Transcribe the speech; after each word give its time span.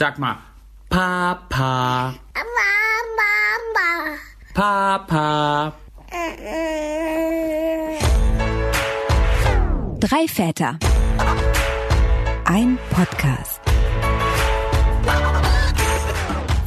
Sag 0.00 0.18
mal, 0.18 0.38
Papa. 0.88 2.14
Mama. 3.74 4.16
Papa. 4.54 5.74
Drei 10.00 10.26
Väter. 10.26 10.78
Ein 12.46 12.78
Podcast. 12.88 13.60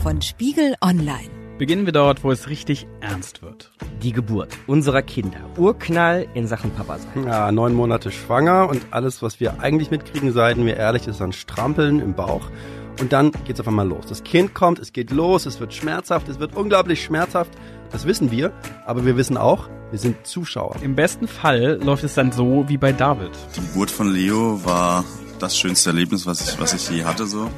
Von 0.04 0.22
Spiegel 0.22 0.76
Online. 0.84 1.32
Beginnen 1.58 1.88
wir 1.88 1.94
dort, 1.94 2.24
wo 2.24 2.30
es 2.30 2.50
richtig 2.50 2.86
ernst 3.02 3.42
wird. 3.42 3.72
Die 4.04 4.12
Geburt 4.12 4.56
unserer 4.68 5.02
Kinder. 5.02 5.40
Urknall 5.58 6.28
in 6.36 6.46
Sachen 6.46 6.70
Papa 6.70 7.00
sein. 7.00 7.26
Ja, 7.26 7.52
neun 7.52 7.74
Monate 7.74 8.12
schwanger 8.12 8.70
und 8.70 8.86
alles, 8.92 9.24
was 9.24 9.40
wir 9.40 9.60
eigentlich 9.60 9.90
mitkriegen, 9.90 10.34
seien 10.34 10.64
wir 10.68 10.78
ehrlich, 10.78 11.08
ist 11.08 11.20
ein 11.20 11.34
Strampeln 11.34 12.00
im 12.00 12.14
Bauch. 12.14 12.52
Und 13.00 13.12
dann 13.12 13.32
geht's 13.46 13.60
auf 13.60 13.68
einmal 13.68 13.88
los. 13.88 14.06
Das 14.08 14.24
Kind 14.24 14.54
kommt, 14.54 14.80
es 14.80 14.94
geht 14.94 15.12
los, 15.12 15.46
es 15.46 15.60
wird 15.60 15.74
schmerzhaft, 15.74 16.30
es 16.30 16.40
wird 16.40 16.56
unglaublich 16.56 17.04
schmerzhaft. 17.04 17.52
Das 17.92 18.06
wissen 18.06 18.32
wir, 18.32 18.52
aber 18.86 19.06
wir 19.06 19.18
wissen 19.18 19.38
auch, 19.38 19.70
wir 19.92 20.00
sind 20.00 20.26
Zuschauer. 20.26 20.78
Im 20.82 20.96
besten 20.96 21.28
Fall 21.28 21.80
läuft 21.84 22.04
es 22.04 22.16
dann 22.16 22.32
so 22.32 22.66
wie 22.68 22.78
bei 22.78 22.92
David. 22.92 23.32
Die 23.56 23.62
Geburt 23.62 23.92
von 23.92 24.12
Leo 24.12 24.64
war 24.66 25.04
das 25.40 25.58
schönste 25.58 25.90
Erlebnis, 25.90 26.26
was 26.26 26.42
ich, 26.50 26.60
was 26.60 26.74
ich 26.74 26.90
je 26.90 27.04
hatte. 27.04 27.28
So, 27.28 27.50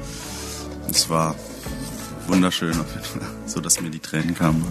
es 0.90 1.08
war 1.08 1.34
wunderschön 2.26 2.78
auf 2.78 2.90
jeden 2.92 3.04
Fall, 3.04 3.28
so 3.46 3.60
dass 3.60 3.80
mir 3.80 3.90
die 3.90 4.00
Tränen 4.00 4.34
kamen. 4.34 4.64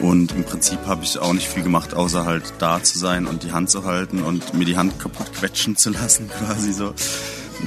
Und 0.00 0.32
im 0.32 0.44
Prinzip 0.44 0.78
habe 0.86 1.04
ich 1.04 1.18
auch 1.18 1.32
nicht 1.32 1.46
viel 1.46 1.62
gemacht, 1.62 1.94
außer 1.94 2.24
halt 2.24 2.54
da 2.58 2.82
zu 2.82 2.98
sein 2.98 3.26
und 3.26 3.42
die 3.42 3.52
Hand 3.52 3.70
zu 3.70 3.84
halten 3.84 4.22
und 4.22 4.54
mir 4.54 4.64
die 4.64 4.76
Hand 4.76 4.98
kaputt 4.98 5.32
quetschen 5.34 5.76
zu 5.76 5.90
lassen, 5.90 6.28
quasi 6.38 6.72
so. 6.72 6.94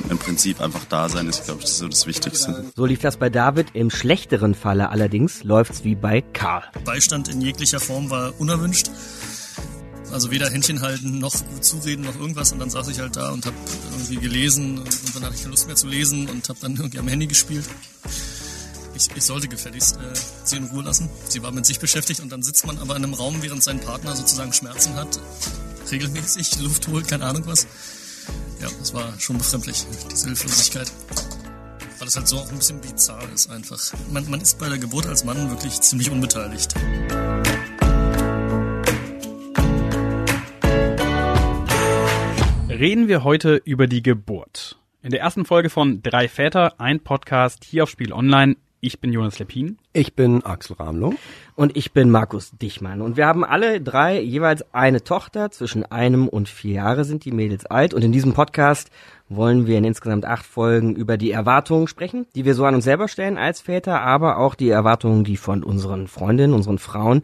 Im 0.10 0.18
Prinzip 0.18 0.62
einfach 0.62 0.86
da 0.86 1.10
sein 1.10 1.28
ist, 1.28 1.46
glaube 1.46 1.62
ich, 1.64 1.70
so 1.70 1.88
das 1.88 2.06
Wichtigste. 2.06 2.66
So 2.76 2.86
lief 2.86 3.00
das 3.00 3.18
bei 3.18 3.30
David. 3.30 3.68
Im 3.74 3.90
schlechteren 3.90 4.54
Falle 4.54 4.90
allerdings 4.90 5.44
läuft's 5.44 5.84
wie 5.84 5.96
bei 5.96 6.22
Karl. 6.22 6.64
Beistand 6.84 7.28
in 7.28 7.42
jeglicher 7.42 7.80
Form 7.80 8.10
war 8.10 8.34
unerwünscht. 8.40 8.90
Also 10.12 10.32
weder 10.32 10.50
Händchen 10.50 10.82
halten, 10.82 11.20
noch 11.20 11.36
zureden, 11.62 12.06
noch 12.06 12.16
irgendwas. 12.16 12.52
Und 12.52 12.60
dann 12.60 12.70
saß 12.70 12.88
ich 12.90 13.00
halt 13.00 13.16
da 13.16 13.32
und 13.32 13.46
habe 13.46 13.56
irgendwie 13.92 14.18
gelesen 14.18 14.80
und 14.80 15.16
dann 15.16 15.24
hatte 15.24 15.36
ich 15.36 15.42
keine 15.42 15.52
Lust 15.52 15.68
mehr 15.68 15.76
zu 15.76 15.88
lesen 15.88 16.30
und 16.30 16.48
habe 16.48 16.60
dann 16.62 16.76
irgendwie 16.76 17.00
am 17.00 17.08
Handy 17.08 17.28
gespielt. 17.28 17.66
Ich, 18.96 19.10
ich 19.14 19.24
sollte 19.24 19.48
gefälligst 19.48 19.98
äh, 19.98 20.16
sie 20.44 20.58
in 20.58 20.66
Ruhe 20.66 20.84
lassen. 20.84 21.10
Sie 21.28 21.44
war 21.44 21.52
mit 21.52 21.66
sich 21.66 21.80
beschäftigt 21.80 22.22
und 22.22 22.32
dann 22.32 22.44
sitzt 22.44 22.66
man 22.66 22.78
aber 22.78 22.96
in 22.96 23.04
einem 23.04 23.14
Raum, 23.14 23.42
während 23.42 23.62
sein 23.62 23.80
Partner 23.82 24.16
sozusagen 24.16 24.54
Schmerzen 24.54 24.96
hat, 24.96 25.20
regelmäßig, 25.92 26.62
Luft 26.62 26.88
holt, 26.88 27.08
keine 27.08 27.26
Ahnung 27.26 27.44
was. 27.46 27.68
Ja, 28.62 28.68
das 28.80 28.94
war 28.94 29.20
schon 29.20 29.38
befremdlich, 29.38 29.86
diese 30.12 30.28
Hilflosigkeit. 30.28 30.92
Weil 32.00 32.08
es 32.08 32.16
halt 32.16 32.28
so 32.28 32.38
auch 32.38 32.50
ein 32.52 32.58
bisschen 32.58 32.82
bizarr 32.82 33.24
ist 33.34 33.50
einfach. 33.50 33.80
Man, 34.12 34.30
man 34.30 34.42
ist 34.42 34.60
bei 34.60 34.70
der 34.70 34.78
Geburt 34.78 35.08
als 35.08 35.24
Mann 35.24 35.50
wirklich 35.50 35.80
ziemlich 35.82 36.12
unbeteiligt. 36.12 36.76
Reden 42.70 43.08
wir 43.08 43.24
heute 43.24 43.62
über 43.64 43.88
die 43.88 44.04
Geburt. 44.04 44.78
In 45.02 45.12
der 45.12 45.22
ersten 45.22 45.46
Folge 45.46 45.70
von 45.70 46.02
Drei 46.02 46.28
Väter, 46.28 46.80
ein 46.80 47.00
Podcast 47.00 47.64
hier 47.64 47.84
auf 47.84 47.90
Spiel 47.90 48.12
Online. 48.12 48.58
Ich 48.86 49.00
bin 49.00 49.12
Jonas 49.12 49.40
Lepin. 49.40 49.80
Ich 49.94 50.14
bin 50.14 50.44
Axel 50.44 50.76
Ramlow. 50.76 51.16
Und 51.56 51.76
ich 51.76 51.92
bin 51.92 52.12
Markus 52.12 52.52
Dichmann. 52.52 53.02
Und 53.02 53.18
wir 53.18 53.26
haben 53.26 53.44
alle 53.44 53.82
drei 53.82 54.22
jeweils 54.22 54.64
eine 54.76 55.04
Tochter. 55.04 55.50
Zwischen 55.50 55.84
einem 55.92 56.28
und 56.28 56.48
vier 56.48 56.76
Jahre 56.76 57.04
sind 57.04 57.26
die 57.26 57.32
Mädels 57.32 57.66
alt. 57.66 57.96
Und 57.96 58.04
in 58.04 58.12
diesem 58.12 58.34
Podcast 58.34 58.92
wollen 59.28 59.66
wir 59.66 59.80
in 59.80 59.86
insgesamt 59.86 60.26
acht 60.26 60.46
Folgen 60.46 60.96
über 60.96 61.18
die 61.18 61.32
Erwartungen 61.32 61.88
sprechen, 61.88 62.28
die 62.36 62.46
wir 62.46 62.54
so 62.54 62.64
an 62.64 62.76
uns 62.76 62.84
selber 62.84 63.08
stellen 63.08 63.40
als 63.40 63.60
Väter, 63.60 64.02
aber 64.02 64.38
auch 64.38 64.54
die 64.54 64.70
Erwartungen, 64.70 65.24
die 65.24 65.38
von 65.38 65.64
unseren 65.64 66.08
Freundinnen, 66.08 66.54
unseren 66.54 66.78
Frauen 66.78 67.24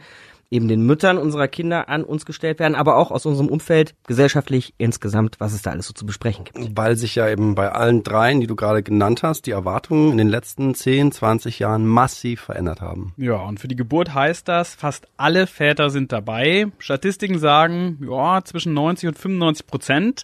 eben 0.52 0.68
den 0.68 0.86
Müttern 0.86 1.18
unserer 1.18 1.48
Kinder 1.48 1.90
an 1.90 2.04
uns 2.04 2.26
gestellt 2.26 2.60
werden, 2.60 2.76
aber 2.76 2.98
auch 2.98 3.10
aus 3.10 3.26
unserem 3.26 3.48
Umfeld 3.48 3.96
gesellschaftlich 4.06 4.74
insgesamt, 4.78 5.40
was 5.40 5.53
es 5.53 5.62
da 5.62 5.72
alles 5.72 5.88
so 5.88 5.94
zu 5.94 6.06
besprechen 6.06 6.44
gibt. 6.44 6.78
Weil 6.78 6.98
sich 6.98 7.16
ja 7.16 7.28
eben 7.30 7.56
bei 7.56 7.72
allen 7.72 8.03
dreien, 8.03 8.42
die 8.42 8.48
du 8.48 8.56
gerade 8.56 8.84
genannt 8.84 9.24
hast, 9.24 9.46
die 9.46 9.52
Erwartungen 9.52 10.12
in 10.12 10.18
den 10.18 10.28
letzten 10.28 10.75
10, 10.75 11.14
20 11.14 11.59
Jahren 11.59 11.86
massiv 11.88 12.42
verändert 12.42 12.81
haben. 12.81 13.14
Ja, 13.18 13.38
und 13.38 13.59
für 13.59 13.70
die 13.70 13.78
Geburt 13.78 14.14
heißt 14.14 14.48
das, 14.48 14.75
fast 14.75 15.08
alle 15.16 15.48
Väter 15.48 15.90
sind 15.90 16.12
dabei. 16.12 16.68
Statistiken 16.80 17.40
sagen, 17.40 17.98
ja, 18.08 18.44
zwischen 18.44 18.74
90 18.74 19.09
und 19.09 19.18
95 19.18 19.68
Prozent. 19.68 20.24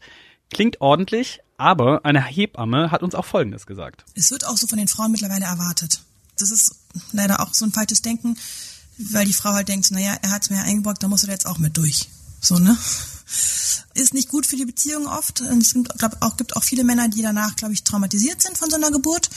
Klingt 0.51 0.81
ordentlich, 0.81 1.39
aber 1.57 2.05
eine 2.05 2.23
Hebamme 2.23 2.91
hat 2.91 3.01
uns 3.01 3.15
auch 3.15 3.25
Folgendes 3.25 3.65
gesagt. 3.65 4.05
Es 4.13 4.31
wird 4.31 4.45
auch 4.45 4.57
so 4.57 4.67
von 4.67 4.77
den 4.77 4.87
Frauen 4.87 5.11
mittlerweile 5.11 5.45
erwartet. 5.45 6.01
Das 6.39 6.51
ist 6.51 6.75
leider 7.13 7.41
auch 7.41 7.53
so 7.53 7.65
ein 7.65 7.71
falsches 7.71 8.01
Denken 8.01 8.37
weil 8.97 9.25
die 9.25 9.33
Frau 9.33 9.53
halt 9.53 9.67
denkt, 9.67 9.91
naja, 9.91 10.15
er 10.21 10.31
hat's 10.31 10.49
mir 10.49 10.57
ja 10.57 10.63
eingebrockt, 10.63 11.03
da 11.03 11.07
muss 11.07 11.23
er 11.23 11.29
jetzt 11.29 11.45
auch 11.45 11.57
mit 11.57 11.77
durch. 11.77 12.09
So, 12.39 12.55
ne? 12.55 12.77
Ist 13.93 14.13
nicht 14.13 14.29
gut 14.29 14.45
für 14.45 14.55
die 14.55 14.65
Beziehung 14.65 15.07
oft. 15.07 15.41
Und 15.41 15.61
es 15.61 15.73
gibt, 15.73 15.97
glaub, 15.97 16.17
auch, 16.21 16.37
gibt 16.37 16.55
auch 16.55 16.63
viele 16.63 16.83
Männer, 16.83 17.09
die 17.09 17.21
danach, 17.21 17.55
glaube 17.55 17.73
ich, 17.73 17.83
traumatisiert 17.83 18.41
sind 18.41 18.57
von 18.57 18.69
so 18.69 18.75
einer 18.75 18.91
Geburt. 18.91 19.29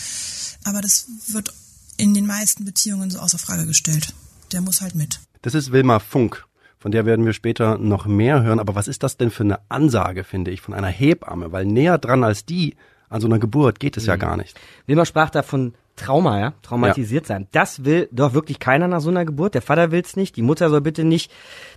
Aber 0.64 0.80
das 0.80 1.06
wird 1.28 1.52
in 1.96 2.14
den 2.14 2.26
meisten 2.26 2.64
Beziehungen 2.64 3.10
so 3.10 3.18
außer 3.18 3.38
Frage 3.38 3.66
gestellt. 3.66 4.14
Der 4.52 4.60
muss 4.60 4.80
halt 4.80 4.94
mit. 4.94 5.20
Das 5.42 5.54
ist 5.54 5.72
Wilma 5.72 5.98
Funk. 5.98 6.46
Von 6.78 6.92
der 6.92 7.04
werden 7.04 7.26
wir 7.26 7.32
später 7.32 7.78
noch 7.78 8.06
mehr 8.06 8.42
hören. 8.42 8.60
Aber 8.60 8.74
was 8.74 8.88
ist 8.88 9.02
das 9.02 9.16
denn 9.16 9.30
für 9.30 9.44
eine 9.44 9.60
Ansage, 9.70 10.24
finde 10.24 10.50
ich, 10.50 10.60
von 10.60 10.74
einer 10.74 10.88
Hebamme? 10.88 11.52
Weil 11.52 11.66
näher 11.66 11.98
dran 11.98 12.24
als 12.24 12.44
die 12.44 12.76
an 13.08 13.20
so 13.20 13.26
einer 13.26 13.38
Geburt 13.38 13.80
geht 13.80 13.96
es 13.96 14.04
mhm. 14.04 14.08
ja 14.08 14.16
gar 14.16 14.36
nicht. 14.36 14.58
Wilma 14.86 15.04
sprach 15.04 15.30
davon 15.30 15.74
Trauma, 16.00 16.40
ja, 16.40 16.52
traumatisiert 16.62 17.24
ja. 17.24 17.28
sein. 17.28 17.48
Das 17.52 17.84
will 17.84 18.08
doch 18.10 18.32
wirklich 18.32 18.58
keiner 18.58 18.88
nach 18.88 19.00
so 19.00 19.10
einer 19.10 19.24
Geburt. 19.24 19.54
Der 19.54 19.62
Vater 19.62 19.90
will's 19.90 20.16
nicht, 20.16 20.36
die 20.36 20.42
Mutter 20.42 20.70
soll 20.70 20.80
bitte 20.80 21.04
nicht 21.04 21.30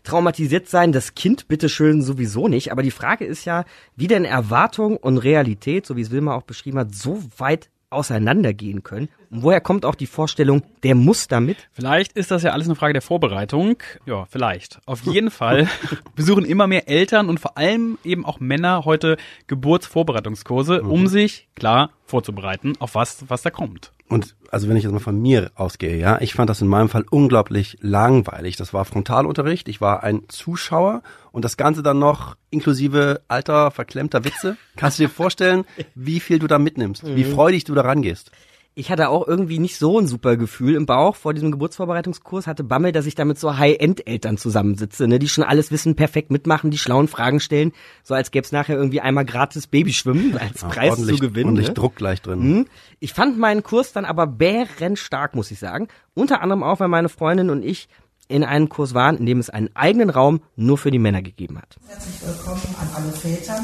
traumatisiert 0.04 0.70
sein, 0.70 0.92
das 0.92 1.14
Kind 1.14 1.48
bitte 1.48 1.70
schön 1.70 2.02
sowieso 2.02 2.48
nicht. 2.48 2.72
Aber 2.72 2.84
die 2.84 2.92
Frage 2.92 3.26
ist 3.26 3.46
ja, 3.46 3.66
wie 3.96 4.08
denn 4.08 4.26
Erwartung 4.26 4.98
und 4.98 5.18
Realität, 5.18 5.86
so 5.86 5.96
wie 5.96 6.02
es 6.02 6.12
Wilma 6.12 6.36
auch 6.36 6.44
beschrieben 6.44 6.80
hat, 6.80 6.96
so 6.96 7.22
weit 7.38 7.70
auseinandergehen 7.94 8.84
können. 8.84 9.10
Und 9.30 9.44
woher 9.44 9.62
kommt 9.62 9.86
auch 9.86 9.96
die 9.96 10.08
Vorstellung, 10.08 10.64
der 10.84 10.96
muss 10.96 11.28
damit? 11.28 11.70
Vielleicht 11.72 12.14
ist 12.14 12.32
das 12.32 12.44
ja 12.44 12.52
alles 12.52 12.68
eine 12.68 12.76
Frage 12.76 12.94
der 12.94 13.02
Vorbereitung. 13.02 13.78
Ja, 14.06 14.26
vielleicht. 14.26 14.80
Auf 14.86 15.04
jeden 15.04 15.32
Fall 15.32 15.68
besuchen 16.16 16.44
immer 16.44 16.68
mehr 16.68 16.90
Eltern 16.90 17.30
und 17.30 17.40
vor 17.40 17.58
allem 17.58 17.98
eben 18.04 18.26
auch 18.26 18.40
Männer 18.40 18.84
heute 18.84 19.18
Geburtsvorbereitungskurse, 19.48 20.82
um 20.82 21.02
mhm. 21.02 21.08
sich 21.08 21.48
klar 21.56 21.92
vorzubereiten 22.06 22.74
auf 22.80 22.96
was, 22.96 23.26
was 23.30 23.44
da 23.44 23.50
kommt. 23.50 23.93
Und 24.10 24.36
also 24.52 24.70
wenn 24.70 24.78
ich 24.78 24.84
jetzt 24.84 24.92
mal 24.92 25.00
von 25.00 25.20
mir 25.20 25.52
ausgehe, 25.56 25.98
ja, 25.98 26.22
ich 26.22 26.34
fand 26.34 26.50
das 26.50 26.62
in 26.62 26.68
meinem 26.68 26.90
Fall 26.90 27.06
unglaublich 27.10 27.78
langweilig. 27.82 28.56
Das 28.56 28.74
war 28.74 28.86
Frontalunterricht, 28.86 29.68
ich 29.68 29.82
war 29.82 30.04
ein 30.04 30.24
Zuschauer 30.28 31.02
und 31.32 31.44
das 31.44 31.58
Ganze 31.58 31.82
dann 31.82 32.00
noch 32.00 32.36
inklusive 32.52 33.22
alter, 33.28 33.72
verklemmter 33.72 34.24
Witze. 34.24 34.58
Kannst 34.76 35.00
du 35.00 35.04
dir 35.04 35.10
vorstellen, 35.10 35.66
wie 35.96 36.20
viel 36.20 36.40
du 36.40 36.48
da 36.48 36.60
mitnimmst, 36.60 37.04
wie 37.16 37.24
mhm. 37.24 37.32
freudig 37.34 37.64
du 37.64 37.74
da 37.74 37.82
rangehst? 37.82 38.32
Ich 38.76 38.90
hatte 38.90 39.10
auch 39.10 39.28
irgendwie 39.28 39.60
nicht 39.60 39.78
so 39.78 40.00
ein 40.00 40.08
super 40.08 40.36
Gefühl 40.36 40.76
im 40.76 40.86
Bauch 40.86 41.16
vor 41.16 41.34
diesem 41.34 41.52
Geburtsvorbereitungskurs, 41.52 42.48
hatte 42.48 42.64
Bammel, 42.64 42.92
dass 42.92 43.06
ich 43.06 43.14
da 43.14 43.24
mit 43.24 43.38
so 43.38 43.58
High-End-Eltern 43.58 44.38
zusammensitze, 44.38 45.08
ne, 45.08 45.20
die 45.20 45.30
schon 45.30 45.44
alles 45.44 45.72
wissen, 45.72 45.96
perfekt 45.96 46.32
mitmachen, 46.32 46.72
die 46.72 46.80
schlauen 46.80 47.08
Fragen 47.08 47.40
stellen, 47.40 47.72
so 48.04 48.16
als 48.16 48.32
gäbe 48.32 48.46
es 48.46 48.52
nachher 48.52 48.76
irgendwie 48.76 49.02
einmal 49.02 49.26
gratis 49.26 49.68
Babyschwimmen 49.68 50.38
als 50.40 50.62
ja, 50.62 50.70
Preis 50.70 50.96
zu 50.96 51.18
gewinnen. 51.18 51.50
Und 51.50 51.62
ne? 51.62 51.74
Druck 51.74 51.96
gleich 51.96 52.22
drin. 52.22 52.42
Hm. 52.42 52.66
Ich 53.00 53.14
fand 53.14 53.38
meinen 53.38 53.62
Kurs 53.62 53.94
dann 53.94 54.06
aber 54.06 54.26
bärenstark, 54.26 55.36
muss 55.36 55.52
ich 55.52 55.60
sagen. 55.60 55.88
Unter 56.16 56.42
anderem 56.42 56.64
auch, 56.64 56.80
weil 56.80 56.88
meine 56.88 57.10
Freundin 57.10 57.50
und 57.50 57.64
ich 57.64 57.88
in 58.28 58.44
einem 58.44 58.70
Kurs 58.70 58.94
waren, 58.94 59.18
in 59.18 59.26
dem 59.26 59.40
es 59.40 59.50
einen 59.50 59.70
eigenen 59.76 60.10
Raum 60.10 60.42
nur 60.56 60.78
für 60.78 60.90
die 60.90 61.00
Männer 61.00 61.22
gegeben 61.22 61.58
hat. 61.58 61.78
Herzlich 61.88 62.22
willkommen 62.26 62.76
an 62.80 62.90
alle 62.96 63.12
Väter. 63.12 63.60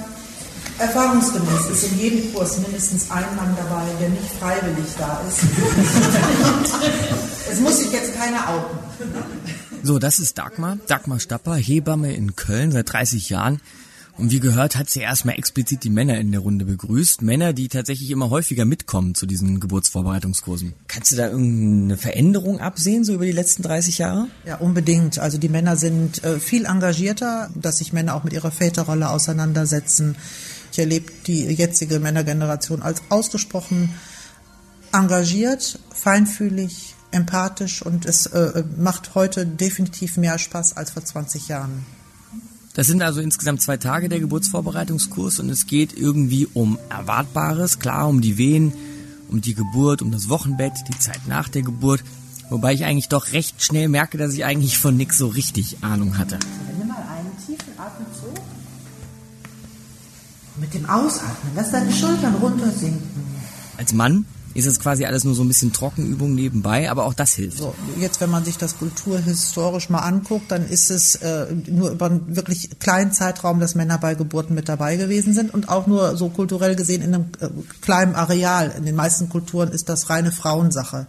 Erfahrungsgemäß 0.79 1.69
ist 1.71 1.91
in 1.91 1.99
jedem 1.99 2.33
Kurs 2.33 2.57
mindestens 2.59 3.11
ein 3.11 3.25
Mann 3.35 3.55
dabei, 3.57 3.83
der 3.99 4.09
nicht 4.09 4.31
freiwillig 4.39 4.85
da 4.97 5.21
ist. 5.27 5.41
es 7.51 7.59
muss 7.59 7.79
sich 7.79 7.91
jetzt 7.91 8.15
keiner 8.15 8.47
outen. 8.47 8.77
So, 9.83 9.99
das 9.99 10.19
ist 10.19 10.37
Dagmar. 10.37 10.77
Dagmar 10.87 11.19
Stapper, 11.19 11.55
Hebamme 11.55 12.13
in 12.13 12.35
Köln 12.35 12.71
seit 12.71 12.93
30 12.93 13.29
Jahren. 13.29 13.59
Und 14.19 14.31
wie 14.31 14.41
gehört, 14.41 14.75
hat 14.75 14.89
sie 14.89 14.99
erstmal 14.99 15.35
explizit 15.35 15.85
die 15.85 15.89
Männer 15.89 16.19
in 16.19 16.33
der 16.33 16.41
Runde 16.41 16.65
begrüßt. 16.65 17.21
Männer, 17.21 17.53
die 17.53 17.69
tatsächlich 17.69 18.11
immer 18.11 18.29
häufiger 18.29 18.65
mitkommen 18.65 19.15
zu 19.15 19.25
diesen 19.25 19.61
Geburtsvorbereitungskursen. 19.61 20.73
Kannst 20.89 21.13
du 21.13 21.15
da 21.15 21.29
irgendeine 21.29 21.95
Veränderung 21.95 22.59
absehen, 22.59 23.05
so 23.05 23.13
über 23.13 23.25
die 23.25 23.31
letzten 23.31 23.63
30 23.63 23.97
Jahre? 23.97 24.27
Ja, 24.45 24.57
unbedingt. 24.57 25.19
Also 25.19 25.37
die 25.37 25.47
Männer 25.47 25.77
sind 25.77 26.21
äh, 26.25 26.39
viel 26.39 26.65
engagierter, 26.65 27.49
dass 27.55 27.77
sich 27.77 27.93
Männer 27.93 28.15
auch 28.15 28.25
mit 28.25 28.33
ihrer 28.33 28.51
Väterrolle 28.51 29.09
auseinandersetzen 29.09 30.17
ich 30.71 30.79
erlebe 30.79 31.11
die 31.27 31.45
jetzige 31.45 31.99
Männergeneration 31.99 32.81
als 32.81 33.01
ausgesprochen 33.09 33.93
engagiert, 34.91 35.79
feinfühlig, 35.93 36.95
empathisch 37.11 37.81
und 37.81 38.05
es 38.05 38.27
äh, 38.27 38.63
macht 38.77 39.15
heute 39.15 39.45
definitiv 39.45 40.17
mehr 40.17 40.37
Spaß 40.37 40.77
als 40.77 40.91
vor 40.91 41.03
20 41.03 41.47
Jahren. 41.47 41.85
Das 42.73 42.87
sind 42.87 43.01
also 43.01 43.19
insgesamt 43.19 43.61
zwei 43.61 43.77
Tage 43.77 44.09
der 44.09 44.19
Geburtsvorbereitungskurs 44.19 45.39
und 45.39 45.49
es 45.49 45.67
geht 45.67 45.97
irgendwie 45.97 46.47
um 46.53 46.77
Erwartbares, 46.89 47.79
klar 47.79 48.07
um 48.07 48.21
die 48.21 48.37
Wehen, 48.37 48.73
um 49.27 49.41
die 49.41 49.53
Geburt, 49.53 50.01
um 50.01 50.11
das 50.11 50.29
Wochenbett, 50.29 50.73
die 50.87 50.97
Zeit 50.97 51.27
nach 51.27 51.49
der 51.49 51.63
Geburt. 51.63 52.03
Wobei 52.49 52.73
ich 52.73 52.85
eigentlich 52.85 53.09
doch 53.09 53.33
recht 53.33 53.63
schnell 53.63 53.89
merke, 53.89 54.17
dass 54.17 54.33
ich 54.33 54.45
eigentlich 54.45 54.77
von 54.77 54.97
nix 54.97 55.17
so 55.17 55.27
richtig 55.27 55.83
Ahnung 55.83 56.17
hatte. 56.17 56.39
Mit 60.59 60.73
dem 60.73 60.89
Ausatmen, 60.89 61.51
lass 61.55 61.71
deine 61.71 61.91
Schultern 61.91 62.35
runtersinken. 62.35 63.07
Als 63.77 63.93
Mann 63.93 64.25
ist 64.53 64.65
es 64.65 64.79
quasi 64.79 65.05
alles 65.05 65.23
nur 65.23 65.35
so 65.35 65.43
ein 65.43 65.47
bisschen 65.47 65.71
Trockenübung 65.73 66.33
nebenbei, 66.33 66.89
aber 66.89 67.05
auch 67.05 67.13
das 67.13 67.33
hilft. 67.33 67.57
So, 67.57 67.75
jetzt, 67.97 68.19
wenn 68.19 68.29
man 68.29 68.43
sich 68.43 68.57
das 68.57 68.77
kulturhistorisch 68.77 69.89
mal 69.89 69.99
anguckt, 69.99 70.51
dann 70.51 70.67
ist 70.67 70.89
es 70.89 71.15
äh, 71.15 71.47
nur 71.67 71.91
über 71.91 72.07
einen 72.07 72.35
wirklich 72.35 72.79
kleinen 72.79 73.11
Zeitraum, 73.11 73.59
dass 73.59 73.75
Männer 73.75 73.97
bei 73.97 74.15
Geburten 74.15 74.55
mit 74.55 74.67
dabei 74.67 74.95
gewesen 74.95 75.33
sind 75.33 75.53
und 75.53 75.69
auch 75.69 75.87
nur 75.87 76.17
so 76.17 76.29
kulturell 76.29 76.75
gesehen 76.75 77.01
in 77.01 77.13
einem 77.13 77.25
äh, 77.39 77.49
kleinen 77.81 78.15
Areal. 78.15 78.73
In 78.77 78.85
den 78.85 78.95
meisten 78.95 79.29
Kulturen 79.29 79.69
ist 79.69 79.87
das 79.87 80.09
reine 80.09 80.31
Frauensache. 80.31 81.07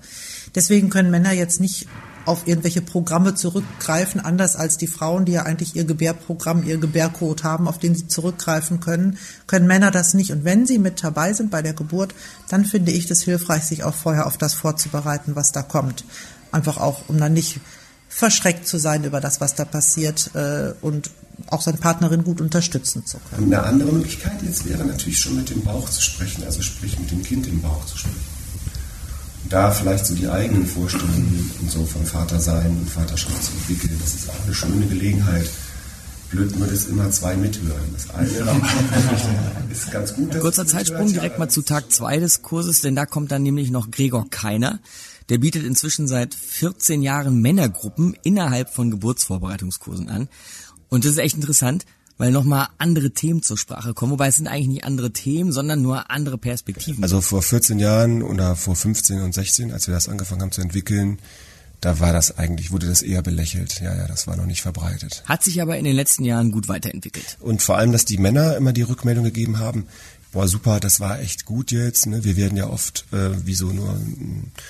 Deswegen 0.55 0.91
können 0.91 1.11
Männer 1.11 1.33
jetzt 1.33 1.61
nicht 1.61 1.87
auf 2.31 2.47
irgendwelche 2.47 2.81
Programme 2.81 3.35
zurückgreifen, 3.35 4.21
anders 4.21 4.55
als 4.55 4.79
die 4.79 4.87
Frauen, 4.87 5.25
die 5.25 5.33
ja 5.33 5.43
eigentlich 5.43 5.75
ihr 5.75 5.85
Gebärprogramm, 5.85 6.63
ihr 6.63 6.79
Gebärcode 6.79 7.43
haben, 7.43 7.67
auf 7.67 7.79
den 7.79 7.97
sie 7.97 8.07
zurückgreifen 8.07 8.79
können, 8.79 9.19
können 9.49 9.67
Männer 9.67 9.91
das 9.91 10.15
nicht. 10.15 10.31
Und 10.31 10.45
wenn 10.45 10.65
sie 10.65 10.79
mit 10.79 11.03
dabei 11.03 11.33
sind 11.33 11.51
bei 11.51 11.61
der 11.61 11.75
Geburt, 11.75 12.15
dann 12.49 12.65
finde 12.65 12.93
ich 12.93 13.07
das 13.07 13.23
hilfreich, 13.23 13.65
sich 13.65 13.83
auch 13.83 13.95
vorher 13.95 14.29
auf 14.29 14.39
das 14.39 14.55
vorzubereiten, 14.55 15.35
was 15.35 15.51
da 15.51 15.63
kommt. 15.63 16.05
Einfach 16.53 16.79
auch, 16.79 17.09
um 17.09 17.19
dann 17.19 17.33
nicht 17.33 17.59
verschreckt 18.09 18.67
zu 18.67 18.79
sein 18.79 19.03
über 19.03 19.21
das, 19.21 19.41
was 19.41 19.57
da 19.57 19.65
passiert 19.65 20.31
äh, 20.35 20.73
und 20.81 21.11
auch 21.49 21.63
seine 21.63 21.79
Partnerin 21.79 22.23
gut 22.23 22.41
unterstützen 22.41 23.05
zu 23.07 23.19
können. 23.19 23.53
Eine 23.53 23.65
andere 23.65 23.93
Möglichkeit 23.93 24.41
jetzt 24.43 24.69
wäre 24.69 24.85
natürlich 24.85 25.19
schon 25.19 25.35
mit 25.35 25.51
dem 25.51 25.63
Bauch 25.63 25.91
zu 25.91 26.01
sprechen, 26.01 26.45
also 26.45 26.63
sprich 26.63 26.97
mit 27.01 27.11
dem 27.11 27.25
Kind 27.25 27.49
im 27.49 27.61
Bauch 27.61 27.85
zu 27.87 27.99
sprechen 27.99 28.30
da 29.51 29.71
vielleicht 29.71 30.07
so 30.07 30.15
die 30.15 30.29
eigenen 30.29 30.65
Vorstellungen 30.65 31.51
und 31.61 31.71
so 31.71 31.85
von 31.85 32.07
Vatersein 32.07 32.69
und 32.69 32.89
Vaterschaft 32.89 33.45
zu 33.45 33.53
entwickeln. 33.53 33.99
Das 34.01 34.15
ist 34.15 34.31
auch 34.31 34.45
eine 34.45 34.55
schöne 34.55 34.87
Gelegenheit. 34.87 35.51
Blöd 36.31 36.57
nur, 36.57 36.69
dass 36.69 36.87
immer 36.87 37.11
zwei 37.11 37.37
mithören. 37.37 37.93
Das 37.93 38.09
eine 38.15 38.29
ist 39.71 39.91
ganz 39.91 40.15
gut. 40.15 40.39
Kurzer 40.39 40.65
Zeitsprung 40.65 41.09
direkt 41.13 41.41
mal 41.41 41.49
zu 41.49 41.63
Tag 41.63 41.91
zwei 41.91 42.19
des 42.19 42.43
Kurses, 42.43 42.81
denn 42.81 42.95
da 42.95 43.05
kommt 43.05 43.33
dann 43.33 43.43
nämlich 43.43 43.73
noch 43.73 43.91
Gregor 43.91 44.31
Keiner. 44.31 44.79
Der 45.29 45.39
bietet 45.39 45.65
inzwischen 45.65 46.07
seit 46.07 46.35
14 46.35 47.03
Jahren 47.03 47.41
Männergruppen 47.41 48.17
innerhalb 48.23 48.71
von 48.73 48.93
Geburtsvorbereitungskursen 48.93 50.09
an. 50.09 50.29
Und 50.89 51.05
das 51.05 51.13
ist 51.13 51.19
echt 51.19 51.35
interessant, 51.35 51.85
weil 52.21 52.33
nochmal 52.33 52.69
andere 52.77 53.13
Themen 53.13 53.43
zur 53.43 53.57
Sprache 53.57 53.95
kommen. 53.95 54.13
Wobei 54.13 54.29
es 54.29 54.37
sind 54.37 54.47
eigentlich 54.47 54.69
nicht 54.69 54.85
andere 54.85 55.11
Themen, 55.11 55.53
sondern 55.53 55.81
nur 55.81 56.11
andere 56.11 56.37
Perspektiven. 56.37 57.03
Also 57.03 57.23
vor 57.23 57.41
14 57.41 57.79
Jahren 57.79 58.23
oder 58.23 58.57
vor 58.57 58.77
15 58.77 59.23
und 59.23 59.33
16, 59.33 59.73
als 59.73 59.87
wir 59.87 59.95
das 59.95 60.07
angefangen 60.07 60.43
haben 60.43 60.53
zu 60.53 60.61
entwickeln, 60.61 61.19
da 61.81 61.99
war 61.99 62.13
das 62.13 62.37
eigentlich, 62.37 62.73
wurde 62.73 62.87
das 62.87 63.01
eher 63.01 63.23
belächelt. 63.23 63.81
Ja, 63.81 63.97
ja, 63.97 64.07
das 64.07 64.27
war 64.27 64.37
noch 64.37 64.45
nicht 64.45 64.61
verbreitet. 64.61 65.23
Hat 65.25 65.43
sich 65.43 65.63
aber 65.63 65.79
in 65.79 65.85
den 65.87 65.97
letzten 65.97 66.25
Jahren 66.25 66.53
gut 66.53 66.69
weiterentwickelt. 66.69 67.39
Und 67.41 67.63
vor 67.63 67.79
allem, 67.79 67.91
dass 67.91 68.05
die 68.05 68.19
Männer 68.19 68.55
immer 68.55 68.75
die 68.75 68.83
Rückmeldung 68.83 69.25
gegeben 69.25 69.59
haben, 69.59 69.87
boah, 70.31 70.47
super, 70.47 70.79
das 70.79 71.01
war 71.01 71.21
echt 71.21 71.47
gut 71.47 71.71
jetzt. 71.71 72.05
Ne? 72.05 72.23
Wir 72.23 72.37
werden 72.37 72.59
ja 72.59 72.69
oft 72.69 73.07
äh, 73.13 73.47
wie 73.47 73.55
so 73.55 73.69
nur 73.69 73.95
äh, 73.95 74.61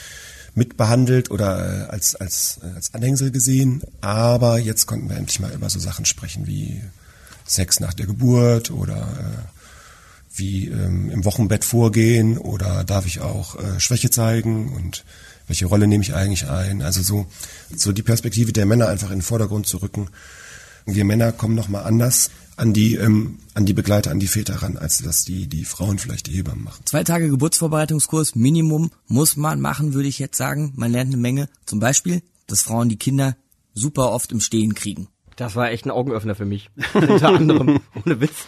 mitbehandelt 0.54 1.32
oder 1.32 1.88
äh, 1.88 1.90
als, 1.90 2.14
als, 2.14 2.60
äh, 2.62 2.76
als 2.76 2.94
Anhängsel 2.94 3.32
gesehen. 3.32 3.82
Aber 4.00 4.60
jetzt 4.60 4.86
konnten 4.86 5.08
wir 5.08 5.16
endlich 5.16 5.40
mal 5.40 5.52
über 5.52 5.68
so 5.68 5.80
Sachen 5.80 6.04
sprechen 6.04 6.46
wie 6.46 6.80
Sex 7.50 7.80
nach 7.80 7.94
der 7.94 8.06
Geburt 8.06 8.70
oder 8.70 8.96
äh, 8.96 10.38
wie 10.38 10.68
ähm, 10.68 11.10
im 11.10 11.24
Wochenbett 11.24 11.64
vorgehen 11.64 12.38
oder 12.38 12.84
darf 12.84 13.06
ich 13.06 13.20
auch 13.20 13.56
äh, 13.56 13.80
Schwäche 13.80 14.10
zeigen 14.10 14.72
und 14.72 15.04
welche 15.46 15.66
Rolle 15.66 15.88
nehme 15.88 16.04
ich 16.04 16.14
eigentlich 16.14 16.48
ein? 16.48 16.80
Also 16.80 17.02
so, 17.02 17.26
so 17.74 17.90
die 17.90 18.02
Perspektive 18.02 18.52
der 18.52 18.66
Männer 18.66 18.88
einfach 18.88 19.10
in 19.10 19.16
den 19.16 19.22
Vordergrund 19.22 19.66
zu 19.66 19.78
rücken. 19.78 20.08
Wir 20.86 21.04
Männer 21.04 21.32
kommen 21.32 21.56
nochmal 21.56 21.84
anders 21.84 22.30
an 22.56 22.72
die, 22.72 22.94
ähm, 22.94 23.38
an 23.54 23.66
die 23.66 23.72
Begleiter, 23.72 24.12
an 24.12 24.20
die 24.20 24.28
Väter 24.28 24.62
ran, 24.62 24.76
als 24.76 24.98
dass 24.98 25.24
die, 25.24 25.48
die 25.48 25.64
Frauen 25.64 25.98
vielleicht 25.98 26.28
die 26.28 26.32
Hebammen 26.32 26.62
machen. 26.62 26.82
Zwei 26.84 27.02
Tage 27.02 27.28
Geburtsvorbereitungskurs, 27.28 28.36
Minimum, 28.36 28.92
muss 29.08 29.36
man 29.36 29.60
machen, 29.60 29.94
würde 29.94 30.08
ich 30.08 30.18
jetzt 30.18 30.36
sagen. 30.36 30.72
Man 30.76 30.92
lernt 30.92 31.12
eine 31.12 31.20
Menge. 31.20 31.48
Zum 31.66 31.80
Beispiel, 31.80 32.22
dass 32.46 32.62
Frauen 32.62 32.88
die 32.88 32.96
Kinder 32.96 33.36
super 33.74 34.12
oft 34.12 34.30
im 34.30 34.40
Stehen 34.40 34.74
kriegen. 34.74 35.08
Das 35.40 35.56
war 35.56 35.70
echt 35.70 35.86
ein 35.86 35.90
Augenöffner 35.90 36.34
für 36.34 36.44
mich. 36.44 36.68
Unter 36.94 37.30
anderem, 37.30 37.80
ohne 38.04 38.20
Witz. 38.20 38.46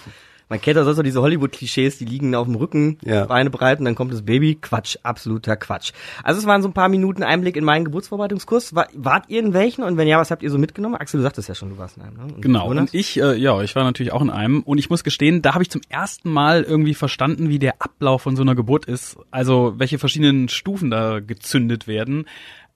Man 0.50 0.60
kennt 0.60 0.76
ja 0.76 0.84
sonst 0.84 0.98
so 0.98 1.02
diese 1.02 1.22
Hollywood-Klischees, 1.22 1.96
die 1.96 2.04
liegen 2.04 2.34
auf 2.34 2.46
dem 2.46 2.56
Rücken, 2.56 2.98
ja. 3.02 3.24
Beine 3.24 3.48
breit 3.48 3.78
und 3.78 3.86
dann 3.86 3.94
kommt 3.94 4.12
das 4.12 4.20
Baby. 4.20 4.56
Quatsch, 4.56 4.98
absoluter 5.02 5.56
Quatsch. 5.56 5.92
Also 6.22 6.40
es 6.40 6.46
waren 6.46 6.60
so 6.60 6.68
ein 6.68 6.74
paar 6.74 6.90
Minuten 6.90 7.22
Einblick 7.22 7.56
in 7.56 7.64
meinen 7.64 7.86
Geburtsvorbereitungskurs. 7.86 8.74
War, 8.74 8.88
wart 8.92 9.30
ihr 9.30 9.40
in 9.40 9.54
welchen 9.54 9.82
und 9.82 9.96
wenn 9.96 10.06
ja, 10.06 10.18
was 10.18 10.30
habt 10.30 10.42
ihr 10.42 10.50
so 10.50 10.58
mitgenommen? 10.58 10.96
Axel, 10.96 11.20
du 11.20 11.22
sagtest 11.22 11.48
ja 11.48 11.54
schon, 11.54 11.70
du 11.70 11.78
warst 11.78 11.96
in 11.96 12.02
einem. 12.02 12.16
Ne? 12.18 12.34
Und 12.34 12.42
genau, 12.42 12.68
und 12.68 12.92
ich, 12.92 13.18
äh, 13.18 13.34
ja, 13.34 13.62
ich 13.62 13.74
war 13.74 13.84
natürlich 13.84 14.12
auch 14.12 14.20
in 14.20 14.28
einem 14.28 14.60
und 14.62 14.76
ich 14.76 14.90
muss 14.90 15.02
gestehen, 15.04 15.40
da 15.40 15.54
habe 15.54 15.62
ich 15.62 15.70
zum 15.70 15.80
ersten 15.88 16.30
Mal 16.30 16.62
irgendwie 16.62 16.92
verstanden, 16.92 17.48
wie 17.48 17.58
der 17.58 17.80
Ablauf 17.80 18.20
von 18.20 18.36
so 18.36 18.42
einer 18.42 18.54
Geburt 18.54 18.84
ist. 18.84 19.16
Also 19.30 19.72
welche 19.78 19.98
verschiedenen 19.98 20.50
Stufen 20.50 20.90
da 20.90 21.20
gezündet 21.20 21.86
werden. 21.86 22.26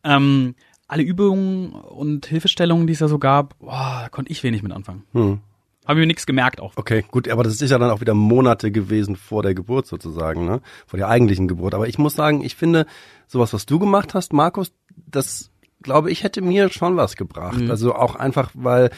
Ähm, 0.02 0.54
alle 0.88 1.02
Übungen 1.02 1.72
und 1.72 2.26
Hilfestellungen, 2.26 2.86
die 2.86 2.92
es 2.92 3.00
da 3.00 3.08
so 3.08 3.18
gab, 3.18 3.58
boah, 3.58 4.00
da 4.02 4.08
konnte 4.08 4.30
ich 4.30 4.42
wenig 4.42 4.62
mit 4.62 4.72
anfangen. 4.72 5.04
Hm. 5.12 5.40
Habe 5.86 6.00
mir 6.00 6.06
nichts 6.06 6.26
gemerkt 6.26 6.60
auch. 6.60 6.72
Okay, 6.76 7.04
gut, 7.10 7.28
aber 7.28 7.44
das 7.44 7.60
ist 7.60 7.70
ja 7.70 7.78
dann 7.78 7.90
auch 7.90 8.00
wieder 8.00 8.14
Monate 8.14 8.72
gewesen 8.72 9.14
vor 9.14 9.42
der 9.42 9.54
Geburt 9.54 9.86
sozusagen, 9.86 10.44
ne? 10.44 10.60
Vor 10.86 10.96
der 10.96 11.08
eigentlichen 11.08 11.46
Geburt. 11.46 11.74
Aber 11.74 11.86
ich 11.86 11.96
muss 11.96 12.14
sagen, 12.14 12.42
ich 12.42 12.56
finde, 12.56 12.86
sowas, 13.28 13.52
was 13.52 13.66
du 13.66 13.78
gemacht 13.78 14.14
hast, 14.14 14.32
Markus, 14.32 14.72
das 14.96 15.50
glaube 15.82 16.10
ich, 16.10 16.24
hätte 16.24 16.42
mir 16.42 16.70
schon 16.70 16.96
was 16.96 17.14
gebracht. 17.14 17.60
Mhm. 17.60 17.70
Also 17.70 17.94
auch 17.94 18.16
einfach, 18.16 18.50
weil 18.54 18.90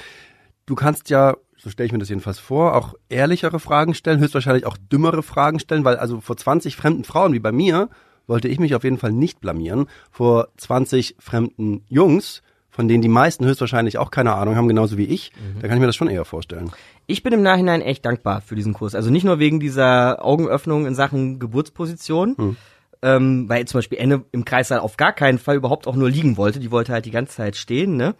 du 0.64 0.74
kannst 0.74 1.10
ja, 1.10 1.36
so 1.58 1.68
stelle 1.68 1.86
ich 1.86 1.92
mir 1.92 1.98
das 1.98 2.08
jedenfalls 2.08 2.38
vor, 2.38 2.74
auch 2.74 2.94
ehrlichere 3.10 3.60
Fragen 3.60 3.92
stellen, 3.92 4.20
höchstwahrscheinlich 4.20 4.64
auch 4.64 4.78
dümmere 4.78 5.22
Fragen 5.22 5.58
stellen, 5.58 5.84
weil 5.84 5.96
also 5.96 6.20
vor 6.20 6.36
20 6.36 6.76
fremden 6.76 7.04
Frauen 7.04 7.34
wie 7.34 7.40
bei 7.40 7.52
mir 7.52 7.90
wollte 8.28 8.46
ich 8.46 8.60
mich 8.60 8.74
auf 8.74 8.84
jeden 8.84 8.98
Fall 8.98 9.12
nicht 9.12 9.40
blamieren 9.40 9.86
vor 10.10 10.48
20 10.56 11.16
fremden 11.18 11.82
Jungs, 11.88 12.42
von 12.70 12.86
denen 12.86 13.02
die 13.02 13.08
meisten 13.08 13.44
höchstwahrscheinlich 13.44 13.98
auch 13.98 14.12
keine 14.12 14.34
Ahnung 14.34 14.54
haben, 14.54 14.68
genauso 14.68 14.96
wie 14.96 15.06
ich. 15.06 15.32
Mhm. 15.32 15.60
Da 15.60 15.66
kann 15.66 15.78
ich 15.78 15.80
mir 15.80 15.86
das 15.86 15.96
schon 15.96 16.08
eher 16.08 16.24
vorstellen. 16.24 16.70
Ich 17.08 17.24
bin 17.24 17.32
im 17.32 17.42
Nachhinein 17.42 17.80
echt 17.80 18.04
dankbar 18.04 18.40
für 18.40 18.54
diesen 18.54 18.72
Kurs. 18.72 18.94
Also 18.94 19.10
nicht 19.10 19.24
nur 19.24 19.40
wegen 19.40 19.58
dieser 19.58 20.24
Augenöffnung 20.24 20.86
in 20.86 20.94
Sachen 20.94 21.40
Geburtsposition, 21.40 22.34
mhm. 22.38 22.56
ähm, 23.02 23.48
weil 23.48 23.64
zum 23.64 23.78
Beispiel 23.78 23.98
Enne 23.98 24.24
im 24.30 24.44
Kreissaal 24.44 24.78
auf 24.78 24.96
gar 24.96 25.12
keinen 25.12 25.38
Fall 25.38 25.56
überhaupt 25.56 25.88
auch 25.88 25.96
nur 25.96 26.08
liegen 26.08 26.36
wollte. 26.36 26.60
Die 26.60 26.70
wollte 26.70 26.92
halt 26.92 27.06
die 27.06 27.10
ganze 27.10 27.34
Zeit 27.34 27.56
stehen, 27.56 27.96
ne? 27.96 28.14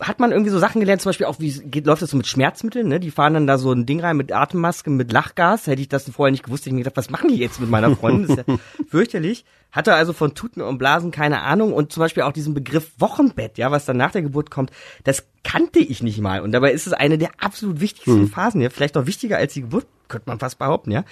Hat 0.00 0.20
man 0.20 0.32
irgendwie 0.32 0.50
so 0.50 0.58
Sachen 0.58 0.80
gelernt, 0.80 1.02
zum 1.02 1.10
Beispiel 1.10 1.26
auch, 1.26 1.38
wie 1.38 1.50
geht, 1.50 1.86
läuft 1.86 2.02
das 2.02 2.10
so 2.10 2.16
mit 2.16 2.26
Schmerzmitteln, 2.26 2.88
ne? 2.88 3.00
Die 3.00 3.10
fahren 3.10 3.34
dann 3.34 3.46
da 3.46 3.58
so 3.58 3.72
ein 3.72 3.86
Ding 3.86 4.00
rein 4.00 4.16
mit 4.16 4.32
Atemmaske, 4.32 4.90
mit 4.90 5.12
Lachgas. 5.12 5.66
Hätte 5.66 5.82
ich 5.82 5.88
das 5.88 6.08
vorher 6.10 6.30
nicht 6.30 6.44
gewusst, 6.44 6.62
hätte 6.62 6.70
ich 6.70 6.74
mir 6.74 6.80
gedacht, 6.80 6.96
was 6.96 7.10
machen 7.10 7.28
die 7.28 7.36
jetzt 7.36 7.60
mit 7.60 7.70
meiner 7.70 7.94
Freundin? 7.96 8.28
Das 8.28 8.38
ist 8.38 8.48
ja 8.48 8.58
fürchterlich. 8.88 9.44
Hatte 9.70 9.94
also 9.94 10.12
von 10.12 10.34
Tuten 10.34 10.60
und 10.60 10.78
Blasen 10.78 11.10
keine 11.10 11.42
Ahnung 11.42 11.72
und 11.72 11.92
zum 11.92 12.02
Beispiel 12.02 12.24
auch 12.24 12.32
diesen 12.32 12.54
Begriff 12.54 12.92
Wochenbett, 12.98 13.56
ja, 13.56 13.70
was 13.70 13.84
dann 13.84 13.96
nach 13.96 14.12
der 14.12 14.22
Geburt 14.22 14.50
kommt, 14.50 14.70
das 15.04 15.26
kannte 15.44 15.78
ich 15.78 16.02
nicht 16.02 16.20
mal. 16.20 16.40
Und 16.40 16.52
dabei 16.52 16.72
ist 16.72 16.86
es 16.86 16.92
eine 16.92 17.18
der 17.18 17.30
absolut 17.38 17.80
wichtigsten 17.80 18.22
mhm. 18.22 18.28
Phasen, 18.28 18.60
ja, 18.60 18.70
vielleicht 18.70 18.94
noch 18.94 19.06
wichtiger 19.06 19.38
als 19.38 19.54
die 19.54 19.62
Geburt, 19.62 19.86
könnte 20.08 20.28
man 20.28 20.38
fast 20.38 20.58
behaupten, 20.58 20.90
ja. 20.90 21.04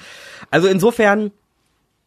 Also 0.50 0.68
insofern 0.68 1.30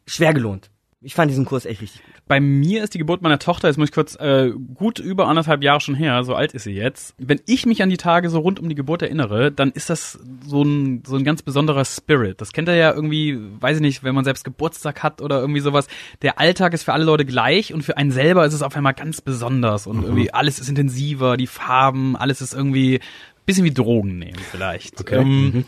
schwer 0.06 0.32
gelohnt. 0.32 0.70
Ich 1.04 1.14
fand 1.14 1.30
diesen 1.30 1.44
Kurs 1.44 1.66
echt 1.66 1.82
richtig 1.82 2.02
gut. 2.02 2.14
Bei 2.26 2.40
mir 2.40 2.82
ist 2.82 2.94
die 2.94 2.98
Geburt 2.98 3.20
meiner 3.20 3.38
Tochter, 3.38 3.68
jetzt 3.68 3.76
muss 3.76 3.88
ich 3.88 3.94
kurz, 3.94 4.16
äh, 4.16 4.50
gut 4.74 4.98
über 4.98 5.28
anderthalb 5.28 5.62
Jahre 5.62 5.80
schon 5.80 5.94
her, 5.94 6.24
so 6.24 6.34
alt 6.34 6.52
ist 6.52 6.64
sie 6.64 6.72
jetzt. 6.72 7.14
Wenn 7.18 7.40
ich 7.46 7.66
mich 7.66 7.82
an 7.82 7.90
die 7.90 7.98
Tage 7.98 8.30
so 8.30 8.38
rund 8.38 8.58
um 8.58 8.68
die 8.68 8.74
Geburt 8.74 9.02
erinnere, 9.02 9.52
dann 9.52 9.70
ist 9.72 9.90
das 9.90 10.18
so 10.46 10.62
ein, 10.62 11.02
so 11.06 11.16
ein 11.16 11.24
ganz 11.24 11.42
besonderer 11.42 11.84
Spirit. 11.84 12.40
Das 12.40 12.52
kennt 12.52 12.68
ihr 12.68 12.76
ja 12.76 12.92
irgendwie, 12.92 13.38
weiß 13.60 13.76
ich 13.76 13.82
nicht, 13.82 14.02
wenn 14.02 14.14
man 14.14 14.24
selbst 14.24 14.44
Geburtstag 14.44 15.02
hat 15.02 15.20
oder 15.20 15.40
irgendwie 15.40 15.60
sowas. 15.60 15.86
Der 16.22 16.38
Alltag 16.40 16.72
ist 16.72 16.84
für 16.84 16.94
alle 16.94 17.04
Leute 17.04 17.26
gleich 17.26 17.74
und 17.74 17.82
für 17.82 17.96
einen 17.98 18.10
selber 18.10 18.46
ist 18.46 18.54
es 18.54 18.62
auf 18.62 18.74
einmal 18.74 18.94
ganz 18.94 19.20
besonders 19.20 19.86
und 19.86 19.98
mhm. 19.98 20.04
irgendwie 20.04 20.32
alles 20.32 20.58
ist 20.58 20.68
intensiver, 20.68 21.36
die 21.36 21.46
Farben, 21.46 22.16
alles 22.16 22.40
ist 22.40 22.54
irgendwie 22.54 23.00
bisschen 23.46 23.64
wie 23.64 23.74
Drogen 23.74 24.18
nehmen 24.18 24.38
vielleicht. 24.38 25.00
Okay. 25.00 25.20
Ähm, 25.20 25.44
mhm 25.44 25.64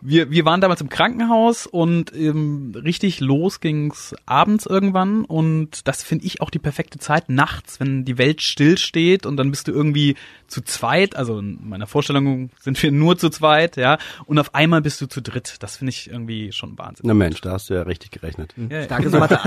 wir, 0.00 0.30
wir 0.30 0.44
waren 0.44 0.60
damals 0.60 0.80
im 0.80 0.88
Krankenhaus 0.88 1.66
und 1.66 2.14
ähm, 2.14 2.72
richtig 2.74 3.20
los 3.20 3.60
ging's 3.60 4.14
abends 4.26 4.66
irgendwann 4.66 5.24
und 5.24 5.86
das 5.88 6.02
finde 6.02 6.26
ich 6.26 6.40
auch 6.40 6.50
die 6.50 6.58
perfekte 6.58 6.98
Zeit 6.98 7.28
nachts, 7.28 7.80
wenn 7.80 8.04
die 8.04 8.18
Welt 8.18 8.42
still 8.42 8.78
steht 8.78 9.26
und 9.26 9.36
dann 9.36 9.50
bist 9.50 9.68
du 9.68 9.72
irgendwie 9.72 10.16
zu 10.46 10.62
zweit, 10.62 11.14
also 11.14 11.38
in 11.38 11.68
meiner 11.68 11.86
Vorstellung 11.86 12.50
sind 12.58 12.82
wir 12.82 12.90
nur 12.90 13.18
zu 13.18 13.28
zweit, 13.30 13.76
ja, 13.76 13.98
und 14.24 14.38
auf 14.38 14.54
einmal 14.54 14.80
bist 14.80 15.00
du 15.00 15.06
zu 15.06 15.20
dritt. 15.20 15.56
Das 15.60 15.76
finde 15.76 15.90
ich 15.90 16.10
irgendwie 16.10 16.52
schon 16.52 16.78
Wahnsinn. 16.78 17.04
Na 17.06 17.14
Mensch, 17.14 17.40
da 17.40 17.52
hast 17.52 17.70
du 17.70 17.74
ja 17.74 17.82
richtig 17.82 18.10
gerechnet. 18.10 18.54
Ja, 18.56 18.82
Starke 18.84 19.10
ja. 19.10 19.18
Mathe 19.18 19.38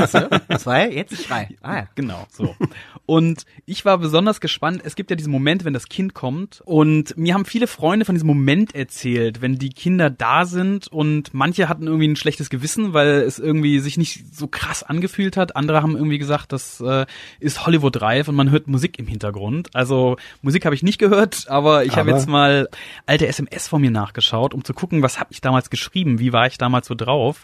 Zwei, 0.58 0.92
jetzt 0.92 1.30
drei. 1.30 1.50
Ah, 1.62 1.78
ja. 1.78 1.88
Genau, 1.96 2.28
so. 2.32 2.56
Und 3.06 3.46
ich 3.66 3.84
war 3.84 3.98
besonders 3.98 4.42
gespannt. 4.42 4.82
Es 4.86 4.96
gibt 4.96 5.10
ja 5.10 5.16
diesen 5.16 5.32
Moment, 5.32 5.66
wenn 5.66 5.74
das 5.74 5.90
Kind 5.90 6.14
kommt 6.14 6.62
und 6.66 7.18
mir 7.18 7.34
haben 7.34 7.46
viele 7.46 7.68
Freunde 7.68 8.06
von 8.06 8.16
diesem 8.16 8.28
Moment 8.28 8.76
erzählt, 8.76 9.42
wenn 9.42 9.58
die 9.58 9.70
Kinder 9.70 10.10
da 10.10 10.41
da 10.42 10.46
sind 10.46 10.88
und 10.88 11.34
manche 11.34 11.70
hatten 11.70 11.88
irgendwie 11.88 12.08
ein 12.08 12.16
schlechtes 12.16 12.50
Gewissen, 12.50 12.94
weil 12.94 13.22
es 13.22 13.40
irgendwie 13.40 13.80
sich 13.80 13.98
nicht 13.98 14.36
so 14.36 14.48
krass 14.48 14.84
angefühlt 14.84 15.38
hat. 15.38 15.56
Andere 15.56 15.82
haben 15.82 15.96
irgendwie 15.96 16.18
gesagt, 16.18 16.52
das 16.52 16.82
äh, 16.82 17.06
ist 17.40 17.66
Hollywood 17.66 18.02
reif 18.02 18.28
und 18.28 18.36
man 18.36 18.50
hört 18.50 18.68
Musik 18.68 19.00
im 19.00 19.08
Hintergrund. 19.08 19.70
Also 19.74 20.18
Musik 20.42 20.66
habe 20.66 20.76
ich 20.76 20.84
nicht 20.84 20.98
gehört, 20.98 21.50
aber 21.50 21.86
ich 21.86 21.96
habe 21.96 22.12
jetzt 22.12 22.28
mal 22.28 22.70
alte 23.06 23.28
SMS 23.28 23.68
von 23.68 23.82
mir 23.82 23.92
nachgeschaut, 23.92 24.54
um 24.54 24.64
zu 24.64 24.74
gucken, 24.74 25.02
was 25.02 25.20
habe 25.20 25.32
ich 25.32 25.42
damals 25.42 25.70
geschrieben, 25.70 26.20
wie 26.20 26.34
war 26.34 26.48
ich 26.48 26.58
damals 26.58 26.88
so 26.88 26.96
drauf. 26.96 27.44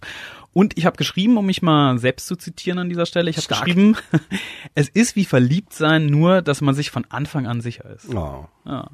Und 0.54 0.76
ich 0.76 0.88
habe 0.88 0.98
geschrieben, 0.98 1.38
um 1.38 1.46
mich 1.46 1.62
mal 1.62 2.00
selbst 2.00 2.26
zu 2.28 2.36
zitieren 2.36 2.80
an 2.80 2.90
dieser 2.90 3.06
Stelle, 3.06 3.30
ich 3.30 3.38
habe 3.38 3.48
geschrieben, 3.48 3.96
es 4.76 4.90
ist 4.90 5.16
wie 5.16 5.26
verliebt 5.26 5.74
sein, 5.74 6.08
nur 6.08 6.42
dass 6.42 6.62
man 6.62 6.74
sich 6.74 6.90
von 6.90 7.06
Anfang 7.10 7.46
an 7.46 7.62
sicher 7.62 7.88
ist. 7.92 8.14
Oh. 8.14 8.48
Ja. 8.66 8.90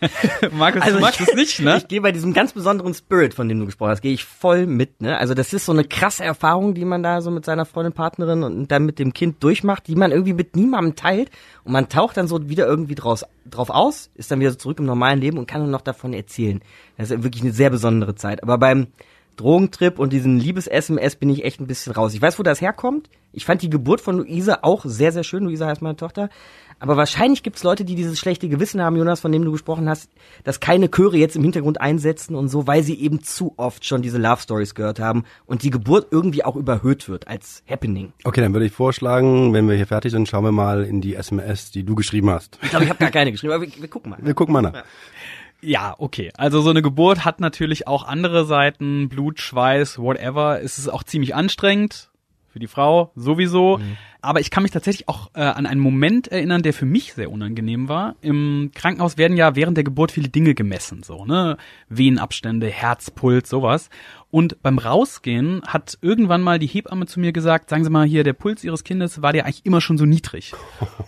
Markus, 0.52 0.84
du 0.84 1.00
magst 1.00 1.20
ich, 1.20 1.28
es 1.28 1.34
nicht, 1.34 1.60
ne? 1.60 1.76
Ich 1.78 1.88
gehe 1.88 2.00
bei 2.00 2.12
diesem 2.12 2.32
ganz 2.32 2.52
besonderen 2.52 2.94
Spirit, 2.94 3.34
von 3.34 3.48
dem 3.48 3.60
du 3.60 3.66
gesprochen 3.66 3.90
hast, 3.90 4.00
gehe 4.00 4.12
ich 4.12 4.24
voll 4.24 4.66
mit. 4.66 5.00
Ne? 5.02 5.18
Also 5.18 5.34
das 5.34 5.52
ist 5.52 5.66
so 5.66 5.72
eine 5.72 5.84
krasse 5.84 6.24
Erfahrung, 6.24 6.74
die 6.74 6.84
man 6.84 7.02
da 7.02 7.20
so 7.20 7.30
mit 7.30 7.44
seiner 7.44 7.66
Freundin, 7.66 7.92
Partnerin 7.92 8.42
und 8.42 8.68
dann 8.68 8.84
mit 8.84 8.98
dem 8.98 9.12
Kind 9.12 9.42
durchmacht, 9.42 9.86
die 9.86 9.96
man 9.96 10.10
irgendwie 10.10 10.32
mit 10.32 10.56
niemandem 10.56 10.96
teilt. 10.96 11.30
Und 11.64 11.72
man 11.72 11.88
taucht 11.88 12.16
dann 12.16 12.28
so 12.28 12.48
wieder 12.48 12.66
irgendwie 12.66 12.94
draus, 12.94 13.24
drauf 13.48 13.70
aus, 13.70 14.10
ist 14.14 14.30
dann 14.30 14.40
wieder 14.40 14.50
so 14.50 14.56
zurück 14.56 14.78
im 14.78 14.86
normalen 14.86 15.20
Leben 15.20 15.38
und 15.38 15.46
kann 15.46 15.60
nur 15.60 15.70
noch 15.70 15.82
davon 15.82 16.12
erzählen. 16.12 16.60
Das 16.96 17.10
ist 17.10 17.22
wirklich 17.22 17.42
eine 17.42 17.52
sehr 17.52 17.70
besondere 17.70 18.14
Zeit. 18.14 18.42
Aber 18.42 18.58
beim 18.58 18.88
Drogentrip 19.40 19.98
und 19.98 20.12
diesen 20.12 20.38
Liebes-SMS 20.38 21.16
bin 21.16 21.30
ich 21.30 21.44
echt 21.44 21.60
ein 21.60 21.66
bisschen 21.66 21.92
raus. 21.92 22.14
Ich 22.14 22.20
weiß, 22.20 22.38
wo 22.38 22.42
das 22.42 22.60
herkommt. 22.60 23.08
Ich 23.32 23.44
fand 23.44 23.62
die 23.62 23.70
Geburt 23.70 24.00
von 24.00 24.18
Luisa 24.18 24.58
auch 24.62 24.84
sehr, 24.84 25.12
sehr 25.12 25.24
schön. 25.24 25.44
Luisa 25.44 25.66
heißt 25.66 25.82
meine 25.82 25.96
Tochter. 25.96 26.28
Aber 26.80 26.96
wahrscheinlich 26.96 27.42
gibt's 27.42 27.62
Leute, 27.62 27.84
die 27.84 27.94
dieses 27.94 28.18
schlechte 28.18 28.48
Gewissen 28.48 28.80
haben, 28.80 28.96
Jonas, 28.96 29.20
von 29.20 29.30
dem 29.30 29.44
du 29.44 29.52
gesprochen 29.52 29.88
hast, 29.88 30.10
dass 30.44 30.60
keine 30.60 30.90
Chöre 30.90 31.18
jetzt 31.18 31.36
im 31.36 31.42
Hintergrund 31.42 31.80
einsetzen 31.80 32.34
und 32.34 32.48
so, 32.48 32.66
weil 32.66 32.82
sie 32.82 32.98
eben 32.98 33.22
zu 33.22 33.52
oft 33.58 33.84
schon 33.84 34.00
diese 34.00 34.16
Love 34.16 34.40
Stories 34.40 34.74
gehört 34.74 34.98
haben 34.98 35.24
und 35.44 35.62
die 35.62 35.70
Geburt 35.70 36.08
irgendwie 36.10 36.42
auch 36.42 36.56
überhöht 36.56 37.08
wird 37.08 37.28
als 37.28 37.62
Happening. 37.68 38.14
Okay, 38.24 38.40
dann 38.40 38.54
würde 38.54 38.64
ich 38.64 38.72
vorschlagen, 38.72 39.52
wenn 39.52 39.68
wir 39.68 39.76
hier 39.76 39.86
fertig 39.86 40.10
sind, 40.10 40.26
schauen 40.26 40.44
wir 40.44 40.52
mal 40.52 40.84
in 40.84 41.02
die 41.02 41.14
SMS, 41.14 41.70
die 41.70 41.84
du 41.84 41.94
geschrieben 41.94 42.30
hast. 42.30 42.58
Ich 42.62 42.70
glaube, 42.70 42.84
ich 42.84 42.90
habe 42.90 42.98
gar 42.98 43.10
keine 43.10 43.30
geschrieben, 43.30 43.52
aber 43.52 43.62
wir, 43.62 43.70
wir 43.78 43.88
gucken 43.88 44.10
mal. 44.10 44.18
Wir 44.22 44.34
gucken 44.34 44.54
mal 44.54 44.62
nach. 44.62 44.84
Ja, 45.60 45.94
okay. 45.98 46.30
Also 46.38 46.62
so 46.62 46.70
eine 46.70 46.80
Geburt 46.80 47.26
hat 47.26 47.40
natürlich 47.40 47.86
auch 47.86 48.04
andere 48.04 48.46
Seiten, 48.46 49.10
Blut, 49.10 49.40
Schweiß, 49.40 49.98
whatever. 49.98 50.62
Es 50.62 50.78
ist 50.78 50.88
auch 50.88 51.02
ziemlich 51.02 51.34
anstrengend 51.34 52.10
für 52.48 52.58
die 52.58 52.66
Frau 52.66 53.12
sowieso. 53.14 53.78
Aber 54.22 54.40
ich 54.40 54.50
kann 54.50 54.62
mich 54.62 54.72
tatsächlich 54.72 55.08
auch 55.08 55.30
äh, 55.34 55.40
an 55.40 55.66
einen 55.66 55.80
Moment 55.80 56.28
erinnern, 56.28 56.62
der 56.62 56.72
für 56.72 56.86
mich 56.86 57.14
sehr 57.14 57.30
unangenehm 57.30 57.88
war. 57.88 58.16
Im 58.20 58.70
Krankenhaus 58.74 59.18
werden 59.18 59.36
ja 59.36 59.56
während 59.56 59.76
der 59.76 59.84
Geburt 59.84 60.12
viele 60.12 60.28
Dinge 60.28 60.54
gemessen, 60.54 61.02
so 61.02 61.24
ne, 61.24 61.56
Venenabstände, 61.88 62.68
Herzpuls, 62.68 63.48
sowas. 63.48 63.90
Und 64.32 64.62
beim 64.62 64.78
Rausgehen 64.78 65.60
hat 65.66 65.98
irgendwann 66.02 66.40
mal 66.40 66.60
die 66.60 66.68
Hebamme 66.68 67.06
zu 67.06 67.18
mir 67.18 67.32
gesagt, 67.32 67.68
sagen 67.68 67.82
Sie 67.82 67.90
mal 67.90 68.06
hier, 68.06 68.22
der 68.22 68.32
Puls 68.32 68.62
Ihres 68.62 68.84
Kindes 68.84 69.22
war 69.22 69.32
der 69.32 69.44
eigentlich 69.44 69.66
immer 69.66 69.80
schon 69.80 69.98
so 69.98 70.04
niedrig. 70.04 70.52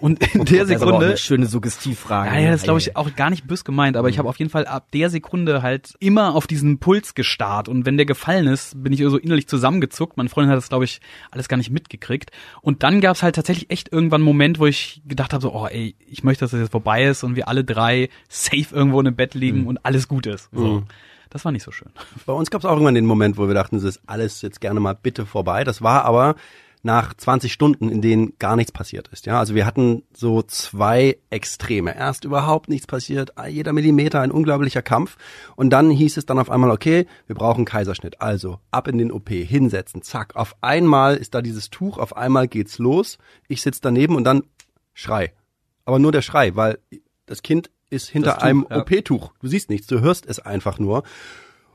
Und 0.01 0.35
in 0.35 0.45
der 0.45 0.61
Das 0.63 0.71
ist 0.71 0.77
auch 0.77 0.87
Sekunde 0.87 1.07
eine 1.07 1.17
schöne 1.17 1.47
Suggestivfrage. 1.47 2.35
ja, 2.35 2.41
ja, 2.41 2.51
das 2.51 2.65
glaube 2.65 2.81
ich 2.81 2.97
auch 2.97 3.15
gar 3.15 3.31
nicht 3.31 3.47
bös 3.47 3.65
gemeint, 3.65 3.97
aber 3.97 4.09
ich 4.09 4.19
habe 4.19 4.29
auf 4.29 4.39
jeden 4.41 4.51
Fall 4.51 4.67
ab 4.67 4.89
der 4.93 5.09
Sekunde 5.09 5.63
halt 5.63 5.95
immer 6.01 6.35
auf 6.35 6.49
diesen 6.49 6.79
Puls 6.79 7.15
gestarrt 7.15 7.69
und 7.69 7.87
wenn 7.87 7.97
der 7.97 8.07
gefallen 8.07 8.49
ist, 8.49 8.83
bin 8.83 8.93
ich 8.93 9.01
so 9.01 9.19
innerlich 9.19 9.47
zusammengezuckt. 9.47 10.17
Meine 10.17 10.29
Freundin 10.29 10.51
hat 10.51 10.57
das 10.57 10.69
glaube 10.69 10.85
ich 10.85 11.01
alles 11.31 11.47
gar 11.47 11.59
nicht 11.59 11.71
mitgekriegt 11.71 12.33
und 12.61 12.83
dann 12.83 13.01
gab 13.03 13.17
es 13.17 13.23
halt 13.23 13.35
tatsächlich 13.35 13.71
echt 13.71 13.93
irgendwann 13.93 14.21
einen 14.21 14.25
Moment, 14.25 14.59
wo 14.59 14.67
ich 14.67 15.03
gedacht 15.07 15.35
habe 15.35 15.43
so, 15.43 15.53
oh 15.53 15.67
ey, 15.67 15.95
ich 16.09 16.25
möchte, 16.25 16.45
dass 16.45 16.53
das 16.53 16.61
jetzt 16.61 16.73
vorbei 16.73 17.05
ist 17.05 17.23
und 17.23 17.37
wir 17.37 17.49
alle 17.49 17.65
drei 17.65 18.09
safe 18.29 18.75
irgendwo 18.75 19.01
in 19.01 19.07
einem 19.07 19.17
Bett 19.17 19.35
liegen 19.35 19.67
und 19.67 19.85
alles 19.85 20.09
gut 20.09 20.27
ist. 20.27 20.49
So. 20.53 20.65
Mhm. 20.65 20.87
Das 21.29 21.45
war 21.45 21.53
nicht 21.53 21.63
so 21.63 21.71
schön. 21.71 21.89
Bei 22.27 22.33
uns 22.33 22.51
gab 22.51 22.61
es 22.61 22.65
auch 22.65 22.73
irgendwann 22.73 22.95
den 22.95 23.07
Moment, 23.07 23.39
wo 23.39 23.47
wir 23.47 23.55
dachten, 23.55 23.77
es 23.77 23.85
ist 23.85 24.01
alles 24.07 24.43
jetzt 24.43 24.61
gerne 24.61 24.81
mal 24.81 24.95
bitte 24.95 25.25
vorbei. 25.25 25.65
Das 25.65 25.83
war 25.83 26.05
aber 26.05 26.35
nach 26.83 27.15
20 27.15 27.53
Stunden, 27.53 27.89
in 27.89 28.03
denen 28.03 28.37
gar 28.39 28.57
nichts 28.57 28.73
passiert 28.73 29.09
ist. 29.09 29.27
Ja, 29.27 29.39
also 29.39 29.55
wir 29.55 29.67
hatten 29.67 30.03
so 30.13 30.43
zwei 30.43 31.19
Extreme. 31.31 31.97
Erst 31.97 32.25
überhaupt 32.25 32.69
nichts 32.69 32.87
passiert, 32.89 33.33
jeder 33.49 33.73
Millimeter 33.73 34.21
ein 34.21 34.33
unglaublicher 34.33 34.83
Kampf. 34.83 35.17
Und 35.55 35.71
dann 35.71 35.91
hieß 35.91 36.17
es 36.17 36.27
dann 36.27 36.41
auf 36.41 36.51
einmal, 36.51 36.71
okay, 36.71 37.07
wir 37.27 37.37
brauchen 37.37 37.65
Kaiserschnitt. 37.65 38.21
Also 38.21 38.59
ab 38.73 38.89
in 38.89 38.99
den 38.99 39.13
OP, 39.13 39.29
hinsetzen, 39.29 40.03
zack. 40.03 40.35
Auf 40.35 40.57
einmal 40.61 41.17
ist 41.17 41.35
da 41.35 41.43
dieses 41.43 41.71
Tuch, 41.71 41.99
auf 41.99 42.17
einmal 42.17 42.49
geht's 42.49 42.79
los. 42.79 43.19
Ich 43.47 43.63
sitz 43.63 43.81
daneben 43.81 44.17
und 44.17 44.25
dann 44.25 44.43
Schrei. 44.93 45.33
Aber 45.85 45.99
nur 45.99 46.13
der 46.13 46.23
Schrei, 46.23 46.57
weil 46.57 46.79
das 47.27 47.43
Kind 47.43 47.71
ist 47.91 48.09
hinter 48.09 48.35
Tuch, 48.35 48.43
einem 48.43 48.67
ja. 48.69 48.81
OP-Tuch. 48.81 49.33
Du 49.41 49.47
siehst 49.47 49.71
nichts, 49.71 49.87
du 49.87 50.01
hörst 50.01 50.27
es 50.27 50.41
einfach 50.41 50.79
nur. 50.79 51.05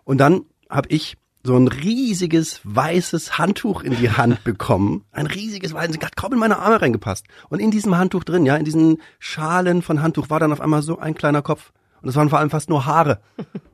Und 0.04 0.18
dann 0.18 0.46
habe 0.70 0.90
ich 0.90 1.18
so 1.44 1.56
ein 1.56 1.68
riesiges 1.68 2.62
weißes 2.64 3.38
Handtuch 3.38 3.82
in 3.82 3.96
die 3.96 4.12
Hand 4.12 4.44
bekommen. 4.44 5.06
Ein 5.12 5.28
riesiges 5.28 5.74
weißes, 5.74 5.98
hat 6.00 6.16
kaum 6.16 6.34
in 6.34 6.40
meine 6.40 6.60
Arme 6.60 6.82
reingepasst. 6.82 7.26
Und 7.50 7.60
in 7.60 7.72
diesem 7.72 7.98
Handtuch 7.98 8.24
drin, 8.24 8.46
ja, 8.46 8.56
in 8.58 8.66
diesen 8.66 9.02
Schalen 9.20 9.82
von 9.82 10.02
Handtuch 10.02 10.30
war 10.30 10.40
dann 10.40 10.52
auf 10.52 10.62
einmal 10.62 10.82
so 10.82 11.00
ein 11.00 11.16
kleiner 11.16 11.42
Kopf. 11.42 11.72
Und 12.02 12.08
das 12.08 12.16
waren 12.16 12.30
vor 12.30 12.40
allem 12.40 12.50
fast 12.50 12.70
nur 12.70 12.86
Haare. 12.86 13.22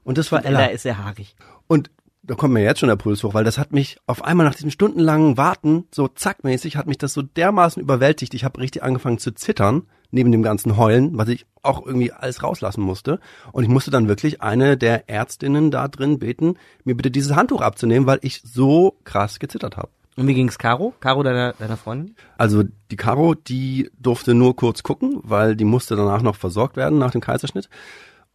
Und 0.04 0.18
das 0.18 0.32
war 0.32 0.40
Ella. 0.46 0.60
Ella 0.62 0.72
ist 0.72 0.84
sehr 0.84 0.98
haarig. 0.98 1.36
Und 1.68 1.90
da 2.24 2.36
kommt 2.36 2.54
mir 2.54 2.64
jetzt 2.64 2.80
schon 2.80 2.90
der 2.90 2.96
Puls 2.96 3.24
hoch, 3.24 3.34
weil 3.34 3.44
das 3.44 3.58
hat 3.58 3.74
mich 3.74 3.98
auf 4.08 4.24
einmal 4.24 4.46
nach 4.46 4.56
diesem 4.56 4.72
stundenlangen 4.72 5.36
Warten, 5.38 5.86
so 5.92 6.08
zackmäßig, 6.08 6.78
hat 6.78 6.88
mich 6.88 6.98
das 6.98 7.14
so 7.14 7.22
dermaßen 7.22 7.82
überwältigt. 7.82 8.34
Ich 8.34 8.46
habe 8.46 8.62
richtig 8.62 8.82
angefangen 8.82 9.18
zu 9.18 9.34
zittern, 9.34 9.84
neben 10.10 10.32
dem 10.32 10.42
ganzen 10.42 10.78
Heulen, 10.78 11.18
was 11.18 11.28
ich 11.28 11.46
auch 11.64 11.86
irgendwie 11.86 12.14
alles 12.14 12.42
rauslassen 12.42 12.82
musste. 12.82 13.20
Und 13.52 13.64
ich 13.64 13.70
musste 13.70 13.92
dann 13.92 14.08
wirklich 14.08 14.42
eine 14.42 14.78
der 14.78 15.10
Ärztinnen 15.10 15.70
da 15.70 15.88
drin 15.90 16.20
beten, 16.20 16.56
mir 16.86 16.96
bitte 16.96 17.12
dieses 17.12 17.36
Handtuch 17.36 17.62
abzunehmen, 17.62 18.08
weil 18.08 18.20
ich 18.22 18.42
so 18.42 18.98
krass 19.04 19.40
gezittert 19.40 19.76
habe. 19.76 19.90
Und 20.16 20.28
wie 20.28 20.36
ging's 20.36 20.60
Caro? 20.60 20.94
Caro 21.00 21.24
deiner, 21.24 21.54
deiner 21.54 21.76
Freundin? 21.76 22.16
Also 22.38 22.64
die 22.92 22.96
Caro, 22.96 23.34
die 23.34 23.90
durfte 24.00 24.34
nur 24.34 24.56
kurz 24.56 24.84
gucken, 24.84 25.20
weil 25.24 25.56
die 25.56 25.66
musste 25.66 25.96
danach 25.96 26.22
noch 26.22 26.36
versorgt 26.36 26.78
werden 26.78 27.00
nach 27.00 27.12
dem 27.12 27.22
Kaiserschnitt. 27.22 27.68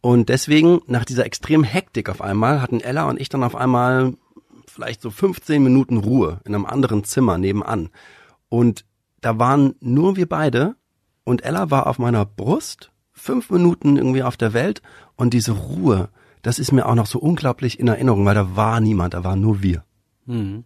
Und 0.01 0.29
deswegen, 0.29 0.81
nach 0.87 1.05
dieser 1.05 1.25
extremen 1.25 1.63
Hektik 1.63 2.09
auf 2.09 2.21
einmal, 2.21 2.61
hatten 2.61 2.79
Ella 2.79 3.09
und 3.09 3.19
ich 3.19 3.29
dann 3.29 3.43
auf 3.43 3.55
einmal 3.55 4.13
vielleicht 4.67 5.01
so 5.01 5.09
15 5.09 5.61
Minuten 5.61 5.97
Ruhe 5.97 6.39
in 6.45 6.55
einem 6.55 6.65
anderen 6.65 7.03
Zimmer 7.03 7.37
nebenan. 7.37 7.89
Und 8.47 8.85
da 9.21 9.37
waren 9.37 9.75
nur 9.81 10.15
wir 10.15 10.27
beide 10.27 10.75
und 11.23 11.43
Ella 11.43 11.69
war 11.69 11.87
auf 11.87 11.99
meiner 11.99 12.25
Brust, 12.25 12.91
fünf 13.11 13.49
Minuten 13.49 13.97
irgendwie 13.97 14.23
auf 14.23 14.37
der 14.37 14.53
Welt 14.53 14.81
und 15.15 15.33
diese 15.33 15.51
Ruhe, 15.51 16.09
das 16.41 16.59
ist 16.59 16.71
mir 16.71 16.85
auch 16.85 16.95
noch 16.95 17.05
so 17.05 17.19
unglaublich 17.19 17.79
in 17.79 17.89
Erinnerung, 17.89 18.25
weil 18.25 18.35
da 18.35 18.55
war 18.55 18.79
niemand, 18.79 19.13
da 19.13 19.23
waren 19.25 19.41
nur 19.41 19.61
wir. 19.61 19.83
Mhm. 20.25 20.63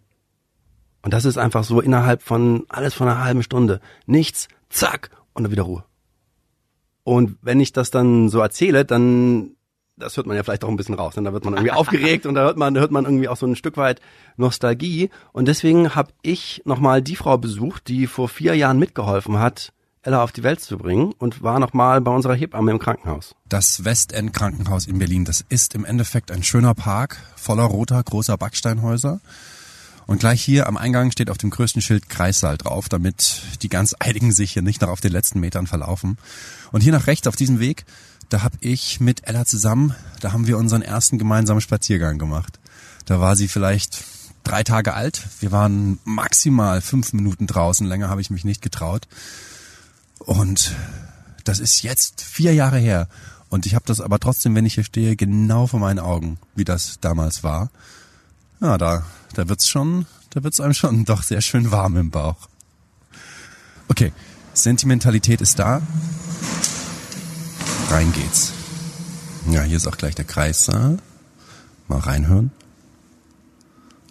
Und 1.02 1.12
das 1.12 1.24
ist 1.24 1.36
einfach 1.36 1.64
so 1.64 1.80
innerhalb 1.80 2.22
von 2.22 2.64
alles 2.68 2.94
von 2.94 3.08
einer 3.08 3.22
halben 3.22 3.42
Stunde. 3.42 3.80
Nichts, 4.06 4.48
zack, 4.70 5.10
und 5.34 5.42
dann 5.42 5.52
wieder 5.52 5.64
Ruhe. 5.64 5.84
Und 7.04 7.36
wenn 7.42 7.60
ich 7.60 7.72
das 7.72 7.90
dann 7.90 8.28
so 8.30 8.40
erzähle, 8.40 8.84
dann, 8.84 9.52
das 9.96 10.16
hört 10.16 10.26
man 10.26 10.36
ja 10.36 10.42
vielleicht 10.42 10.64
auch 10.64 10.68
ein 10.68 10.76
bisschen 10.76 10.94
raus. 10.94 11.16
Und 11.16 11.24
da 11.24 11.32
wird 11.32 11.44
man 11.44 11.54
irgendwie 11.54 11.70
aufgeregt 11.76 12.26
und 12.26 12.34
da 12.34 12.42
hört 12.42 12.56
man, 12.56 12.74
da 12.74 12.80
hört 12.80 12.90
man 12.90 13.04
irgendwie 13.04 13.28
auch 13.28 13.36
so 13.36 13.46
ein 13.46 13.56
Stück 13.56 13.76
weit 13.76 14.00
Nostalgie. 14.36 15.10
Und 15.32 15.46
deswegen 15.46 15.94
habe 15.94 16.12
ich 16.22 16.62
nochmal 16.64 17.02
die 17.02 17.16
Frau 17.16 17.38
besucht, 17.38 17.88
die 17.88 18.06
vor 18.06 18.28
vier 18.28 18.54
Jahren 18.56 18.78
mitgeholfen 18.78 19.38
hat, 19.38 19.72
Ella 20.02 20.22
auf 20.22 20.32
die 20.32 20.42
Welt 20.42 20.60
zu 20.60 20.76
bringen 20.76 21.12
und 21.18 21.42
war 21.42 21.58
nochmal 21.58 22.00
bei 22.00 22.10
unserer 22.10 22.34
Hebamme 22.34 22.70
im 22.70 22.78
Krankenhaus. 22.78 23.34
Das 23.48 23.84
Westend 23.84 24.34
Krankenhaus 24.34 24.86
in 24.86 24.98
Berlin, 24.98 25.24
das 25.24 25.44
ist 25.48 25.74
im 25.74 25.84
Endeffekt 25.84 26.30
ein 26.30 26.42
schöner 26.42 26.74
Park 26.74 27.18
voller 27.36 27.64
roter, 27.64 28.02
großer 28.02 28.36
Backsteinhäuser. 28.36 29.20
Und 30.06 30.18
gleich 30.20 30.42
hier 30.42 30.66
am 30.66 30.76
Eingang 30.76 31.10
steht 31.10 31.30
auf 31.30 31.38
dem 31.38 31.50
größten 31.50 31.80
Schild 31.80 32.08
Kreissaal 32.08 32.58
drauf, 32.58 32.88
damit 32.88 33.42
die 33.62 33.68
ganz 33.68 33.94
Eiligen 33.98 34.32
sich 34.32 34.52
hier 34.52 34.62
nicht 34.62 34.82
noch 34.82 34.90
auf 34.90 35.00
den 35.00 35.12
letzten 35.12 35.40
Metern 35.40 35.66
verlaufen. 35.66 36.18
Und 36.72 36.82
hier 36.82 36.92
nach 36.92 37.06
rechts 37.06 37.26
auf 37.26 37.36
diesem 37.36 37.58
Weg, 37.58 37.84
da 38.28 38.42
habe 38.42 38.56
ich 38.60 39.00
mit 39.00 39.26
Ella 39.26 39.44
zusammen, 39.44 39.94
da 40.20 40.32
haben 40.32 40.46
wir 40.46 40.58
unseren 40.58 40.82
ersten 40.82 41.18
gemeinsamen 41.18 41.60
Spaziergang 41.60 42.18
gemacht. 42.18 42.58
Da 43.06 43.20
war 43.20 43.36
sie 43.36 43.48
vielleicht 43.48 44.04
drei 44.44 44.62
Tage 44.62 44.94
alt. 44.94 45.22
Wir 45.40 45.52
waren 45.52 45.98
maximal 46.04 46.80
fünf 46.80 47.12
Minuten 47.12 47.46
draußen, 47.46 47.86
länger 47.86 48.08
habe 48.08 48.20
ich 48.20 48.30
mich 48.30 48.44
nicht 48.44 48.62
getraut. 48.62 49.08
Und 50.18 50.74
das 51.44 51.58
ist 51.58 51.82
jetzt 51.82 52.22
vier 52.22 52.54
Jahre 52.54 52.78
her. 52.78 53.08
Und 53.48 53.66
ich 53.66 53.74
habe 53.74 53.84
das 53.86 54.00
aber 54.00 54.18
trotzdem, 54.18 54.54
wenn 54.54 54.66
ich 54.66 54.74
hier 54.74 54.84
stehe, 54.84 55.16
genau 55.16 55.66
vor 55.66 55.80
meinen 55.80 55.98
Augen, 55.98 56.38
wie 56.54 56.64
das 56.64 56.98
damals 57.00 57.42
war. 57.42 57.70
Ja, 58.64 58.78
da, 58.78 59.04
da 59.34 59.46
wird's 59.46 59.68
schon, 59.68 60.06
da 60.30 60.42
wird's 60.42 60.58
einem 60.58 60.72
schon 60.72 61.04
doch 61.04 61.22
sehr 61.22 61.42
schön 61.42 61.70
warm 61.70 61.98
im 61.98 62.10
Bauch. 62.10 62.48
Okay, 63.88 64.10
Sentimentalität 64.54 65.42
ist 65.42 65.58
da. 65.58 65.82
Rein 67.90 68.10
geht's. 68.14 68.54
Ja, 69.50 69.60
hier 69.64 69.76
ist 69.76 69.86
auch 69.86 69.98
gleich 69.98 70.14
der 70.14 70.24
Kreissaal. 70.24 70.96
Mal 71.88 71.98
reinhören. 71.98 72.52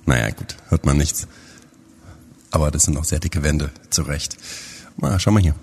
Naja, 0.06 0.30
gut, 0.30 0.56
hört 0.68 0.86
man 0.86 0.98
nichts. 0.98 1.28
Aber 2.52 2.70
das 2.70 2.84
sind 2.84 2.96
auch 2.98 3.06
sehr 3.06 3.20
dicke 3.20 3.42
Wände, 3.42 3.72
zu 3.90 4.04
Recht. 4.04 4.38
Mal, 4.98 5.20
schau 5.20 5.32
mal 5.32 5.42
hier. 5.42 5.56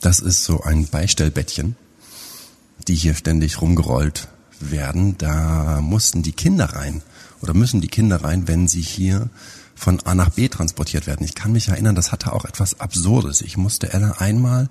Das 0.00 0.18
ist 0.18 0.42
so 0.42 0.64
ein 0.64 0.88
Beistellbettchen, 0.88 1.76
die 2.88 2.96
hier 2.96 3.14
ständig 3.14 3.62
rumgerollt 3.62 4.26
werden, 4.58 5.16
da 5.16 5.80
mussten 5.80 6.24
die 6.24 6.32
Kinder 6.32 6.74
rein 6.74 7.02
oder 7.42 7.54
müssen 7.54 7.80
die 7.80 7.88
Kinder 7.88 8.22
rein, 8.22 8.48
wenn 8.48 8.68
sie 8.68 8.82
hier 8.82 9.30
von 9.74 10.00
A 10.00 10.14
nach 10.14 10.30
B 10.30 10.48
transportiert 10.48 11.06
werden. 11.06 11.24
Ich 11.24 11.34
kann 11.34 11.52
mich 11.52 11.68
erinnern, 11.68 11.94
das 11.94 12.12
hatte 12.12 12.32
auch 12.32 12.44
etwas 12.44 12.80
Absurdes. 12.80 13.40
Ich 13.40 13.56
musste 13.56 13.92
Ella 13.92 14.12
einmal 14.18 14.68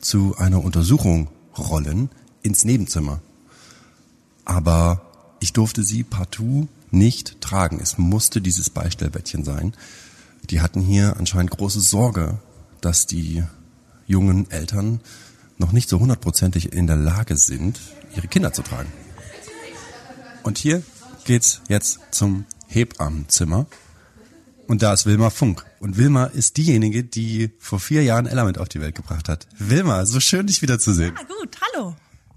zu 0.00 0.36
einer 0.38 0.64
Untersuchung 0.64 1.28
rollen 1.58 2.10
ins 2.42 2.64
Nebenzimmer. 2.64 3.20
Aber 4.44 5.02
ich 5.40 5.52
durfte 5.52 5.82
sie 5.82 6.04
partout 6.04 6.68
nicht 6.90 7.40
tragen. 7.40 7.80
Es 7.80 7.98
musste 7.98 8.40
dieses 8.40 8.70
Beistellbettchen 8.70 9.44
sein. 9.44 9.74
Die 10.50 10.60
hatten 10.60 10.80
hier 10.80 11.16
anscheinend 11.18 11.50
große 11.50 11.80
Sorge, 11.80 12.38
dass 12.80 13.06
die 13.06 13.42
jungen 14.06 14.50
Eltern 14.50 15.00
noch 15.58 15.72
nicht 15.72 15.88
so 15.88 15.98
hundertprozentig 15.98 16.72
in 16.72 16.86
der 16.86 16.96
Lage 16.96 17.36
sind, 17.36 17.80
ihre 18.14 18.28
Kinder 18.28 18.52
zu 18.52 18.62
tragen. 18.62 18.92
Und 20.42 20.58
hier 20.58 20.82
geht's 21.26 21.60
jetzt 21.68 22.00
zum 22.10 22.46
Hebammenzimmer. 22.68 23.66
Und 24.66 24.82
da 24.82 24.92
ist 24.92 25.06
Wilma 25.06 25.30
Funk. 25.30 25.64
Und 25.80 25.96
Wilma 25.96 26.24
ist 26.24 26.56
diejenige, 26.56 27.04
die 27.04 27.52
vor 27.58 27.78
vier 27.78 28.02
Jahren 28.02 28.26
Ella 28.26 28.44
mit 28.44 28.58
auf 28.58 28.68
die 28.68 28.80
Welt 28.80 28.94
gebracht 28.94 29.28
hat. 29.28 29.46
Wilma, 29.58 30.06
so 30.06 30.18
schön, 30.18 30.46
dich 30.46 30.62
wiederzusehen. 30.62 31.14
Ah, 31.16 31.22
gut, 31.22 31.56
hallo. 31.60 31.94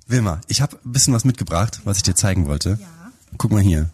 Wilma, 0.07 0.41
ich 0.47 0.61
habe 0.61 0.77
ein 0.83 0.91
bisschen 0.91 1.13
was 1.13 1.23
mitgebracht, 1.23 1.81
was 1.85 1.97
ich 1.97 2.03
dir 2.03 2.15
zeigen 2.15 2.45
wollte. 2.45 2.77
Ja. 2.79 3.11
Guck 3.37 3.51
mal 3.51 3.61
hier. 3.61 3.89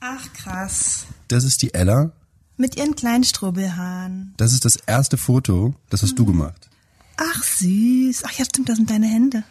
Ach, 0.00 0.32
krass. 0.32 1.06
Das 1.28 1.44
ist 1.44 1.62
die 1.62 1.72
Ella. 1.74 2.12
Mit 2.56 2.76
ihren 2.76 2.96
kleinen 2.96 3.24
Strubbelhaaren. 3.24 4.34
Das 4.36 4.52
ist 4.52 4.64
das 4.64 4.76
erste 4.76 5.16
Foto, 5.16 5.74
das 5.90 6.02
hast 6.02 6.12
mhm. 6.12 6.16
du 6.16 6.26
gemacht. 6.26 6.68
Ach, 7.16 7.42
süß. 7.42 8.24
Ach 8.26 8.32
ja, 8.32 8.44
stimmt, 8.44 8.68
das 8.68 8.76
sind 8.76 8.90
deine 8.90 9.06
Hände. 9.06 9.44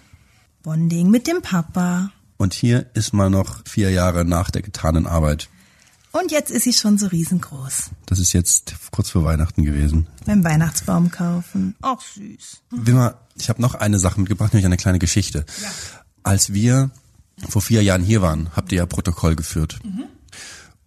Bonding 0.63 1.09
mit 1.09 1.25
dem 1.27 1.41
Papa. 1.41 2.11
Und 2.41 2.55
hier 2.55 2.87
ist 2.95 3.13
mal 3.13 3.29
noch 3.29 3.61
vier 3.67 3.91
Jahre 3.91 4.25
nach 4.25 4.49
der 4.49 4.63
getanen 4.63 5.05
Arbeit. 5.05 5.47
Und 6.11 6.31
jetzt 6.31 6.49
ist 6.49 6.63
sie 6.63 6.73
schon 6.73 6.97
so 6.97 7.05
riesengroß. 7.05 7.91
Das 8.07 8.17
ist 8.17 8.33
jetzt 8.33 8.73
kurz 8.89 9.11
vor 9.11 9.23
Weihnachten 9.23 9.63
gewesen. 9.63 10.07
Beim 10.25 10.43
Weihnachtsbaum 10.43 11.11
kaufen. 11.11 11.75
Ach 11.83 12.01
süß. 12.01 12.63
Wilma, 12.71 13.13
ich 13.35 13.49
habe 13.49 13.61
noch 13.61 13.75
eine 13.75 13.99
Sache 13.99 14.19
mitgebracht, 14.19 14.53
nämlich 14.53 14.65
eine 14.65 14.77
kleine 14.77 14.97
Geschichte. 14.97 15.45
Ja. 15.61 15.69
Als 16.23 16.51
wir 16.51 16.89
vor 17.47 17.61
vier 17.61 17.83
Jahren 17.83 18.01
hier 18.01 18.23
waren, 18.23 18.49
habt 18.55 18.71
ihr 18.71 18.79
ja 18.79 18.87
Protokoll 18.87 19.35
geführt. 19.35 19.77
Mhm. 19.83 20.05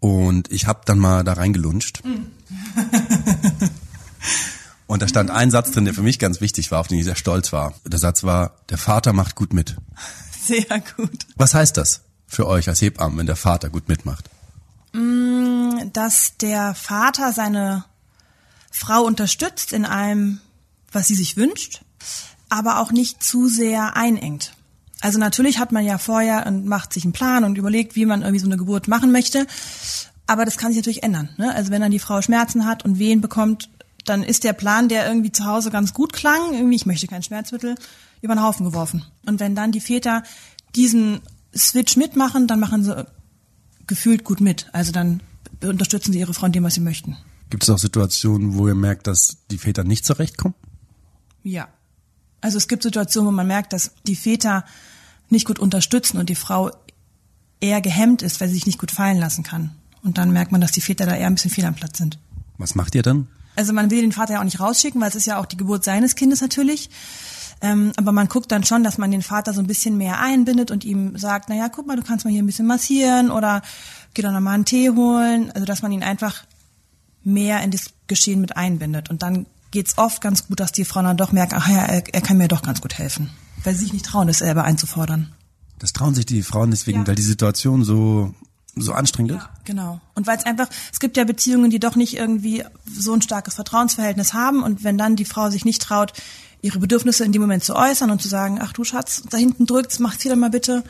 Und 0.01 0.51
ich 0.51 0.67
habe 0.67 0.81
dann 0.87 0.99
mal 0.99 1.23
da 1.23 1.35
reingelunscht. 1.35 2.03
Mhm. 2.05 2.27
Und 4.89 5.03
da 5.03 5.07
stand 5.07 5.31
ein 5.31 5.53
Satz 5.53 5.71
drin, 5.71 5.85
der 5.85 5.95
für 5.95 6.03
mich 6.03 6.19
ganz 6.19 6.41
wichtig 6.41 6.73
war, 6.73 6.81
auf 6.81 6.89
den 6.89 6.99
ich 6.99 7.05
sehr 7.05 7.15
stolz 7.15 7.53
war. 7.53 7.75
Der 7.87 8.01
Satz 8.01 8.25
war, 8.25 8.57
der 8.71 8.79
Vater 8.79 9.13
macht 9.13 9.37
gut 9.37 9.53
mit. 9.53 9.77
Sehr 10.45 10.83
gut. 10.97 11.27
Was 11.37 11.55
heißt 11.55 11.77
das 11.77 12.03
für 12.27 12.47
euch 12.47 12.69
als 12.69 12.81
Hebammen, 12.83 13.19
wenn 13.19 13.27
der 13.27 13.37
Vater 13.37 13.71
gut 13.71 13.89
mitmacht? 13.89 14.29
Mm, 14.93 15.91
dass 15.93 16.37
der 16.37 16.75
Vater 16.75 17.33
seine 17.33 17.85
Frau 18.71 19.03
unterstützt 19.03 19.73
in 19.73 19.85
allem, 19.85 20.41
was 20.93 21.07
sie 21.07 21.15
sich 21.15 21.37
wünscht, 21.37 21.83
aber 22.49 22.79
auch 22.79 22.93
nicht 22.93 23.23
zu 23.23 23.49
sehr 23.49 23.97
einengt. 23.97 24.55
Also 25.01 25.19
natürlich 25.19 25.59
hat 25.59 25.73
man 25.73 25.85
ja 25.85 25.99
vorher 25.99 26.47
und 26.47 26.67
macht 26.67 26.93
sich 26.93 27.05
einen 27.05 27.13
Plan 27.13 27.45
und 27.45 27.59
überlegt, 27.59 27.95
wie 27.95 28.07
man 28.07 28.23
irgendwie 28.23 28.41
so 28.41 28.47
eine 28.47 28.57
Geburt 28.57 28.89
machen 28.89 29.13
möchte. 29.13 29.47
Aber 30.27 30.45
das 30.45 30.57
kann 30.57 30.73
sich 30.73 30.79
natürlich 30.79 31.03
ändern. 31.03 31.29
Ne? 31.37 31.55
Also 31.55 31.71
wenn 31.71 31.83
dann 31.83 31.91
die 31.91 31.99
Frau 31.99 32.23
Schmerzen 32.23 32.65
hat 32.65 32.85
und 32.85 32.99
Wehen 32.99 33.21
bekommt, 33.21 33.69
dann 34.05 34.23
ist 34.23 34.45
der 34.45 34.53
Plan, 34.53 34.89
der 34.89 35.07
irgendwie 35.07 35.33
zu 35.33 35.45
Hause 35.45 35.71
ganz 35.71 35.93
gut 35.95 36.13
klang, 36.13 36.55
irgendwie 36.55 36.77
ich 36.77 36.87
möchte 36.87 37.07
kein 37.07 37.23
Schmerzmittel, 37.23 37.75
über 38.25 38.35
den 38.35 38.43
Haufen 38.43 38.65
geworfen. 38.65 39.05
Und 39.27 39.39
wenn 39.39 39.55
dann 39.55 39.71
die 39.71 39.81
Väter 39.81 40.23
diesen 40.75 41.21
Switch 41.55 41.97
mitmachen, 41.97 42.47
dann 42.47 42.59
machen 42.59 42.83
sie 42.83 43.07
gefühlt 43.87 44.25
gut 44.25 44.41
mit. 44.41 44.67
Also 44.73 44.93
dann 44.93 45.21
unterstützen 45.63 46.13
sie 46.13 46.21
ihre 46.21 46.33
Frau 46.33 46.47
in 46.47 46.53
dem, 46.53 46.65
was 46.65 46.75
sie 46.75 46.81
möchten. 46.81 47.19
Gibt 47.51 47.63
es 47.63 47.71
auch 47.71 47.79
Situationen, 47.79 48.55
wo 48.55 48.67
ihr 48.67 48.75
merkt, 48.75 49.07
dass 49.07 49.37
die 49.51 49.59
Väter 49.59 49.85
nicht 49.85 50.07
zurechtkommen? 50.07 50.55
Ja. 51.43 51.69
Also 52.41 52.57
es 52.57 52.67
gibt 52.67 52.83
Situationen, 52.83 53.29
wo 53.29 53.33
man 53.33 53.47
merkt, 53.47 53.75
dass 53.75 53.93
die 54.07 54.17
Väter 54.17 54.65
nicht 55.29 55.47
gut 55.47 55.59
unterstützen 55.59 56.17
und 56.19 56.31
die 56.31 56.35
Frau 56.35 56.71
eher 57.61 57.83
gehemmt 57.83 58.23
ist, 58.23 58.41
weil 58.41 58.49
sie 58.49 58.55
sich 58.55 58.67
nicht 58.67 58.79
gut 58.79 58.91
fallen 58.91 59.19
lassen 59.19 59.45
kann. 59.45 59.73
Und 60.03 60.17
dann 60.17 60.33
merkt 60.33 60.51
man, 60.51 60.63
dass 60.63 60.73
die 60.73 60.81
Väter 60.81 61.05
da 61.05 61.15
eher 61.15 61.27
ein 61.27 61.35
bisschen 61.35 61.51
fehl 61.51 61.65
am 61.67 61.75
Platz 61.75 61.99
sind. 61.99 62.19
Was 62.57 62.75
macht 62.75 62.95
ihr 62.95 63.03
dann? 63.03 63.29
Also 63.57 63.73
man 63.73 63.91
will 63.91 64.01
den 64.01 64.13
Vater 64.13 64.35
ja 64.35 64.41
auch 64.41 64.45
nicht 64.45 64.61
rausschicken, 64.61 65.01
weil 65.01 65.09
es 65.09 65.15
ist 65.15 65.27
ja 65.27 65.39
auch 65.39 65.47
die 65.47 65.57
Geburt 65.57 65.85
seines 65.85 66.17
Kindes 66.17 66.41
natürlich. 66.41 66.91
Ähm, 67.65 67.93
aber 67.97 68.13
man 68.13 68.29
guckt 68.29 68.53
dann 68.53 68.63
schon, 68.63 68.85
dass 68.85 68.99
man 68.99 69.11
den 69.11 69.23
Vater 69.23 69.55
so 69.55 69.61
ein 69.61 69.67
bisschen 69.67 69.97
mehr 69.97 70.21
einbindet 70.21 70.71
und 70.71 70.85
ihm 70.85 71.17
sagt, 71.17 71.49
na 71.49 71.55
ja, 71.55 71.71
guck 71.71 71.87
mal, 71.87 71.97
du 71.97 72.03
kannst 72.03 72.27
mal 72.27 72.31
hier 72.31 72.43
ein 72.43 72.47
bisschen 72.47 72.67
massieren 72.67 73.31
oder 73.31 73.63
geh 74.13 74.21
doch 74.21 74.33
noch 74.33 74.41
mal 74.41 74.53
einen 74.53 74.67
Tee 74.67 74.91
holen. 74.91 75.51
Also 75.53 75.65
dass 75.65 75.81
man 75.81 75.91
ihn 75.91 76.03
einfach 76.03 76.45
mehr 77.23 77.63
in 77.63 77.71
das 77.71 77.95
Geschehen 78.07 78.43
mit 78.43 78.59
einbindet. 78.59 79.09
Und 79.09 79.23
dann 79.23 79.47
geht's 79.71 79.97
oft 79.97 80.21
ganz 80.21 80.47
gut, 80.47 80.61
dass 80.61 80.73
die 80.73 80.85
Frauen 80.85 81.07
dann 81.07 81.17
doch 81.17 81.33
merken, 81.33 81.55
ach 81.59 81.69
ja, 81.69 81.87
er, 81.87 82.05
er 82.15 82.21
kann 82.21 82.37
mir 82.37 82.49
doch 82.49 82.61
ganz 82.61 82.83
gut 82.83 82.99
helfen. 82.99 83.31
Weil 83.63 83.73
sie 83.73 83.85
sich 83.85 83.95
nicht 83.95 84.05
trauen, 84.05 84.27
das 84.27 84.41
selber 84.41 84.65
einzufordern. 84.65 85.33
Das 85.79 85.95
trauen 85.95 86.15
sich 86.15 86.27
die 86.27 86.43
Frauen 86.43 86.71
deswegen, 86.71 87.01
ja. 87.01 87.07
weil 87.07 87.15
die 87.15 87.23
Situation 87.23 87.83
so 87.83 88.35
so 88.77 88.93
anstrengend 88.93 89.33
ist? 89.33 89.39
Ja, 89.39 89.51
genau. 89.65 90.01
Und 90.15 90.27
weil 90.27 90.37
es 90.37 90.45
einfach, 90.45 90.69
es 90.93 91.01
gibt 91.01 91.17
ja 91.17 91.25
Beziehungen, 91.25 91.71
die 91.71 91.79
doch 91.79 91.97
nicht 91.97 92.17
irgendwie 92.17 92.65
so 92.85 93.13
ein 93.13 93.23
starkes 93.23 93.55
Vertrauensverhältnis 93.55 94.35
haben 94.35 94.63
und 94.63 94.85
wenn 94.85 94.99
dann 94.99 95.17
die 95.17 95.25
Frau 95.25 95.51
sich 95.51 95.65
nicht 95.65 95.81
traut, 95.81 96.13
ihre 96.65 96.79
Bedürfnisse 96.79 97.25
in 97.25 97.33
dem 97.33 97.43
Moment 97.43 97.63
zu 97.63 97.77
äußern 97.77 98.11
und 98.11 98.23
zu 98.23 98.29
sagen, 98.29 98.59
ach 98.61 98.73
du 98.73 98.85
Schatz, 98.85 99.23
da 99.29 99.37
hinten 99.37 99.67
drückt's, 99.67 99.99
mach 99.99 100.19
sie 100.19 100.31
doch 100.31 100.37
mal 100.37 100.49
bitte, 100.49 100.83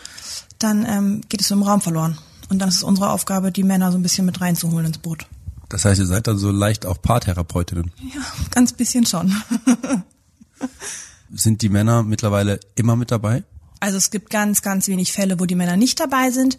dann 0.60 0.86
ähm, 0.86 1.20
geht 1.28 1.40
es 1.40 1.48
so 1.48 1.56
im 1.56 1.64
Raum 1.64 1.80
verloren. 1.80 2.16
Und 2.48 2.60
dann 2.60 2.68
ist 2.68 2.76
es 2.76 2.82
unsere 2.84 3.10
Aufgabe, 3.10 3.50
die 3.50 3.64
Männer 3.64 3.90
so 3.90 3.98
ein 3.98 4.02
bisschen 4.02 4.24
mit 4.24 4.40
reinzuholen 4.40 4.86
ins 4.86 4.98
Boot. 4.98 5.26
Das 5.68 5.84
heißt, 5.84 5.98
ihr 5.98 6.06
seid 6.06 6.28
dann 6.28 6.38
so 6.38 6.52
leicht 6.52 6.86
auch 6.86 7.02
Paartherapeutinnen? 7.02 7.90
Ja, 8.14 8.20
ganz 8.52 8.72
bisschen 8.72 9.04
schon. 9.04 9.34
sind 11.34 11.62
die 11.62 11.68
Männer 11.68 12.04
mittlerweile 12.04 12.60
immer 12.76 12.94
mit 12.94 13.10
dabei? 13.10 13.42
Also 13.80 13.96
es 13.96 14.12
gibt 14.12 14.30
ganz, 14.30 14.62
ganz 14.62 14.86
wenig 14.86 15.12
Fälle, 15.12 15.40
wo 15.40 15.46
die 15.46 15.56
Männer 15.56 15.76
nicht 15.76 15.98
dabei 15.98 16.30
sind. 16.30 16.56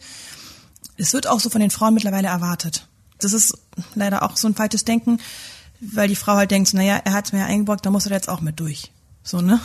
Es 0.97 1.13
wird 1.13 1.27
auch 1.27 1.39
so 1.39 1.49
von 1.49 1.61
den 1.61 1.71
Frauen 1.71 1.93
mittlerweile 1.93 2.27
erwartet. 2.27 2.89
Das 3.19 3.31
ist 3.31 3.57
leider 3.93 4.23
auch 4.23 4.35
so 4.35 4.49
ein 4.49 4.55
falsches 4.55 4.83
Denken, 4.83 5.19
weil 5.79 6.09
die 6.09 6.17
Frau 6.17 6.35
halt 6.35 6.51
denkt, 6.51 6.73
naja, 6.73 6.99
er 7.05 7.13
hat 7.13 7.27
es 7.27 7.31
mir 7.31 7.39
ja 7.39 7.45
eingebrockt, 7.45 7.85
da 7.85 7.91
muss 7.91 8.05
er 8.05 8.11
jetzt 8.11 8.27
auch 8.27 8.41
mit 8.41 8.59
durch. 8.59 8.91
So, 9.25 9.41
ne? 9.41 9.59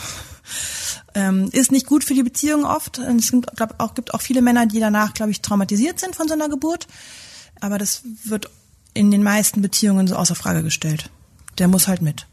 Ähm, 1.15 1.51
ist 1.53 1.71
nicht 1.71 1.87
gut 1.87 2.03
für 2.03 2.15
die 2.15 2.23
Beziehung 2.23 2.65
oft. 2.65 2.99
Es 2.99 3.31
gibt, 3.31 3.55
glaub, 3.57 3.75
auch, 3.79 3.95
gibt 3.95 4.15
auch 4.15 4.23
viele 4.23 4.43
Männer, 4.43 4.67
die 4.67 4.81
danach, 4.81 5.13
glaube 5.13 5.31
ich, 5.31 5.43
traumatisiert 5.43 6.01
sind 6.01 6.17
von 6.17 6.27
so 6.27 6.35
einer 6.35 6.49
Geburt. 6.49 6.89
Aber 7.61 7.79
das 7.79 8.03
wird 8.25 8.51
in 8.95 9.11
den 9.11 9.23
meisten 9.23 9.61
Beziehungen 9.61 10.09
so 10.09 10.17
außer 10.17 10.35
Frage 10.35 10.63
gestellt. 10.63 11.11
Der 11.59 11.69
muss 11.69 11.89
halt 11.89 12.01
mit. 12.01 12.27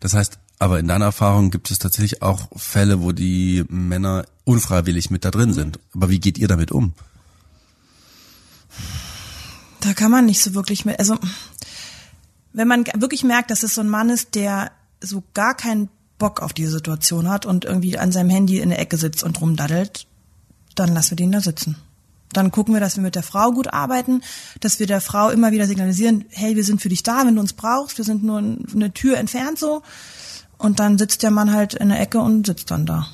Das 0.00 0.14
heißt, 0.14 0.38
aber 0.58 0.80
in 0.80 0.88
deiner 0.88 1.06
Erfahrung 1.06 1.50
gibt 1.50 1.70
es 1.70 1.78
tatsächlich 1.78 2.22
auch 2.22 2.48
Fälle, 2.56 3.00
wo 3.00 3.12
die 3.12 3.64
Männer 3.68 4.24
unfreiwillig 4.44 5.10
mit 5.10 5.24
da 5.24 5.30
drin 5.30 5.52
sind. 5.52 5.78
Aber 5.94 6.10
wie 6.10 6.18
geht 6.18 6.38
ihr 6.38 6.48
damit 6.48 6.72
um? 6.72 6.94
Da 9.80 9.94
kann 9.94 10.10
man 10.10 10.26
nicht 10.26 10.42
so 10.42 10.54
wirklich 10.54 10.84
mit, 10.84 10.98
also 10.98 11.16
wenn 12.52 12.66
man 12.66 12.84
wirklich 12.96 13.22
merkt, 13.22 13.52
dass 13.52 13.62
es 13.62 13.74
so 13.74 13.80
ein 13.80 13.88
Mann 13.88 14.10
ist, 14.10 14.34
der 14.34 14.72
so 15.00 15.22
gar 15.34 15.56
keinen 15.56 15.88
Bock 16.18 16.40
auf 16.42 16.52
diese 16.52 16.72
Situation 16.72 17.28
hat 17.28 17.46
und 17.46 17.64
irgendwie 17.64 17.98
an 17.98 18.12
seinem 18.12 18.30
Handy 18.30 18.58
in 18.58 18.70
der 18.70 18.78
Ecke 18.78 18.96
sitzt 18.96 19.22
und 19.22 19.40
rumdaddelt, 19.40 20.06
dann 20.74 20.94
lassen 20.94 21.12
wir 21.12 21.16
den 21.16 21.32
da 21.32 21.40
sitzen. 21.40 21.76
Dann 22.32 22.50
gucken 22.50 22.74
wir, 22.74 22.80
dass 22.80 22.96
wir 22.96 23.02
mit 23.02 23.14
der 23.14 23.22
Frau 23.22 23.52
gut 23.52 23.72
arbeiten, 23.72 24.22
dass 24.60 24.78
wir 24.78 24.86
der 24.86 25.00
Frau 25.00 25.30
immer 25.30 25.50
wieder 25.50 25.66
signalisieren, 25.66 26.26
hey, 26.30 26.56
wir 26.56 26.64
sind 26.64 26.82
für 26.82 26.90
dich 26.90 27.02
da, 27.02 27.24
wenn 27.24 27.34
du 27.34 27.40
uns 27.40 27.54
brauchst, 27.54 27.96
wir 27.96 28.04
sind 28.04 28.22
nur 28.22 28.38
eine 28.38 28.92
Tür 28.92 29.16
entfernt 29.16 29.58
so. 29.58 29.82
Und 30.58 30.80
dann 30.80 30.98
sitzt 30.98 31.22
der 31.22 31.30
Mann 31.30 31.52
halt 31.52 31.74
in 31.74 31.88
der 31.88 32.00
Ecke 32.00 32.18
und 32.18 32.46
sitzt 32.46 32.70
dann 32.70 32.84
da. 32.84 33.06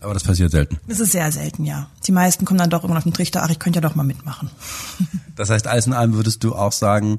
Aber 0.00 0.14
das 0.14 0.22
passiert 0.22 0.52
selten. 0.52 0.78
Das 0.86 1.00
ist 1.00 1.12
sehr 1.12 1.32
selten, 1.32 1.64
ja. 1.64 1.88
Die 2.06 2.12
meisten 2.12 2.44
kommen 2.44 2.58
dann 2.58 2.70
doch 2.70 2.82
irgendwann 2.82 2.98
auf 2.98 3.04
den 3.04 3.14
Trichter, 3.14 3.42
ach, 3.42 3.50
ich 3.50 3.58
könnte 3.58 3.78
ja 3.78 3.80
doch 3.80 3.96
mal 3.96 4.04
mitmachen. 4.04 4.50
Das 5.34 5.50
heißt, 5.50 5.66
alles 5.66 5.86
in 5.86 5.92
allem 5.92 6.14
würdest 6.14 6.44
du 6.44 6.54
auch 6.54 6.72
sagen, 6.72 7.18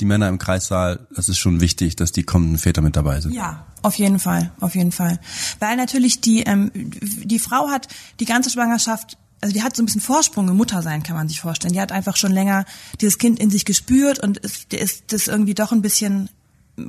die 0.00 0.04
Männer 0.04 0.28
im 0.28 0.38
Kreissaal, 0.38 1.06
das 1.14 1.28
ist 1.28 1.38
schon 1.38 1.60
wichtig, 1.60 1.96
dass 1.96 2.12
die 2.12 2.22
kommenden 2.22 2.58
Väter 2.58 2.82
mit 2.82 2.96
dabei 2.96 3.20
sind. 3.20 3.34
Ja, 3.34 3.66
auf 3.82 3.96
jeden 3.96 4.18
Fall, 4.18 4.52
auf 4.60 4.74
jeden 4.74 4.92
Fall. 4.92 5.18
Weil 5.58 5.76
natürlich 5.76 6.20
die, 6.20 6.42
ähm, 6.42 6.70
die 6.74 7.38
Frau 7.38 7.68
hat 7.68 7.88
die 8.20 8.24
ganze 8.24 8.50
Schwangerschaft, 8.50 9.18
also 9.40 9.52
die 9.52 9.62
hat 9.62 9.76
so 9.76 9.82
ein 9.82 9.86
bisschen 9.86 10.00
Vorsprung 10.00 10.48
im 10.48 10.56
Muttersein, 10.56 11.02
kann 11.02 11.16
man 11.16 11.28
sich 11.28 11.40
vorstellen. 11.40 11.72
Die 11.72 11.80
hat 11.80 11.92
einfach 11.92 12.16
schon 12.16 12.32
länger 12.32 12.64
dieses 13.00 13.18
Kind 13.18 13.38
in 13.38 13.50
sich 13.50 13.64
gespürt 13.64 14.18
und 14.20 14.38
ist, 14.38 14.72
ist 14.72 15.12
das 15.12 15.28
irgendwie 15.28 15.54
doch 15.54 15.72
ein 15.72 15.82
bisschen 15.82 16.28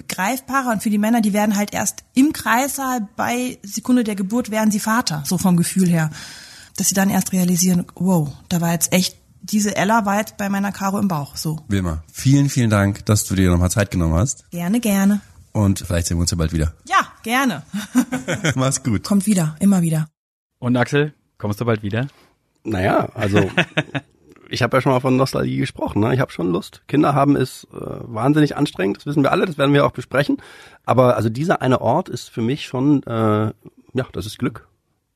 greifbarer 0.08 0.72
und 0.72 0.84
für 0.84 0.89
die 0.91 0.98
Männer, 0.98 1.22
die 1.22 1.34
werden 1.34 1.56
halt 1.56 1.74
erst 1.74 2.04
im 2.13 2.32
Kreissaal 2.34 3.08
bei 3.15 3.58
Sekunde 3.63 4.04
der 4.04 4.15
Geburt 4.15 4.52
werden 4.52 4.72
sie 4.72 4.80
Vater, 4.80 5.24
so 5.26 5.38
vom 5.38 5.58
Gefühl 5.58 5.89
her. 5.89 6.12
Dass 6.78 6.89
sie 6.89 6.95
dann 6.95 7.10
erst 7.10 7.34
realisieren, 7.34 7.86
wow, 7.95 8.30
da 8.48 8.62
war 8.62 8.72
jetzt 8.72 8.93
echt 8.93 9.18
diese 9.41 9.75
Ella 9.75 10.06
war 10.06 10.19
jetzt 10.19 10.38
bei 10.38 10.49
meiner 10.49 10.71
Caro 10.71 10.99
im 10.99 11.08
Bauch. 11.08 11.36
So. 11.36 11.60
Wilma, 11.67 12.04
vielen, 12.12 12.49
vielen 12.49 12.69
Dank, 12.69 13.06
dass 13.06 13.25
du 13.25 13.36
dir 13.36 13.49
nochmal 13.49 13.71
Zeit 13.71 13.91
genommen 13.91 14.15
hast. 14.15 14.49
Gerne, 14.52 14.80
gerne. 14.80 15.21
Und 15.52 15.80
vielleicht 15.80 16.08
sehen 16.08 16.17
wir 16.17 16.21
uns 16.21 16.32
ja 16.32 16.38
bald 16.38 16.54
wieder. 16.54 16.73
Ja, 16.88 17.08
gerne. 17.23 17.63
Mach's 18.56 18.84
gut. 18.84 19.04
Kommt 19.04 19.25
wieder, 19.25 19.56
immer 19.60 19.82
wieder. 19.82 20.08
Und 20.60 20.78
Axel, 20.78 21.13
kommst 21.38 21.60
du 21.60 21.65
bald 21.65 21.84
wieder? 21.84 22.08
Naja, 22.63 23.10
also 23.15 23.49
ich 24.49 24.62
habe 24.62 24.78
ja 24.78 24.82
schon 24.82 24.91
mal 24.91 24.99
von 24.99 25.15
Nostalgie 25.15 25.58
gesprochen. 25.58 26.02
Ne? 26.02 26.13
Ich 26.13 26.19
habe 26.19 26.32
schon 26.32 26.52
Lust. 26.52 26.84
Kinder 26.88 27.13
haben 27.13 27.36
ist 27.36 27.67
äh, 27.73 27.78
wahnsinnig 27.78 28.58
anstrengend, 28.58 28.97
das 28.97 29.06
wissen 29.06 29.23
wir 29.23 29.32
alle, 29.32 29.45
das 29.45 29.58
werden 29.58 29.73
wir 29.73 29.86
auch 29.86 29.91
besprechen. 29.91 30.38
Aber 30.86 31.15
also 31.15 31.30
dieser 31.30 31.62
eine 31.62 31.82
Ort 31.82 32.10
ist 32.10 32.30
für 32.30 32.41
mich 32.41 32.65
schon, 32.65 33.04
äh, 33.04 33.54
ja, 33.93 34.06
das 34.12 34.25
ist 34.25 34.38
Glück. 34.38 34.67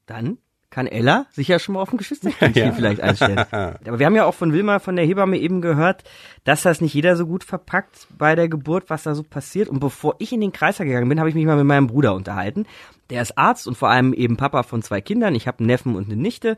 Dann 0.06 0.38
kann 0.74 0.88
Ella 0.88 1.28
sich 1.32 1.48
ja 1.48 1.60
schon 1.60 1.74
mal 1.76 1.82
auf 1.84 1.94
ein 1.94 1.98
Geschwisterchen 1.98 2.52
Ja. 2.56 2.72
vielleicht 2.72 3.00
einstellen. 3.00 3.38
Aber 3.52 4.00
wir 4.00 4.06
haben 4.08 4.16
ja 4.16 4.26
auch 4.26 4.34
von 4.34 4.54
Wilma, 4.54 4.80
von 4.80 4.96
der 4.96 5.06
Hebamme 5.06 5.38
eben 5.38 5.62
gehört, 5.62 6.04
dass 6.46 6.64
das 6.64 6.82
nicht 6.82 6.96
jeder 6.96 7.16
so 7.16 7.28
gut 7.28 7.44
verpackt 7.44 8.08
bei 8.18 8.34
der 8.34 8.50
Geburt, 8.50 8.86
was 8.90 9.04
da 9.04 9.14
so 9.14 9.22
passiert. 9.22 9.70
Und 9.70 9.80
bevor 9.80 10.16
ich 10.18 10.34
in 10.34 10.42
den 10.42 10.52
Kreiser 10.52 10.84
gegangen 10.84 11.10
bin, 11.10 11.20
habe 11.20 11.30
ich 11.30 11.36
mich 11.36 11.46
mal 11.46 11.58
mit 11.58 11.66
meinem 11.66 11.86
Bruder 11.86 12.16
unterhalten. 12.16 12.66
Der 13.12 13.22
ist 13.22 13.38
Arzt 13.38 13.68
und 13.68 13.78
vor 13.78 13.90
allem 13.90 14.14
eben 14.14 14.36
Papa 14.36 14.64
von 14.64 14.82
zwei 14.82 15.00
Kindern. 15.00 15.36
Ich 15.36 15.48
habe 15.48 15.60
einen 15.60 15.68
Neffen 15.68 15.96
und 15.96 16.06
eine 16.06 16.16
Nichte. 16.16 16.58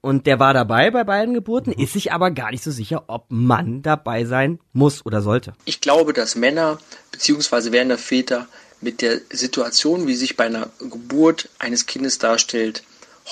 Und 0.00 0.26
der 0.26 0.40
war 0.40 0.52
dabei 0.52 0.90
bei 0.90 1.04
beiden 1.04 1.32
Geburten, 1.32 1.70
ist 1.72 1.92
sich 1.92 2.12
aber 2.12 2.32
gar 2.32 2.50
nicht 2.50 2.64
so 2.64 2.72
sicher, 2.72 3.04
ob 3.06 3.26
Mann 3.28 3.82
dabei 3.82 4.24
sein 4.24 4.58
muss 4.72 5.06
oder 5.06 5.22
sollte. 5.22 5.52
Ich 5.64 5.80
glaube, 5.80 6.12
dass 6.12 6.34
Männer 6.34 6.78
bzw. 7.12 7.70
werdende 7.70 7.98
Väter 7.98 8.48
mit 8.80 9.00
der 9.00 9.20
Situation, 9.30 10.08
wie 10.08 10.14
sich 10.14 10.36
bei 10.36 10.44
einer 10.46 10.70
Geburt 10.80 11.48
eines 11.60 11.86
Kindes 11.86 12.18
darstellt, 12.18 12.82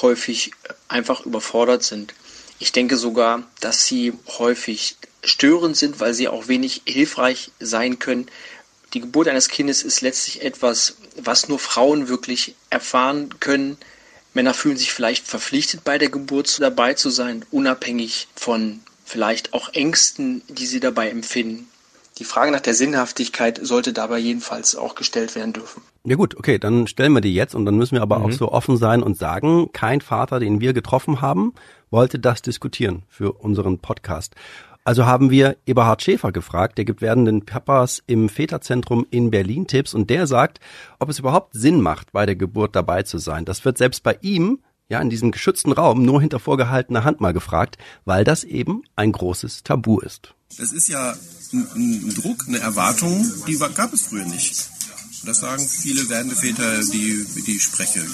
häufig 0.01 0.53
einfach 0.89 1.27
überfordert 1.27 1.83
sind. 1.83 2.15
Ich 2.59 2.73
denke 2.73 2.97
sogar, 2.97 3.43
dass 3.61 3.87
sie 3.87 4.13
häufig 4.39 4.97
störend 5.25 5.77
sind, 5.77 6.01
weil 6.01 6.15
sie 6.15 6.29
auch 6.29 6.49
wenig 6.49 6.83
hilfreich 6.87 7.51
sein 7.61 7.99
können. 7.99 8.27
Die 8.95 9.01
Geburt 9.01 9.29
eines 9.29 9.49
Kindes 9.49 9.83
ist 9.83 10.01
letztlich 10.01 10.43
etwas, 10.43 10.97
was 11.17 11.49
nur 11.49 11.59
Frauen 11.59 12.09
wirklich 12.09 12.55
erfahren 12.71 13.41
können. 13.41 13.79
Männer 14.35 14.55
fühlen 14.55 14.77
sich 14.77 14.93
vielleicht 14.93 15.27
verpflichtet, 15.27 15.85
bei 15.85 15.99
der 15.99 16.09
Geburt 16.09 16.61
dabei 16.61 16.95
zu 16.95 17.11
sein, 17.11 17.45
unabhängig 17.51 18.29
von 18.35 18.81
vielleicht 19.05 19.53
auch 19.53 19.71
Ängsten, 19.75 20.43
die 20.49 20.67
sie 20.67 20.81
dabei 20.81 21.11
empfinden. 21.11 21.69
Die 22.23 22.29
Frage 22.29 22.53
nach 22.53 22.61
der 22.61 22.75
Sinnhaftigkeit 22.75 23.59
sollte 23.61 23.93
dabei 23.93 24.17
jedenfalls 24.21 24.77
auch 24.77 24.95
gestellt 24.95 25.35
werden 25.35 25.53
dürfen. 25.53 25.83
Ja 26.05 26.15
gut, 26.15 26.37
okay, 26.39 26.57
dann 26.57 26.87
stellen 26.87 27.13
wir 27.15 27.21
die 27.21 27.35
jetzt 27.35 27.53
und 27.57 27.65
dann 27.67 27.75
müssen 27.77 27.97
wir 27.97 28.03
aber 28.03 28.21
Mhm. 28.21 28.25
auch 28.27 28.31
so 28.31 28.53
offen 28.53 28.77
sein 28.77 29.03
und 29.03 29.19
sagen, 29.19 29.71
kein 29.73 30.01
Vater, 30.01 30.39
den 30.39 30.61
wir 30.61 30.73
getroffen 30.73 31.21
haben, 31.21 31.53
wollte 31.91 32.21
das 32.21 32.41
diskutieren 32.41 33.03
für 33.09 33.33
unseren 33.33 33.81
Podcast. 33.81 34.37
Also 34.85 35.05
haben 35.05 35.31
wir 35.33 35.57
Eberhard 35.67 36.01
Schäfer 36.01 36.31
gefragt, 36.31 36.79
der 36.79 36.85
gibt 36.85 37.03
werdenden 37.03 37.45
Papas 37.45 38.01
im 38.07 38.29
Väterzentrum 38.29 39.05
in 39.11 39.33
Berlin 39.33 39.67
Tipps 39.67 39.93
und 39.93 40.09
der 40.09 40.29
sagt, 40.29 40.61
ob 41.01 41.09
es 41.09 41.19
überhaupt 41.19 41.55
Sinn 41.55 41.81
macht, 41.81 42.13
bei 42.13 42.25
der 42.25 42.37
Geburt 42.37 42.77
dabei 42.77 43.03
zu 43.03 43.19
sein. 43.19 43.45
Das 43.45 43.65
wird 43.65 43.79
selbst 43.79 44.05
bei 44.05 44.17
ihm, 44.21 44.61
ja, 44.89 45.01
in 45.01 45.11
diesem 45.11 45.33
geschützten 45.33 45.73
Raum 45.73 46.05
nur 46.05 46.21
hinter 46.21 46.39
vorgehaltener 46.39 47.03
Hand 47.03 47.21
mal 47.21 47.33
gefragt, 47.33 47.79
weil 48.05 48.23
das 48.23 48.45
eben 48.45 48.85
ein 48.95 49.11
großes 49.11 49.65
Tabu 49.65 49.99
ist. 49.99 50.35
Das 50.59 50.73
ist 50.73 50.89
ja 50.89 51.17
ein, 51.53 51.69
ein 51.75 52.15
Druck, 52.15 52.45
eine 52.47 52.59
Erwartung, 52.59 53.31
die 53.47 53.59
gab 53.59 53.93
es 53.93 54.03
früher 54.03 54.25
nicht. 54.25 54.71
Das 55.25 55.39
sagen 55.39 55.69
viele 55.69 56.09
werdende 56.09 56.35
Väter, 56.35 56.83
die, 56.83 57.25
die 57.47 57.57
ich 57.57 57.63
spreche. 57.63 58.05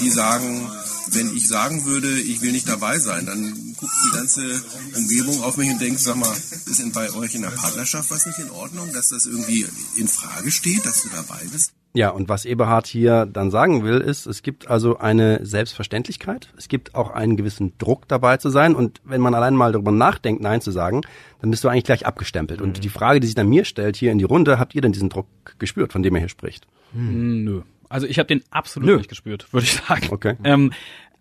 Die 0.00 0.10
sagen, 0.10 0.70
wenn 1.08 1.36
ich 1.36 1.46
sagen 1.46 1.84
würde, 1.84 2.18
ich 2.20 2.40
will 2.40 2.52
nicht 2.52 2.68
dabei 2.68 2.98
sein, 2.98 3.26
dann 3.26 3.74
guckt 3.76 3.92
die 4.06 4.16
ganze 4.16 4.64
Umgebung 4.94 5.42
auf 5.42 5.58
mich 5.58 5.70
und 5.70 5.80
denkt, 5.80 6.00
sag 6.00 6.16
mal, 6.16 6.34
ist 6.66 6.78
denn 6.78 6.92
bei 6.92 7.12
euch 7.12 7.34
in 7.34 7.42
der 7.42 7.50
Partnerschaft 7.50 8.10
was 8.10 8.24
nicht 8.24 8.38
in 8.38 8.50
Ordnung, 8.50 8.92
dass 8.94 9.10
das 9.10 9.26
irgendwie 9.26 9.66
in 9.96 10.08
Frage 10.08 10.50
steht, 10.50 10.86
dass 10.86 11.02
du 11.02 11.10
dabei 11.10 11.44
bist? 11.52 11.72
Ja, 11.96 12.08
und 12.10 12.28
was 12.28 12.44
Eberhard 12.44 12.88
hier 12.88 13.24
dann 13.24 13.52
sagen 13.52 13.84
will, 13.84 14.00
ist, 14.00 14.26
es 14.26 14.42
gibt 14.42 14.68
also 14.68 14.98
eine 14.98 15.46
Selbstverständlichkeit, 15.46 16.52
es 16.56 16.66
gibt 16.66 16.96
auch 16.96 17.10
einen 17.10 17.36
gewissen 17.36 17.72
Druck 17.78 18.08
dabei 18.08 18.36
zu 18.36 18.50
sein 18.50 18.74
und 18.74 19.00
wenn 19.04 19.20
man 19.20 19.32
allein 19.32 19.54
mal 19.54 19.70
darüber 19.70 19.92
nachdenkt, 19.92 20.42
Nein 20.42 20.60
zu 20.60 20.72
sagen, 20.72 21.02
dann 21.40 21.52
bist 21.52 21.62
du 21.62 21.68
eigentlich 21.68 21.84
gleich 21.84 22.04
abgestempelt. 22.04 22.60
Und 22.60 22.82
die 22.82 22.88
Frage, 22.88 23.20
die 23.20 23.28
sich 23.28 23.36
dann 23.36 23.48
mir 23.48 23.64
stellt 23.64 23.94
hier 23.94 24.10
in 24.10 24.18
die 24.18 24.24
Runde, 24.24 24.58
habt 24.58 24.74
ihr 24.74 24.80
denn 24.80 24.90
diesen 24.90 25.08
Druck 25.08 25.28
gespürt, 25.60 25.92
von 25.92 26.02
dem 26.02 26.16
er 26.16 26.20
hier 26.20 26.28
spricht? 26.28 26.66
Hm, 26.94 27.44
Nö. 27.44 27.62
Also 27.88 28.08
ich 28.08 28.18
habe 28.18 28.26
den 28.26 28.42
absolut 28.50 28.88
Nö. 28.88 28.96
nicht 28.96 29.08
gespürt, 29.08 29.52
würde 29.52 29.64
ich 29.64 29.74
sagen. 29.74 30.08
Okay. 30.10 30.34
Ähm, 30.42 30.72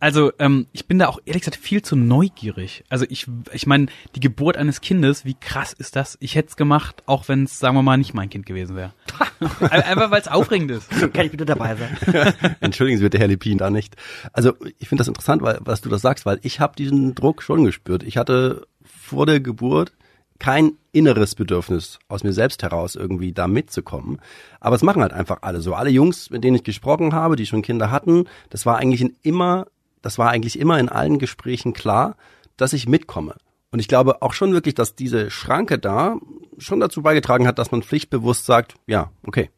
also 0.04 0.34
ähm, 0.38 0.68
ich 0.74 0.86
bin 0.86 1.00
da 1.00 1.08
auch 1.08 1.20
ehrlich 1.24 1.44
gesagt 1.44 1.56
viel 1.56 1.82
zu 1.82 1.96
neugierig. 1.96 2.84
Also 2.90 3.06
ich, 3.08 3.26
ich 3.54 3.66
meine, 3.68 3.86
die 4.16 4.20
Geburt 4.20 4.58
eines 4.58 4.82
Kindes, 4.82 5.24
wie 5.24 5.34
krass 5.34 5.72
ist 5.72 5.96
das? 5.96 6.18
Ich 6.20 6.36
hätte 6.36 6.50
es 6.50 6.58
gemacht, 6.58 7.04
auch 7.06 7.30
wenn 7.30 7.46
es, 7.46 7.58
sagen 7.58 7.78
wir 7.78 7.84
mal, 7.84 7.96
nicht 7.96 8.14
mein 8.14 8.30
Kind 8.30 8.46
gewesen 8.46 8.76
wäre. 8.76 8.92
Einfach 9.62 10.12
weil 10.12 10.20
es 10.20 10.28
aufregend 10.28 10.72
ist. 10.72 10.90
Kann 11.14 11.26
ich 11.26 11.32
bitte 11.32 11.46
dabei 11.46 11.78
sein? 11.78 12.34
Entschuldigen 12.60 12.98
Sie 12.98 13.06
bitte, 13.06 13.18
Herr 13.18 13.30
Lepin, 13.30 13.58
da 13.58 13.70
nicht. 13.70 13.96
Also 14.34 14.52
ich 14.78 14.90
finde 14.90 15.00
das 15.00 15.08
interessant, 15.08 15.42
weil 15.42 15.60
was 15.62 15.80
du 15.80 15.88
das 15.88 16.02
sagst, 16.02 16.26
weil 16.26 16.38
ich 16.42 16.60
habe 16.60 16.76
diesen 16.76 17.16
Druck 17.16 17.42
schon 17.42 17.64
gespürt. 17.64 18.04
Ich 18.04 18.18
hatte 18.18 18.68
vor 18.84 19.26
der 19.26 19.40
Geburt 19.40 19.94
kein 20.38 20.74
inneres 20.92 21.36
Bedürfnis 21.36 22.00
aus 22.10 22.26
mir 22.26 22.34
selbst 22.34 22.62
heraus 22.64 22.96
irgendwie 22.96 23.32
da 23.32 23.48
mitzukommen. 23.48 24.20
Aber 24.60 24.76
es 24.76 24.84
machen 24.84 25.02
halt 25.02 25.14
einfach 25.14 25.38
alle 25.42 25.62
so. 25.62 25.74
Alle 25.74 25.90
Jungs, 25.90 26.30
mit 26.30 26.44
denen 26.44 26.58
ich 26.58 26.66
gesprochen 26.66 27.14
habe, 27.14 27.38
die 27.38 27.46
schon 27.46 27.62
Kinder 27.62 27.92
hatten, 27.92 28.26
das 28.50 28.66
war 28.66 28.78
eigentlich 28.78 29.00
in 29.00 29.16
immer, 29.22 29.68
das 30.04 30.20
war 30.20 30.30
eigentlich 30.30 30.60
immer 30.60 30.78
in 30.78 30.90
allen 30.90 31.18
Gesprächen 31.18 31.74
klar, 31.74 32.16
dass 32.58 32.74
ich 32.74 32.88
mitkomme. 32.88 33.36
Und 33.72 33.80
ich 33.80 33.88
glaube 33.88 34.22
auch 34.22 34.34
schon 34.34 34.54
wirklich, 34.54 34.76
dass 34.76 34.94
diese 34.94 35.32
Schranke 35.32 35.80
da 35.80 36.18
schon 36.60 36.80
dazu 36.80 37.02
beigetragen 37.02 37.48
hat, 37.48 37.58
dass 37.58 37.72
man 37.72 37.82
pflichtbewusst 37.82 38.46
sagt, 38.46 38.76
ja, 38.86 39.10
okay. 39.26 39.50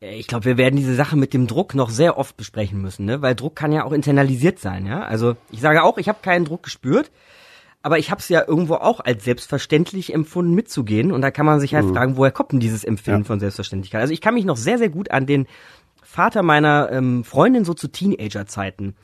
Ich 0.00 0.28
glaube, 0.28 0.44
wir 0.44 0.56
werden 0.56 0.76
diese 0.76 0.94
Sache 0.94 1.16
mit 1.16 1.34
dem 1.34 1.48
Druck 1.48 1.74
noch 1.74 1.90
sehr 1.90 2.16
oft 2.16 2.36
besprechen 2.36 2.80
müssen, 2.80 3.04
ne? 3.04 3.20
Weil 3.20 3.34
Druck 3.34 3.56
kann 3.56 3.72
ja 3.72 3.84
auch 3.84 3.92
internalisiert 3.92 4.60
sein, 4.60 4.86
ja. 4.86 5.02
Also 5.02 5.36
ich 5.50 5.60
sage 5.60 5.82
auch, 5.82 5.98
ich 5.98 6.08
habe 6.08 6.20
keinen 6.22 6.44
Druck 6.44 6.62
gespürt, 6.62 7.10
aber 7.82 7.98
ich 7.98 8.10
habe 8.12 8.20
es 8.20 8.28
ja 8.28 8.44
irgendwo 8.46 8.74
auch 8.76 9.00
als 9.00 9.24
selbstverständlich 9.24 10.14
empfunden, 10.14 10.54
mitzugehen. 10.54 11.10
Und 11.10 11.20
da 11.20 11.32
kann 11.32 11.46
man 11.46 11.58
sich 11.58 11.74
halt 11.74 11.86
Mhm. 11.86 11.94
fragen, 11.94 12.16
woher 12.16 12.30
kommt 12.30 12.52
denn 12.52 12.60
dieses 12.60 12.84
Empfinden 12.84 13.22
Ja. 13.22 13.26
von 13.26 13.40
Selbstverständlichkeit? 13.40 14.00
Also 14.00 14.12
ich 14.14 14.20
kann 14.20 14.34
mich 14.34 14.44
noch 14.44 14.56
sehr, 14.56 14.78
sehr 14.78 14.88
gut 14.88 15.10
an 15.10 15.26
den 15.26 15.48
Vater 16.02 16.42
meiner 16.44 16.90
ähm, 16.92 17.24
Freundin 17.24 17.64
so 17.64 17.74
zu 17.74 17.88
Teenager-Zeiten 17.88 18.94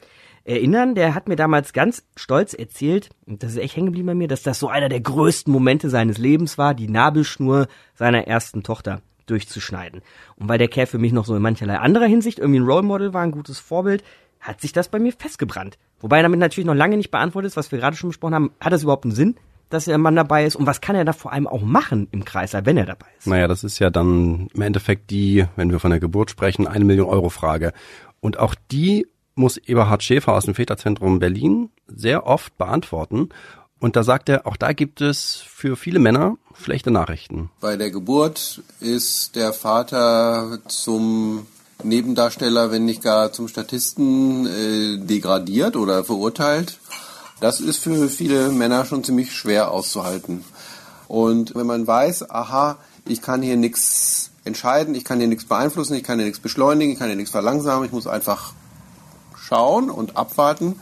erinnern. 0.44 0.94
Der 0.94 1.14
hat 1.14 1.28
mir 1.28 1.36
damals 1.36 1.72
ganz 1.72 2.04
stolz 2.16 2.54
erzählt, 2.54 3.10
und 3.26 3.42
das 3.42 3.52
ist 3.52 3.58
echt 3.58 3.76
hängen 3.76 3.86
geblieben 3.86 4.06
bei 4.06 4.14
mir, 4.14 4.28
dass 4.28 4.42
das 4.42 4.58
so 4.58 4.68
einer 4.68 4.88
der 4.88 5.00
größten 5.00 5.52
Momente 5.52 5.90
seines 5.90 6.18
Lebens 6.18 6.58
war, 6.58 6.74
die 6.74 6.88
Nabelschnur 6.88 7.68
seiner 7.94 8.26
ersten 8.26 8.62
Tochter 8.62 9.00
durchzuschneiden. 9.26 10.02
Und 10.36 10.48
weil 10.48 10.58
der 10.58 10.68
Kerl 10.68 10.86
für 10.86 10.98
mich 10.98 11.12
noch 11.12 11.24
so 11.24 11.34
in 11.34 11.42
mancherlei 11.42 11.78
anderer 11.78 12.06
Hinsicht 12.06 12.38
irgendwie 12.38 12.60
ein 12.60 12.66
Role 12.66 12.82
Model 12.82 13.14
war, 13.14 13.22
ein 13.22 13.32
gutes 13.32 13.58
Vorbild, 13.58 14.04
hat 14.40 14.60
sich 14.60 14.72
das 14.72 14.88
bei 14.88 14.98
mir 14.98 15.12
festgebrannt. 15.12 15.78
Wobei 16.00 16.20
damit 16.20 16.38
natürlich 16.38 16.66
noch 16.66 16.74
lange 16.74 16.98
nicht 16.98 17.10
beantwortet 17.10 17.48
ist, 17.48 17.56
was 17.56 17.72
wir 17.72 17.78
gerade 17.78 17.96
schon 17.96 18.10
besprochen 18.10 18.34
haben. 18.34 18.50
Hat 18.60 18.72
das 18.74 18.82
überhaupt 18.82 19.04
einen 19.04 19.14
Sinn, 19.14 19.36
dass 19.70 19.86
der 19.86 19.96
Mann 19.96 20.16
dabei 20.16 20.44
ist? 20.44 20.56
Und 20.56 20.66
was 20.66 20.82
kann 20.82 20.96
er 20.96 21.06
da 21.06 21.14
vor 21.14 21.32
allem 21.32 21.46
auch 21.46 21.62
machen 21.62 22.08
im 22.10 22.26
Kreislauf, 22.26 22.66
wenn 22.66 22.76
er 22.76 22.84
dabei 22.84 23.06
ist? 23.18 23.26
Naja, 23.26 23.48
das 23.48 23.64
ist 23.64 23.78
ja 23.78 23.88
dann 23.88 24.48
im 24.52 24.60
Endeffekt 24.60 25.10
die, 25.10 25.46
wenn 25.56 25.70
wir 25.70 25.80
von 25.80 25.90
der 25.90 26.00
Geburt 26.00 26.30
sprechen, 26.30 26.66
eine 26.66 26.84
Million 26.84 27.08
Euro 27.08 27.30
Frage. 27.30 27.72
Und 28.20 28.38
auch 28.38 28.54
die 28.70 29.06
muss 29.34 29.56
Eberhard 29.56 30.02
Schäfer 30.02 30.32
aus 30.32 30.44
dem 30.44 30.54
Väterzentrum 30.54 31.18
Berlin 31.18 31.70
sehr 31.86 32.26
oft 32.26 32.56
beantworten. 32.58 33.30
Und 33.80 33.96
da 33.96 34.02
sagt 34.02 34.28
er, 34.28 34.46
auch 34.46 34.56
da 34.56 34.72
gibt 34.72 35.00
es 35.00 35.42
für 35.46 35.76
viele 35.76 35.98
Männer 35.98 36.38
schlechte 36.54 36.90
Nachrichten. 36.90 37.50
Bei 37.60 37.76
der 37.76 37.90
Geburt 37.90 38.62
ist 38.80 39.36
der 39.36 39.52
Vater 39.52 40.58
zum 40.68 41.46
Nebendarsteller, 41.82 42.70
wenn 42.70 42.84
nicht 42.84 43.02
gar 43.02 43.32
zum 43.32 43.48
Statisten, 43.48 44.46
äh, 44.46 44.98
degradiert 45.04 45.76
oder 45.76 46.04
verurteilt. 46.04 46.78
Das 47.40 47.60
ist 47.60 47.78
für 47.78 48.08
viele 48.08 48.50
Männer 48.50 48.86
schon 48.86 49.04
ziemlich 49.04 49.32
schwer 49.32 49.70
auszuhalten. 49.70 50.44
Und 51.08 51.54
wenn 51.54 51.66
man 51.66 51.86
weiß, 51.86 52.30
aha, 52.30 52.78
ich 53.06 53.20
kann 53.20 53.42
hier 53.42 53.56
nichts 53.56 54.30
entscheiden, 54.44 54.94
ich 54.94 55.04
kann 55.04 55.18
hier 55.18 55.28
nichts 55.28 55.44
beeinflussen, 55.44 55.94
ich 55.94 56.04
kann 56.04 56.18
hier 56.18 56.26
nichts 56.26 56.40
beschleunigen, 56.40 56.92
ich 56.92 56.98
kann 56.98 57.08
hier 57.08 57.16
nichts 57.16 57.32
verlangsamen, 57.32 57.84
ich 57.84 57.92
muss 57.92 58.06
einfach 58.06 58.54
schauen 59.54 59.88
und 59.88 60.16
abwarten. 60.16 60.80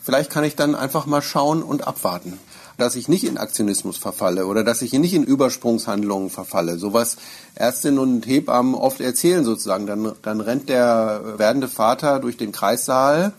Vielleicht 0.00 0.30
kann 0.30 0.44
ich 0.44 0.54
dann 0.54 0.76
einfach 0.76 1.06
mal 1.06 1.22
schauen 1.22 1.62
und 1.62 1.88
abwarten. 1.88 2.38
Dass 2.78 2.94
ich 2.94 3.08
nicht 3.08 3.24
in 3.24 3.38
Aktionismus 3.38 3.96
verfalle 3.96 4.46
oder 4.46 4.62
dass 4.62 4.82
ich 4.82 4.92
nicht 4.92 5.14
in 5.14 5.24
Übersprungshandlungen 5.24 6.30
verfalle. 6.30 6.78
Sowas 6.78 7.16
Ärztinnen 7.56 7.98
und 7.98 8.26
Hebammen 8.26 8.74
oft 8.74 9.00
erzählen 9.00 9.44
sozusagen. 9.44 9.86
Dann, 9.86 10.12
dann 10.22 10.40
rennt 10.40 10.68
der 10.68 11.20
werdende 11.38 11.68
Vater 11.68 12.20
durch 12.20 12.36
den 12.36 12.52
Kreissaal 12.52 13.32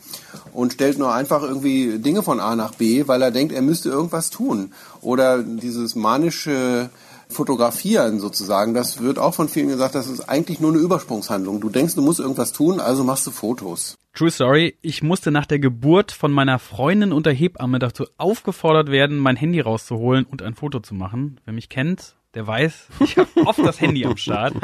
und 0.53 0.73
stellt 0.73 0.97
nur 0.97 1.13
einfach 1.13 1.43
irgendwie 1.43 1.99
Dinge 1.99 2.23
von 2.23 2.41
A 2.41 2.55
nach 2.55 2.73
B, 2.73 3.07
weil 3.07 3.21
er 3.21 3.31
denkt, 3.31 3.53
er 3.53 3.61
müsste 3.61 3.89
irgendwas 3.89 4.31
tun. 4.31 4.73
Oder 5.01 5.43
dieses 5.43 5.95
manische 5.95 6.89
Fotografieren 7.29 8.19
sozusagen, 8.19 8.73
das 8.73 9.01
wird 9.01 9.19
auch 9.19 9.33
von 9.33 9.47
vielen 9.47 9.69
gesagt, 9.69 9.95
das 9.95 10.07
ist 10.07 10.27
eigentlich 10.27 10.59
nur 10.59 10.71
eine 10.71 10.79
Übersprungshandlung. 10.79 11.61
Du 11.61 11.69
denkst, 11.69 11.95
du 11.95 12.01
musst 12.01 12.19
irgendwas 12.19 12.51
tun, 12.51 12.81
also 12.81 13.03
machst 13.03 13.27
du 13.27 13.31
Fotos. 13.31 13.95
True 14.17 14.31
Story, 14.31 14.75
ich 14.81 15.03
musste 15.03 15.29
nach 15.29 15.45
der 15.45 15.59
Geburt 15.59 16.11
von 16.11 16.31
meiner 16.31 16.57
Freundin 16.57 17.13
unter 17.13 17.31
Hebamme 17.31 17.77
dazu 17.77 18.07
aufgefordert 18.17 18.89
werden, 18.89 19.19
mein 19.19 19.35
Handy 19.35 19.59
rauszuholen 19.59 20.25
und 20.25 20.41
ein 20.41 20.55
Foto 20.55 20.79
zu 20.79 20.95
machen. 20.95 21.39
Wer 21.45 21.53
mich 21.53 21.69
kennt, 21.69 22.15
der 22.33 22.47
weiß, 22.47 22.87
ich 23.01 23.15
habe 23.15 23.29
oft 23.45 23.59
das 23.59 23.79
Handy 23.79 24.03
am 24.07 24.17
Start. 24.17 24.55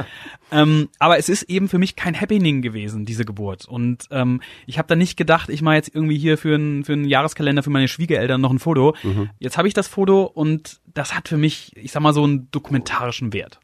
Ähm, 0.51 0.89
aber 0.97 1.19
es 1.19 1.29
ist 1.29 1.43
eben 1.43 1.69
für 1.69 1.77
mich 1.77 1.95
kein 1.95 2.19
Happening 2.19 2.63
gewesen, 2.63 3.05
diese 3.05 3.25
Geburt. 3.25 3.67
Und 3.67 4.07
ähm, 4.09 4.41
ich 4.65 4.79
habe 4.79 4.87
da 4.87 4.95
nicht 4.95 5.17
gedacht, 5.17 5.49
ich 5.49 5.61
mache 5.61 5.75
jetzt 5.75 5.93
irgendwie 5.93 6.17
hier 6.17 6.39
für 6.39 6.55
einen 6.55 6.83
für 6.83 6.93
einen 6.93 7.05
Jahreskalender 7.05 7.61
für 7.61 7.69
meine 7.69 7.87
Schwiegereltern 7.87 8.41
noch 8.41 8.49
ein 8.49 8.57
Foto. 8.57 8.95
Mhm. 9.03 9.29
Jetzt 9.37 9.59
habe 9.59 9.67
ich 9.67 9.75
das 9.75 9.87
Foto 9.87 10.23
und 10.23 10.81
das 10.95 11.13
hat 11.13 11.27
für 11.27 11.37
mich, 11.37 11.73
ich 11.75 11.91
sag 11.91 12.01
mal, 12.01 12.13
so 12.13 12.23
einen 12.23 12.49
dokumentarischen 12.49 13.33
Wert. 13.33 13.59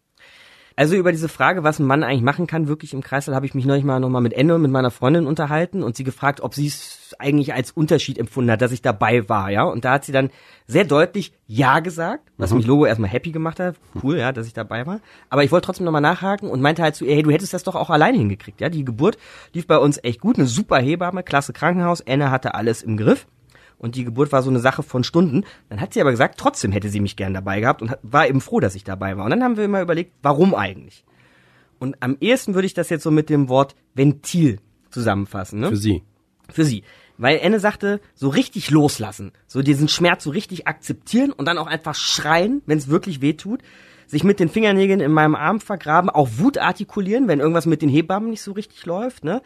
Also 0.79 0.95
über 0.95 1.11
diese 1.11 1.27
Frage, 1.27 1.65
was 1.65 1.79
ein 1.79 1.85
Mann 1.85 2.05
eigentlich 2.05 2.21
machen 2.21 2.47
kann, 2.47 2.69
wirklich 2.69 2.93
im 2.93 3.01
Kreislauf, 3.03 3.35
habe 3.35 3.45
ich 3.45 3.53
mich 3.53 3.65
neulich 3.65 3.83
mal 3.83 3.99
nochmal 3.99 4.21
mit 4.21 4.31
Ende 4.31 4.55
und 4.55 4.61
mit 4.61 4.71
meiner 4.71 4.91
Freundin 4.91 5.27
unterhalten 5.27 5.83
und 5.83 5.97
sie 5.97 6.05
gefragt, 6.05 6.39
ob 6.39 6.53
sie 6.53 6.67
es 6.67 7.13
eigentlich 7.19 7.53
als 7.53 7.71
Unterschied 7.71 8.17
empfunden 8.17 8.49
hat, 8.49 8.61
dass 8.61 8.71
ich 8.71 8.81
dabei 8.81 9.27
war, 9.27 9.49
ja. 9.49 9.63
Und 9.63 9.83
da 9.83 9.91
hat 9.91 10.05
sie 10.05 10.13
dann 10.13 10.29
sehr 10.67 10.85
deutlich 10.85 11.33
Ja 11.47 11.81
gesagt, 11.81 12.31
was 12.37 12.51
Mhm. 12.51 12.57
mich 12.59 12.67
Logo 12.67 12.85
erstmal 12.85 13.09
happy 13.09 13.31
gemacht 13.33 13.59
hat. 13.59 13.75
Cool, 14.01 14.19
ja, 14.19 14.31
dass 14.31 14.47
ich 14.47 14.53
dabei 14.53 14.87
war. 14.87 15.01
Aber 15.29 15.43
ich 15.43 15.51
wollte 15.51 15.65
trotzdem 15.65 15.83
nochmal 15.83 15.99
nachhaken 15.99 16.49
und 16.49 16.61
meinte 16.61 16.81
halt 16.81 16.95
zu 16.95 17.03
ihr, 17.03 17.13
hey, 17.13 17.23
du 17.23 17.31
hättest 17.31 17.53
das 17.53 17.63
doch 17.63 17.75
auch 17.75 17.89
alleine 17.89 18.17
hingekriegt, 18.17 18.61
ja. 18.61 18.69
Die 18.69 18.85
Geburt 18.85 19.17
lief 19.51 19.67
bei 19.67 19.79
uns 19.79 20.01
echt 20.01 20.21
gut, 20.21 20.37
eine 20.37 20.47
super 20.47 20.79
Hebamme, 20.79 21.23
klasse 21.23 21.51
Krankenhaus, 21.51 22.07
Anne 22.07 22.31
hatte 22.31 22.55
alles 22.55 22.83
im 22.83 22.95
Griff. 22.95 23.27
Und 23.79 23.95
die 23.95 24.03
Geburt 24.03 24.31
war 24.31 24.43
so 24.43 24.49
eine 24.49 24.59
Sache 24.59 24.83
von 24.83 25.03
Stunden. 25.03 25.45
Dann 25.69 25.81
hat 25.81 25.93
sie 25.93 26.01
aber 26.01 26.11
gesagt, 26.11 26.37
trotzdem 26.37 26.71
hätte 26.71 26.89
sie 26.89 26.99
mich 26.99 27.15
gern 27.15 27.33
dabei 27.33 27.61
gehabt 27.61 27.81
und 27.81 27.97
war 28.03 28.27
eben 28.27 28.41
froh, 28.41 28.59
dass 28.59 28.75
ich 28.75 28.83
dabei 28.83 29.17
war. 29.17 29.23
Und 29.23 29.31
dann 29.31 29.41
haben 29.41 29.57
wir 29.57 29.63
immer 29.63 29.81
überlegt, 29.81 30.13
warum 30.21 30.53
eigentlich? 30.53 31.05
Und 31.79 31.95
am 32.01 32.17
ehesten 32.19 32.53
würde 32.53 32.65
ich 32.65 32.73
das 32.73 32.89
jetzt 32.89 33.03
so 33.03 33.09
mit 33.09 33.29
dem 33.29 33.47
Wort 33.47 33.75
Ventil 33.95 34.59
zusammenfassen. 34.91 35.61
Ne? 35.61 35.69
Für 35.69 35.77
sie. 35.77 36.03
Für 36.49 36.65
sie. 36.65 36.83
Weil 37.17 37.39
Enne 37.39 37.59
sagte, 37.59 38.01
so 38.15 38.29
richtig 38.29 38.69
loslassen, 38.69 39.31
so 39.47 39.61
diesen 39.61 39.87
Schmerz 39.87 40.23
so 40.23 40.29
richtig 40.29 40.67
akzeptieren 40.67 41.31
und 41.31 41.45
dann 41.45 41.57
auch 41.57 41.67
einfach 41.67 41.95
schreien, 41.95 42.61
wenn 42.65 42.77
es 42.77 42.89
wirklich 42.89 43.21
weh 43.21 43.33
tut, 43.33 43.61
sich 44.07 44.23
mit 44.23 44.39
den 44.39 44.49
Fingernägeln 44.49 44.99
in 44.99 45.11
meinem 45.11 45.35
Arm 45.35 45.59
vergraben, 45.59 46.09
auch 46.09 46.29
Wut 46.37 46.57
artikulieren, 46.57 47.27
wenn 47.27 47.39
irgendwas 47.39 47.65
mit 47.65 47.81
den 47.81 47.89
Hebammen 47.89 48.29
nicht 48.29 48.41
so 48.41 48.53
richtig 48.53 48.85
läuft. 48.85 49.23
Ne? 49.23 49.41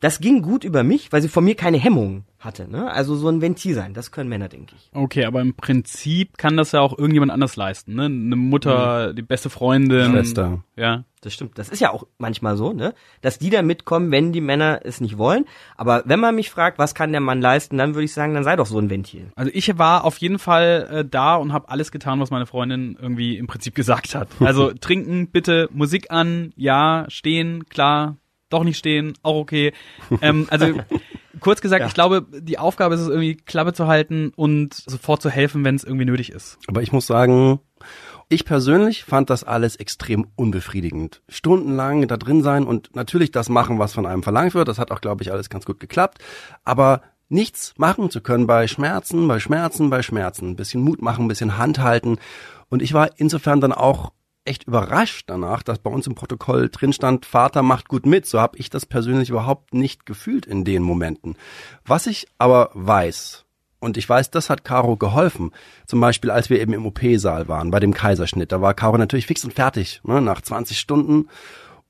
Das 0.00 0.20
ging 0.20 0.42
gut 0.42 0.64
über 0.64 0.82
mich, 0.82 1.12
weil 1.12 1.22
sie 1.22 1.28
von 1.28 1.44
mir 1.44 1.54
keine 1.54 1.78
Hemmungen 1.78 2.24
hatte. 2.44 2.70
Ne? 2.70 2.90
Also 2.90 3.16
so 3.16 3.28
ein 3.28 3.40
Ventil 3.40 3.74
sein, 3.74 3.94
das 3.94 4.10
können 4.10 4.28
Männer, 4.28 4.48
denke 4.48 4.74
ich. 4.76 4.90
Okay, 4.92 5.24
aber 5.24 5.40
im 5.40 5.54
Prinzip 5.54 6.38
kann 6.38 6.56
das 6.56 6.72
ja 6.72 6.80
auch 6.80 6.96
irgendjemand 6.96 7.32
anders 7.32 7.56
leisten, 7.56 7.94
ne? 7.94 8.04
Eine 8.04 8.36
Mutter, 8.36 9.14
die 9.14 9.22
beste 9.22 9.50
Freundin. 9.50 10.12
Schwester. 10.12 10.64
Ja. 10.76 11.04
Das 11.22 11.32
stimmt. 11.32 11.56
Das 11.56 11.68
ist 11.68 11.78
ja 11.78 11.92
auch 11.92 12.04
manchmal 12.18 12.56
so, 12.56 12.72
ne? 12.72 12.94
Dass 13.20 13.38
die 13.38 13.48
da 13.48 13.62
mitkommen, 13.62 14.10
wenn 14.10 14.32
die 14.32 14.40
Männer 14.40 14.80
es 14.82 15.00
nicht 15.00 15.18
wollen. 15.18 15.44
Aber 15.76 16.02
wenn 16.04 16.18
man 16.18 16.34
mich 16.34 16.50
fragt, 16.50 16.80
was 16.80 16.96
kann 16.96 17.12
der 17.12 17.20
Mann 17.20 17.40
leisten, 17.40 17.78
dann 17.78 17.94
würde 17.94 18.04
ich 18.04 18.12
sagen, 18.12 18.34
dann 18.34 18.42
sei 18.42 18.56
doch 18.56 18.66
so 18.66 18.78
ein 18.78 18.90
Ventil. 18.90 19.30
Also 19.36 19.52
ich 19.54 19.78
war 19.78 20.04
auf 20.04 20.18
jeden 20.18 20.40
Fall 20.40 20.88
äh, 20.90 21.04
da 21.08 21.36
und 21.36 21.52
habe 21.52 21.68
alles 21.68 21.92
getan, 21.92 22.18
was 22.18 22.32
meine 22.32 22.46
Freundin 22.46 22.98
irgendwie 23.00 23.36
im 23.36 23.46
Prinzip 23.46 23.74
gesagt 23.76 24.16
hat. 24.16 24.28
Also 24.40 24.72
trinken, 24.72 25.28
bitte, 25.28 25.68
Musik 25.72 26.10
an, 26.10 26.52
ja, 26.56 27.04
stehen, 27.08 27.66
klar, 27.68 28.16
doch 28.52 28.64
nicht 28.64 28.78
stehen, 28.78 29.14
auch 29.22 29.36
okay. 29.36 29.72
Ähm, 30.20 30.46
also 30.50 30.66
kurz 31.40 31.60
gesagt, 31.60 31.80
Ja. 31.80 31.86
ich 31.86 31.94
glaube, 31.94 32.26
die 32.40 32.58
Aufgabe 32.58 32.94
ist 32.94 33.00
es 33.00 33.08
irgendwie 33.08 33.36
Klappe 33.36 33.72
zu 33.72 33.86
halten 33.86 34.32
und 34.36 34.74
sofort 34.74 35.22
zu 35.22 35.30
helfen, 35.30 35.64
wenn 35.64 35.74
es 35.74 35.84
irgendwie 35.84 36.04
nötig 36.04 36.30
ist. 36.30 36.58
Aber 36.68 36.82
ich 36.82 36.92
muss 36.92 37.06
sagen, 37.06 37.60
ich 38.28 38.44
persönlich 38.44 39.04
fand 39.04 39.28
das 39.30 39.44
alles 39.44 39.76
extrem 39.76 40.26
unbefriedigend. 40.36 41.22
Stundenlang 41.28 42.06
da 42.08 42.16
drin 42.16 42.42
sein 42.42 42.64
und 42.64 42.94
natürlich 42.96 43.30
das 43.30 43.48
machen, 43.48 43.78
was 43.78 43.92
von 43.92 44.06
einem 44.06 44.22
verlangt 44.22 44.54
wird. 44.54 44.68
Das 44.68 44.78
hat 44.78 44.90
auch, 44.90 45.00
glaube 45.00 45.22
ich, 45.22 45.32
alles 45.32 45.50
ganz 45.50 45.64
gut 45.66 45.80
geklappt. 45.80 46.18
Aber 46.64 47.02
nichts 47.28 47.74
machen 47.76 48.10
zu 48.10 48.20
können 48.20 48.46
bei 48.46 48.66
Schmerzen, 48.68 49.26
bei 49.28 49.38
Schmerzen, 49.38 49.90
bei 49.90 50.02
Schmerzen. 50.02 50.50
Ein 50.50 50.56
bisschen 50.56 50.82
Mut 50.82 51.02
machen, 51.02 51.24
ein 51.24 51.28
bisschen 51.28 51.58
Hand 51.58 51.80
halten. 51.80 52.18
Und 52.70 52.80
ich 52.82 52.94
war 52.94 53.10
insofern 53.16 53.60
dann 53.60 53.72
auch 53.72 54.12
echt 54.44 54.64
überrascht 54.64 55.24
danach, 55.28 55.62
dass 55.62 55.78
bei 55.78 55.90
uns 55.90 56.06
im 56.06 56.14
Protokoll 56.14 56.68
drin 56.68 56.92
stand, 56.92 57.26
Vater 57.26 57.62
macht 57.62 57.88
gut 57.88 58.06
mit. 58.06 58.26
So 58.26 58.40
habe 58.40 58.58
ich 58.58 58.70
das 58.70 58.86
persönlich 58.86 59.30
überhaupt 59.30 59.74
nicht 59.74 60.06
gefühlt 60.06 60.46
in 60.46 60.64
den 60.64 60.82
Momenten. 60.82 61.36
Was 61.84 62.06
ich 62.06 62.26
aber 62.38 62.70
weiß, 62.74 63.44
und 63.82 63.96
ich 63.96 64.08
weiß, 64.08 64.30
das 64.30 64.48
hat 64.48 64.64
Caro 64.64 64.96
geholfen. 64.96 65.50
Zum 65.86 66.00
Beispiel, 66.00 66.30
als 66.30 66.48
wir 66.48 66.60
eben 66.60 66.72
im 66.72 66.86
OP-Saal 66.86 67.48
waren, 67.48 67.72
bei 67.72 67.80
dem 67.80 67.92
Kaiserschnitt. 67.92 68.52
Da 68.52 68.60
war 68.60 68.74
Caro 68.74 68.96
natürlich 68.96 69.26
fix 69.26 69.44
und 69.44 69.54
fertig, 69.54 70.00
ne, 70.04 70.22
nach 70.22 70.40
20 70.40 70.78
Stunden. 70.78 71.28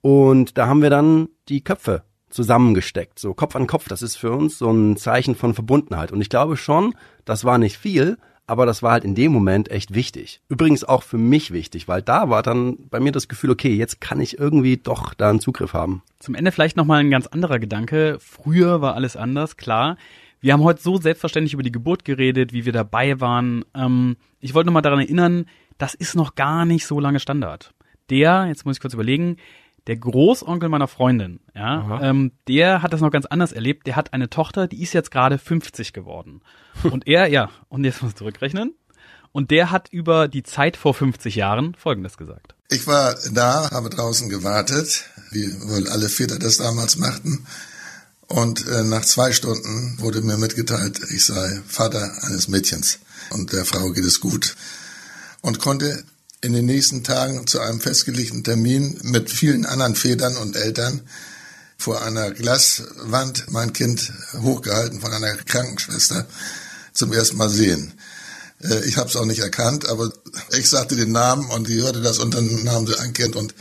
Und 0.01 0.57
da 0.57 0.69
haben 0.69 0.81
wir 0.81 0.89
dann 0.89 1.29
die 1.51 1.63
Köpfe 1.63 2.03
zusammengesteckt, 2.31 3.19
so 3.19 3.35
Kopf 3.35 3.55
an 3.57 3.67
Kopf. 3.67 3.89
Das 3.89 4.01
ist 4.01 4.17
für 4.17 4.33
uns 4.33 4.57
so 4.57 4.71
ein 4.71 4.97
Zeichen 4.97 5.35
von 5.35 5.53
Verbundenheit. 5.53 6.13
Und 6.13 6.23
ich 6.23 6.31
glaube 6.31 6.57
schon, 6.57 6.95
das 7.27 7.45
war 7.45 7.59
nicht 7.59 7.77
viel, 7.77 8.17
aber 8.53 8.67
das 8.67 8.83
war 8.83 8.93
halt 8.93 9.05
in 9.05 9.15
dem 9.15 9.33
Moment 9.33 9.71
echt 9.71 9.95
wichtig. 9.95 10.43
Übrigens 10.51 10.85
auch 10.85 11.03
für 11.03 11.17
mich 11.17 11.53
wichtig, 11.53 11.89
weil 11.89 12.03
da 12.03 12.29
war 12.29 12.43
dann 12.43 12.77
bei 12.91 13.01
mir 13.01 13.11
das 13.11 13.27
Gefühl, 13.27 13.49
okay, 13.49 13.75
jetzt 13.75 14.03
kann 14.03 14.21
ich 14.21 14.39
irgendwie 14.39 14.77
doch 14.77 15.15
da 15.15 15.31
einen 15.31 15.41
Zugriff 15.41 15.73
haben. 15.73 16.03
Zum 16.19 16.35
Ende 16.35 16.53
vielleicht 16.53 16.77
nochmal 16.77 17.01
ein 17.01 17.11
ganz 17.11 17.27
anderer 17.27 17.59
Gedanke. 17.59 18.19
Früher 18.21 18.83
war 18.83 18.95
alles 18.95 19.17
anders, 19.17 19.57
klar. 19.57 19.97
Wir 20.43 20.53
haben 20.53 20.63
heute 20.65 20.83
so 20.83 20.99
selbstverständlich 20.99 21.55
über 21.55 21.63
die 21.63 21.73
Geburt 21.73 22.05
geredet, 22.05 22.53
wie 22.53 22.67
wir 22.67 22.75
dabei 22.75 23.21
waren. 23.23 23.65
Ähm, 23.75 24.17
ich 24.39 24.53
wollte 24.53 24.67
nochmal 24.67 24.83
daran 24.83 25.01
erinnern, 25.01 25.47
das 25.79 25.95
ist 25.95 26.15
noch 26.15 26.35
gar 26.35 26.67
nicht 26.67 26.87
so 26.87 27.01
lange 27.01 27.21
Standard. 27.21 27.73
Der, 28.11 28.45
jetzt 28.49 28.67
muss 28.67 28.77
ich 28.77 28.81
kurz 28.83 28.93
überlegen, 28.93 29.39
der 29.87 29.97
Großonkel 29.97 30.69
meiner 30.69 30.89
Freundin, 30.89 31.41
ja, 31.55 32.01
ähm, 32.03 32.33
der 32.49 32.83
hat 32.83 32.93
das 32.93 33.01
noch 33.01 33.11
ganz 33.11 33.27
anders 33.27 33.53
erlebt. 33.53 33.87
Der 33.87 33.97
hat 33.97 34.13
eine 34.13 34.31
Tochter, 34.31 34.69
die 34.69 34.83
ist 34.83 34.93
jetzt 34.93 35.11
gerade 35.11 35.39
50 35.39 35.93
geworden. 35.93 36.43
Und 36.85 37.07
er, 37.07 37.27
ja, 37.29 37.51
und 37.69 37.85
jetzt 37.85 38.03
muss 38.03 38.13
ich 38.13 38.17
zurückrechnen. 38.17 38.75
Und 39.33 39.51
der 39.51 39.71
hat 39.71 39.89
über 39.91 40.29
die 40.29 40.43
Zeit 40.43 40.77
vor 40.77 40.93
50 40.93 41.37
Jahren 41.37 41.75
Folgendes 41.75 42.19
gesagt. 42.19 42.55
Ich 42.69 42.87
war 42.87 43.17
da, 43.33 43.71
habe 43.71 43.89
draußen 43.89 44.29
gewartet, 44.29 45.05
wie 45.31 45.49
wohl 45.69 45.89
alle 45.89 46.09
Väter 46.11 46.39
das 46.39 46.59
damals 46.59 46.97
machten. 46.97 47.47
Und 48.27 48.67
äh, 48.67 48.83
nach 48.85 49.05
zwei 49.05 49.33
Stunden 49.33 49.97
wurde 49.99 50.23
mir 50.23 50.37
mitgeteilt, 50.37 51.01
ich 51.15 51.25
sei 51.25 51.61
Vater 51.67 52.13
eines 52.23 52.49
Mädchens 52.49 52.99
und 53.31 53.53
der 53.53 53.65
Frau 53.65 53.91
geht 53.91 54.05
es 54.05 54.21
gut. 54.21 54.55
Und 55.41 55.59
konnte 55.59 56.05
in 56.43 56.53
den 56.53 56.67
nächsten 56.67 57.05
Tagen 57.05 57.47
zu 57.47 57.61
einem 57.61 57.81
festgelegten 57.81 58.43
Termin 58.45 58.99
mit 59.03 59.31
vielen 59.31 59.65
anderen 59.65 59.95
Vätern 59.95 60.37
und 60.37 60.57
Eltern 60.57 61.03
vor 61.79 62.03
einer 62.03 62.31
Glaswand 62.33 63.47
mein 63.51 63.73
Kind 63.73 64.13
hochgehalten 64.41 65.01
von 65.01 65.13
einer 65.13 65.35
Krankenschwester 65.37 66.27
zum 66.93 67.13
ersten 67.13 67.37
Mal 67.37 67.49
sehen. 67.49 67.95
Äh, 68.61 68.85
Ich 68.87 68.97
habe 68.99 69.09
es 69.09 69.17
auch 69.17 69.25
nicht 69.25 69.41
erkannt, 69.41 69.89
aber 69.89 70.11
ich 70.57 70.69
sagte 70.69 70.97
den 70.97 71.13
Namen 71.13 71.49
und 71.51 71.69
die 71.69 71.81
hörte 71.81 72.03
das 72.03 72.19
und 72.19 72.35
dann 72.35 72.65
nahm 72.65 72.87
sie 72.87 72.99
ein 72.99 73.13
Kind 73.13 73.37
und 73.37 73.55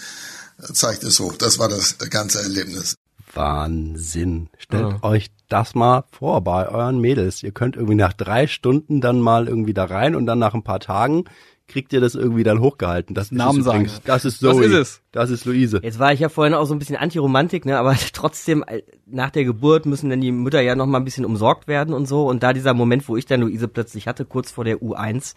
zeigte 0.73 1.07
es 1.07 1.19
hoch. 1.19 1.35
Das 1.37 1.59
war 1.59 1.69
das 1.69 1.97
ganze 2.09 2.41
Erlebnis. 2.41 2.95
Wahnsinn. 3.33 4.49
Stellt 4.57 4.89
Ja. 4.91 5.03
euch 5.03 5.27
das 5.49 5.73
mal 5.75 6.03
vor 6.11 6.41
bei 6.43 6.67
euren 6.67 6.99
Mädels. 6.99 7.43
Ihr 7.43 7.51
könnt 7.51 7.75
irgendwie 7.75 7.95
nach 7.95 8.13
drei 8.13 8.47
Stunden 8.47 9.01
dann 9.01 9.19
mal 9.19 9.47
irgendwie 9.47 9.73
da 9.73 9.85
rein 9.85 10.15
und 10.15 10.25
dann 10.25 10.39
nach 10.39 10.53
ein 10.53 10.63
paar 10.63 10.79
Tagen 10.79 11.25
kriegt 11.71 11.93
ihr 11.93 12.01
das 12.01 12.15
irgendwie 12.15 12.43
dann 12.43 12.59
hochgehalten. 12.59 13.15
Das 13.15 13.31
Namen 13.31 13.63
sagen. 13.63 13.89
Das 14.05 14.25
ist 14.25 14.43
Was 14.43 14.55
Zoe. 14.55 14.65
ist 14.65 14.73
es? 14.73 15.01
Das 15.11 15.29
ist 15.29 15.45
Luise. 15.45 15.79
Jetzt 15.81 15.99
war 15.99 16.13
ich 16.13 16.19
ja 16.19 16.29
vorhin 16.29 16.53
auch 16.53 16.65
so 16.65 16.75
ein 16.75 16.79
bisschen 16.79 16.95
Antiromantik, 16.95 17.65
ne? 17.65 17.77
aber 17.77 17.95
trotzdem, 18.13 18.63
äh, 18.67 18.83
nach 19.05 19.29
der 19.29 19.45
Geburt 19.45 19.85
müssen 19.85 20.09
dann 20.09 20.21
die 20.21 20.31
Mütter 20.31 20.61
ja 20.61 20.75
noch 20.75 20.85
mal 20.85 20.99
ein 20.99 21.05
bisschen 21.05 21.25
umsorgt 21.25 21.67
werden 21.67 21.93
und 21.93 22.07
so. 22.07 22.27
Und 22.27 22.43
da 22.43 22.53
dieser 22.53 22.73
Moment, 22.73 23.07
wo 23.07 23.17
ich 23.17 23.25
dann 23.25 23.41
Luise 23.41 23.67
plötzlich 23.67 24.07
hatte, 24.07 24.25
kurz 24.25 24.51
vor 24.51 24.63
der 24.63 24.77
U1, 24.81 25.35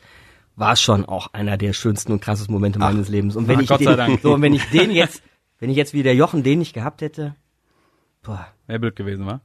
war 0.57 0.73
es 0.73 0.81
schon 0.81 1.05
auch 1.05 1.33
einer 1.33 1.57
der 1.57 1.73
schönsten 1.73 2.13
und 2.13 2.21
krassesten 2.21 2.53
Momente 2.53 2.79
meines 2.79 3.09
Lebens. 3.09 3.37
Und 3.37 3.49
wenn 3.49 3.61
ich 3.61 3.69
Gott 3.69 3.81
den, 3.81 3.87
sei 3.87 3.97
Dank. 3.97 4.21
so, 4.21 4.35
und 4.35 4.43
wenn 4.43 4.55
ich 4.55 4.69
den 4.71 4.91
jetzt, 4.91 5.23
wenn 5.59 5.71
ich 5.71 5.77
jetzt 5.77 5.95
wie 5.95 6.03
der 6.03 6.15
Jochen 6.15 6.43
den 6.43 6.59
nicht 6.59 6.75
gehabt 6.75 7.01
hätte, 7.01 7.35
boah. 8.23 8.47
Wäre 8.67 8.81
blöd 8.81 8.97
gewesen, 8.97 9.27
wa? 9.27 9.41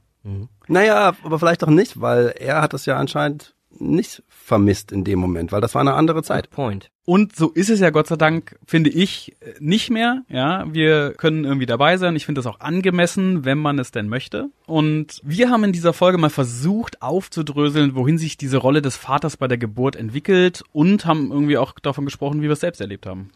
Naja, 0.68 1.14
aber 1.24 1.38
vielleicht 1.38 1.64
auch 1.64 1.70
nicht, 1.70 2.00
weil 2.00 2.34
er 2.38 2.60
hat 2.60 2.74
das 2.74 2.86
ja 2.86 2.96
anscheinend 2.96 3.54
nicht 3.78 4.22
vermisst 4.28 4.92
in 4.92 5.04
dem 5.04 5.18
Moment, 5.18 5.52
weil 5.52 5.60
das 5.60 5.74
war 5.74 5.80
eine 5.80 5.94
andere 5.94 6.22
Zeit. 6.22 6.50
Point. 6.50 6.90
Und 7.04 7.34
so 7.34 7.50
ist 7.50 7.70
es 7.70 7.80
ja 7.80 7.90
Gott 7.90 8.06
sei 8.06 8.16
Dank, 8.16 8.58
finde 8.66 8.90
ich, 8.90 9.36
nicht 9.58 9.90
mehr. 9.90 10.22
Ja, 10.28 10.64
wir 10.72 11.12
können 11.12 11.44
irgendwie 11.44 11.66
dabei 11.66 11.96
sein. 11.96 12.14
Ich 12.14 12.26
finde 12.26 12.40
das 12.40 12.46
auch 12.46 12.60
angemessen, 12.60 13.44
wenn 13.44 13.58
man 13.58 13.78
es 13.78 13.90
denn 13.90 14.08
möchte. 14.08 14.50
Und 14.66 15.20
wir 15.24 15.50
haben 15.50 15.64
in 15.64 15.72
dieser 15.72 15.92
Folge 15.92 16.18
mal 16.18 16.30
versucht 16.30 17.02
aufzudröseln, 17.02 17.94
wohin 17.94 18.18
sich 18.18 18.36
diese 18.36 18.58
Rolle 18.58 18.82
des 18.82 18.96
Vaters 18.96 19.36
bei 19.36 19.48
der 19.48 19.58
Geburt 19.58 19.96
entwickelt 19.96 20.62
und 20.72 21.04
haben 21.06 21.32
irgendwie 21.32 21.58
auch 21.58 21.72
davon 21.80 22.04
gesprochen, 22.04 22.42
wie 22.42 22.46
wir 22.46 22.52
es 22.52 22.60
selbst 22.60 22.80
erlebt 22.80 23.06
haben. 23.06 23.30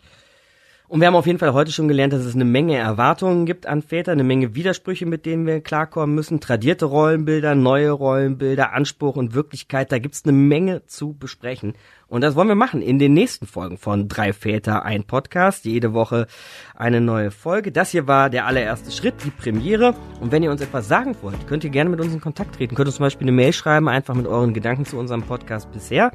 Und 0.87 1.01
wir 1.01 1.07
haben 1.07 1.17
auf 1.17 1.27
jeden 1.27 1.39
Fall 1.39 1.55
heute 1.55 1.73
schon 1.73 1.89
gelernt, 1.89 2.13
dass 2.13 2.25
es 2.25 2.35
eine 2.35 2.45
Menge 2.45 2.77
Erwartungen 2.77 3.47
gibt 3.47 3.67
an 3.67 3.81
Väter, 3.81 4.13
eine 4.13 4.23
Menge 4.23 4.55
Widersprüche, 4.55 5.07
mit 5.07 5.25
denen 5.25 5.47
wir 5.47 5.63
klarkommen 5.63 6.15
müssen, 6.15 6.41
tradierte 6.41 6.85
Rollenbilder, 6.85 7.55
neue 7.55 7.91
Rollenbilder, 7.91 8.75
Anspruch 8.75 9.17
und 9.17 9.33
Wirklichkeit, 9.33 9.91
da 9.91 9.99
gibt's 9.99 10.25
eine 10.25 10.35
Menge 10.35 10.85
zu 10.85 11.15
besprechen. 11.15 11.73
Und 12.07 12.21
das 12.21 12.37
wollen 12.37 12.49
wir 12.49 12.55
machen 12.55 12.83
in 12.83 12.99
den 12.99 13.15
nächsten 13.15 13.47
Folgen 13.47 13.79
von 13.79 14.09
Drei 14.09 14.35
Väter, 14.35 14.85
ein 14.85 15.05
Podcast, 15.05 15.65
jede 15.65 15.95
Woche 15.95 16.27
eine 16.75 17.01
neue 17.01 17.31
Folge. 17.31 17.73
Das 17.73 17.91
hier 17.91 18.07
war 18.07 18.29
der 18.29 18.47
allererste 18.47 18.93
Schritt, 18.93 19.15
die 19.25 19.31
Premiere. 19.31 19.95
Und 20.21 20.33
wenn 20.33 20.43
ihr 20.43 20.51
uns 20.51 20.61
etwas 20.61 20.87
sagen 20.87 21.17
wollt, 21.23 21.47
könnt 21.49 21.65
ihr 21.65 21.71
gerne 21.71 21.89
mit 21.89 22.01
uns 22.01 22.13
in 22.13 22.21
Kontakt 22.21 22.57
treten. 22.57 22.75
Könnt 22.75 22.89
uns 22.89 22.97
zum 22.97 23.05
Beispiel 23.05 23.25
eine 23.25 23.33
Mail 23.33 23.55
schreiben, 23.55 23.89
einfach 23.89 24.15
mit 24.15 24.27
euren 24.27 24.53
Gedanken 24.53 24.85
zu 24.85 24.99
unserem 24.99 25.23
Podcast 25.23 25.73
bisher. 25.73 26.13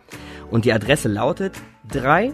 Und 0.52 0.66
die 0.66 0.74
Adresse 0.74 1.10
lautet 1.10 1.60
3. 1.92 2.32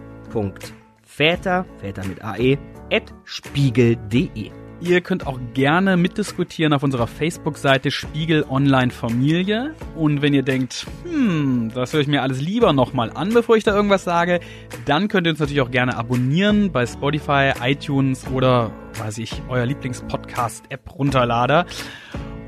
Väter, 1.15 1.65
Väter 1.77 2.05
mit 2.05 2.21
AE, 2.21 2.57
at 2.91 3.13
spiegel.de. 3.23 4.51
Ihr 4.81 4.99
könnt 4.99 5.25
auch 5.25 5.39
gerne 5.53 5.95
mitdiskutieren 5.95 6.73
auf 6.73 6.83
unserer 6.83 7.07
Facebook-Seite 7.07 7.89
Spiegel 7.89 8.45
Online 8.49 8.91
Familie. 8.91 9.73
Und 9.95 10.21
wenn 10.21 10.33
ihr 10.33 10.43
denkt, 10.43 10.85
hm, 11.05 11.71
das 11.73 11.93
höre 11.93 12.01
ich 12.01 12.09
mir 12.09 12.21
alles 12.21 12.41
lieber 12.41 12.73
nochmal 12.73 13.11
an, 13.15 13.33
bevor 13.33 13.55
ich 13.55 13.63
da 13.63 13.73
irgendwas 13.73 14.03
sage, 14.03 14.41
dann 14.83 15.07
könnt 15.07 15.25
ihr 15.25 15.31
uns 15.31 15.39
natürlich 15.39 15.61
auch 15.61 15.71
gerne 15.71 15.95
abonnieren 15.95 16.73
bei 16.73 16.85
Spotify, 16.85 17.53
iTunes 17.61 18.27
oder, 18.27 18.71
weiß 18.99 19.19
ich, 19.19 19.41
euer 19.47 19.65
Lieblingspodcast-App 19.65 20.99
runterlader. 20.99 21.65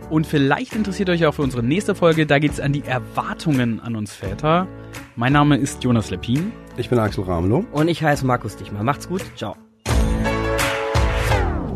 Und 0.10 0.26
vielleicht 0.26 0.74
interessiert 0.74 1.10
euch 1.10 1.26
auch 1.26 1.34
für 1.34 1.41
unsere 1.41 1.63
nächste 1.63 1.93
Folge, 1.93 2.26
da 2.26 2.39
geht 2.39 2.54
es 2.54 2.60
an 2.60 2.72
die 2.72 2.84
Erwartungen 2.84 3.80
an 3.82 3.96
uns 3.96 4.13
Väter. 4.13 4.67
Mein 5.15 5.34
Name 5.34 5.58
ist 5.58 5.84
Jonas 5.84 6.10
Lepin. 6.12 6.54
Ich 6.78 6.89
bin 6.89 6.98
Axel 7.00 7.26
Ramelow. 7.26 7.65
Und 7.72 7.88
ich 7.89 8.04
heiße 8.04 8.26
Markus 8.26 8.56
Dichmann. 8.56 8.86
Macht's 8.86 9.08
gut. 9.10 9.24
Ciao. 9.36 9.56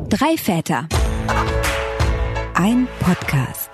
Drei 0.10 0.38
Väter. 0.38 0.88
Ein 2.54 2.88
Podcast. 3.00 3.70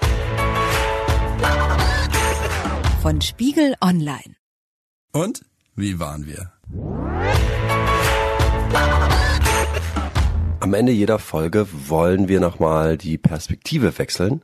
Von 3.01 3.21
Spiegel 3.21 3.75
Online. 3.81 4.35
Und 5.11 5.41
wie 5.75 5.99
waren 5.99 6.25
wir? 6.25 6.51
Am 10.67 10.73
Ende 10.73 10.91
jeder 10.91 11.17
Folge 11.17 11.65
wollen 11.87 12.27
wir 12.27 12.41
nochmal 12.41 12.97
die 12.97 13.17
Perspektive 13.17 13.97
wechseln 13.97 14.41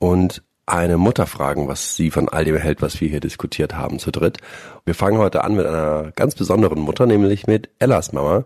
und 0.00 0.42
eine 0.66 0.96
Mutter 0.96 1.28
fragen, 1.28 1.68
was 1.68 1.94
sie 1.94 2.10
von 2.10 2.28
all 2.28 2.44
dem 2.44 2.56
hält, 2.56 2.82
was 2.82 3.00
wir 3.00 3.08
hier 3.08 3.20
diskutiert 3.20 3.72
haben 3.76 4.00
zu 4.00 4.10
dritt. 4.10 4.38
Wir 4.84 4.96
fangen 4.96 5.18
heute 5.18 5.44
an 5.44 5.54
mit 5.54 5.64
einer 5.64 6.10
ganz 6.16 6.34
besonderen 6.34 6.80
Mutter, 6.80 7.06
nämlich 7.06 7.46
mit 7.46 7.70
Ellas 7.78 8.12
Mama, 8.12 8.44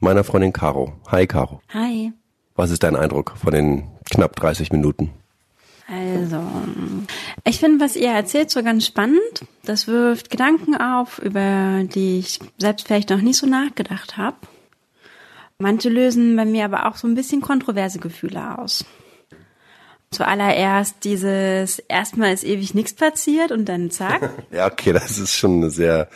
meiner 0.00 0.24
Freundin 0.24 0.54
Caro. 0.54 0.94
Hi 1.08 1.26
Caro. 1.26 1.60
Hi. 1.74 2.14
Was 2.56 2.70
ist 2.70 2.82
dein 2.82 2.96
Eindruck 2.96 3.34
von 3.36 3.52
den 3.52 3.86
knapp 4.10 4.34
30 4.36 4.72
Minuten? 4.72 5.10
Also, 5.86 6.40
ich 7.44 7.58
finde, 7.58 7.84
was 7.84 7.94
ihr 7.94 8.08
erzählt, 8.08 8.48
so 8.48 8.62
ganz 8.62 8.86
spannend. 8.86 9.44
Das 9.66 9.86
wirft 9.86 10.30
Gedanken 10.30 10.74
auf, 10.76 11.18
über 11.18 11.84
die 11.84 12.20
ich 12.20 12.40
selbst 12.56 12.86
vielleicht 12.86 13.10
noch 13.10 13.20
nicht 13.20 13.36
so 13.36 13.46
nachgedacht 13.46 14.16
habe. 14.16 14.38
Manche 15.60 15.88
lösen 15.88 16.36
bei 16.36 16.44
mir 16.44 16.64
aber 16.64 16.86
auch 16.86 16.94
so 16.94 17.08
ein 17.08 17.16
bisschen 17.16 17.40
kontroverse 17.40 17.98
Gefühle 17.98 18.58
aus. 18.58 18.84
Zuallererst 20.12 21.02
dieses, 21.02 21.80
erstmal 21.80 22.32
ist 22.32 22.44
ewig 22.44 22.74
nichts 22.74 22.94
passiert 22.94 23.50
und 23.50 23.64
dann 23.68 23.90
zack. 23.90 24.30
ja, 24.52 24.70
okay, 24.70 24.92
das 24.92 25.18
ist 25.18 25.34
schon 25.34 25.56
eine 25.56 25.70
sehr, 25.70 26.08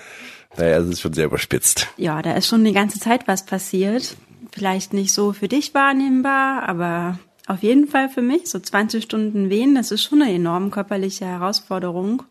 naja, 0.56 0.78
es 0.78 0.88
ist 0.88 1.00
schon 1.00 1.12
sehr 1.12 1.26
überspitzt. 1.26 1.88
Ja, 1.96 2.22
da 2.22 2.34
ist 2.34 2.46
schon 2.46 2.64
die 2.64 2.72
ganze 2.72 3.00
Zeit 3.00 3.26
was 3.26 3.44
passiert. 3.44 4.16
Vielleicht 4.52 4.92
nicht 4.92 5.12
so 5.12 5.32
für 5.32 5.48
dich 5.48 5.74
wahrnehmbar, 5.74 6.68
aber 6.68 7.18
auf 7.48 7.64
jeden 7.64 7.88
Fall 7.88 8.08
für 8.08 8.22
mich. 8.22 8.48
So 8.48 8.60
20 8.60 9.02
Stunden 9.02 9.50
Wehen, 9.50 9.74
das 9.74 9.90
ist 9.90 10.04
schon 10.04 10.22
eine 10.22 10.32
enorm 10.32 10.70
körperliche 10.70 11.26
Herausforderung. 11.26 12.22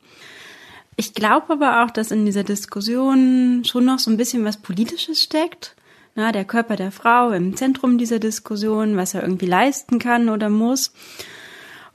Ich 0.96 1.14
glaube 1.14 1.52
aber 1.52 1.84
auch, 1.84 1.92
dass 1.92 2.12
in 2.12 2.26
dieser 2.26 2.44
Diskussion 2.44 3.64
schon 3.66 3.84
noch 3.84 4.00
so 4.00 4.10
ein 4.10 4.18
bisschen 4.18 4.46
was 4.46 4.58
Politisches 4.58 5.22
steckt. 5.22 5.76
Na, 6.16 6.32
der 6.32 6.46
Körper 6.46 6.76
der 6.76 6.92
Frau 6.92 7.32
im 7.32 7.56
Zentrum 7.56 7.98
dieser 7.98 8.20
Diskussion, 8.20 8.98
was 8.98 9.14
er 9.14 9.24
irgendwie 9.24 9.46
leisten 9.46 9.98
kann 9.98 10.30
oder 10.30 10.50
muss. 10.50 10.94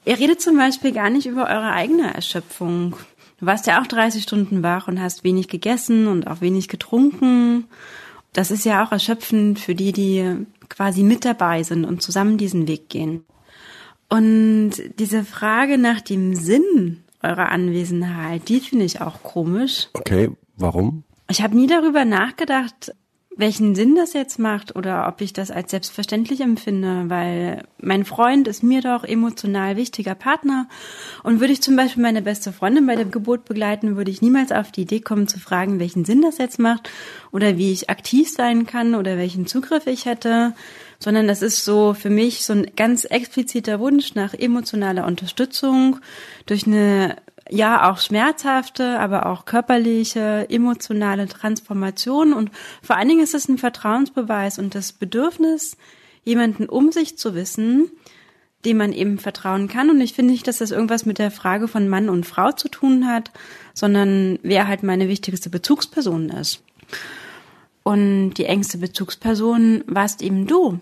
Ihr 0.04 0.18
redet 0.18 0.40
zum 0.40 0.56
Beispiel 0.56 0.92
gar 0.92 1.10
nicht 1.10 1.26
über 1.26 1.48
eure 1.48 1.72
eigene 1.72 2.14
Erschöpfung. 2.14 2.96
Du 3.38 3.46
warst 3.46 3.66
ja 3.66 3.82
auch 3.82 3.86
30 3.86 4.22
Stunden 4.22 4.62
wach 4.62 4.88
und 4.88 5.00
hast 5.00 5.24
wenig 5.24 5.48
gegessen 5.48 6.06
und 6.06 6.26
auch 6.26 6.40
wenig 6.40 6.68
getrunken. 6.68 7.64
Das 8.32 8.50
ist 8.50 8.64
ja 8.64 8.84
auch 8.84 8.92
erschöpfend 8.92 9.58
für 9.58 9.74
die, 9.74 9.92
die 9.92 10.46
quasi 10.68 11.02
mit 11.02 11.24
dabei 11.24 11.62
sind 11.62 11.84
und 11.84 12.02
zusammen 12.02 12.38
diesen 12.38 12.68
Weg 12.68 12.88
gehen. 12.88 13.24
Und 14.08 14.72
diese 14.98 15.24
Frage 15.24 15.78
nach 15.78 16.00
dem 16.00 16.34
Sinn 16.34 17.02
eurer 17.22 17.50
Anwesenheit, 17.50 18.48
die 18.48 18.60
finde 18.60 18.84
ich 18.84 19.00
auch 19.00 19.22
komisch. 19.22 19.88
Okay, 19.94 20.30
warum? 20.56 21.02
Ich 21.28 21.42
habe 21.42 21.56
nie 21.56 21.66
darüber 21.66 22.04
nachgedacht, 22.04 22.94
welchen 23.36 23.74
Sinn 23.74 23.94
das 23.94 24.14
jetzt 24.14 24.38
macht 24.38 24.74
oder 24.76 25.06
ob 25.06 25.20
ich 25.20 25.32
das 25.32 25.50
als 25.50 25.70
selbstverständlich 25.70 26.40
empfinde, 26.40 27.04
weil 27.08 27.64
mein 27.78 28.06
Freund 28.06 28.48
ist 28.48 28.62
mir 28.62 28.80
doch 28.80 29.04
emotional 29.04 29.76
wichtiger 29.76 30.14
Partner. 30.14 30.68
Und 31.22 31.40
würde 31.40 31.52
ich 31.52 31.60
zum 31.60 31.76
Beispiel 31.76 32.02
meine 32.02 32.22
beste 32.22 32.52
Freundin 32.52 32.86
bei 32.86 32.96
der 32.96 33.04
Geburt 33.04 33.44
begleiten, 33.44 33.96
würde 33.96 34.10
ich 34.10 34.22
niemals 34.22 34.52
auf 34.52 34.72
die 34.72 34.82
Idee 34.82 35.00
kommen 35.00 35.28
zu 35.28 35.38
fragen, 35.38 35.78
welchen 35.78 36.06
Sinn 36.06 36.22
das 36.22 36.38
jetzt 36.38 36.58
macht 36.58 36.88
oder 37.30 37.58
wie 37.58 37.72
ich 37.72 37.90
aktiv 37.90 38.30
sein 38.30 38.66
kann 38.66 38.94
oder 38.94 39.18
welchen 39.18 39.46
Zugriff 39.46 39.86
ich 39.86 40.06
hätte, 40.06 40.54
sondern 40.98 41.28
das 41.28 41.42
ist 41.42 41.64
so 41.64 41.92
für 41.92 42.10
mich 42.10 42.44
so 42.44 42.54
ein 42.54 42.70
ganz 42.74 43.04
expliziter 43.04 43.80
Wunsch 43.80 44.14
nach 44.14 44.32
emotionaler 44.32 45.06
Unterstützung 45.06 45.98
durch 46.46 46.66
eine 46.66 47.16
ja 47.50 47.90
auch 47.90 47.98
schmerzhafte, 47.98 48.98
aber 48.98 49.26
auch 49.26 49.44
körperliche, 49.44 50.46
emotionale 50.48 51.28
Transformation 51.28 52.32
und 52.32 52.50
vor 52.82 52.96
allen 52.96 53.08
Dingen 53.08 53.22
ist 53.22 53.34
es 53.34 53.48
ein 53.48 53.58
Vertrauensbeweis 53.58 54.58
und 54.58 54.74
das 54.74 54.92
Bedürfnis, 54.92 55.76
jemanden 56.24 56.68
um 56.68 56.92
sich 56.92 57.16
zu 57.16 57.34
wissen, 57.34 57.90
dem 58.64 58.78
man 58.78 58.92
eben 58.92 59.18
vertrauen 59.18 59.68
kann. 59.68 59.90
Und 59.90 60.00
ich 60.00 60.12
finde 60.12 60.32
nicht, 60.32 60.48
dass 60.48 60.58
das 60.58 60.72
irgendwas 60.72 61.06
mit 61.06 61.18
der 61.18 61.30
Frage 61.30 61.68
von 61.68 61.88
Mann 61.88 62.08
und 62.08 62.26
Frau 62.26 62.50
zu 62.52 62.68
tun 62.68 63.06
hat, 63.06 63.30
sondern 63.74 64.38
wer 64.42 64.66
halt 64.66 64.82
meine 64.82 65.08
wichtigste 65.08 65.50
Bezugsperson 65.50 66.30
ist. 66.30 66.62
Und 67.84 68.34
die 68.34 68.46
engste 68.46 68.78
Bezugsperson 68.78 69.84
warst 69.86 70.20
eben 70.20 70.48
du. 70.48 70.80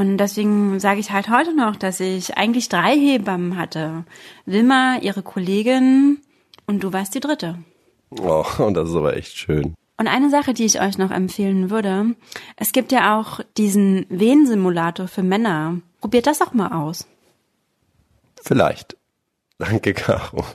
Und 0.00 0.16
deswegen 0.16 0.80
sage 0.80 0.98
ich 0.98 1.10
halt 1.10 1.28
heute 1.28 1.54
noch, 1.54 1.76
dass 1.76 2.00
ich 2.00 2.38
eigentlich 2.38 2.70
drei 2.70 2.96
Hebammen 2.96 3.58
hatte. 3.58 4.04
Wilma, 4.46 4.96
ihre 5.02 5.22
Kollegin 5.22 6.22
und 6.66 6.82
du 6.82 6.94
warst 6.94 7.14
die 7.14 7.20
dritte. 7.20 7.58
Oh, 8.08 8.46
und 8.58 8.72
das 8.72 8.88
ist 8.88 8.96
aber 8.96 9.14
echt 9.14 9.36
schön. 9.36 9.74
Und 9.98 10.08
eine 10.08 10.30
Sache, 10.30 10.54
die 10.54 10.64
ich 10.64 10.80
euch 10.80 10.96
noch 10.96 11.10
empfehlen 11.10 11.68
würde, 11.68 12.16
es 12.56 12.72
gibt 12.72 12.92
ja 12.92 13.20
auch 13.20 13.40
diesen 13.58 14.06
Wehensimulator 14.08 15.06
für 15.06 15.22
Männer. 15.22 15.82
Probiert 16.00 16.26
das 16.26 16.40
auch 16.40 16.54
mal 16.54 16.72
aus. 16.72 17.06
Vielleicht. 18.42 18.96
Danke, 19.58 19.92
Caro. 19.92 20.46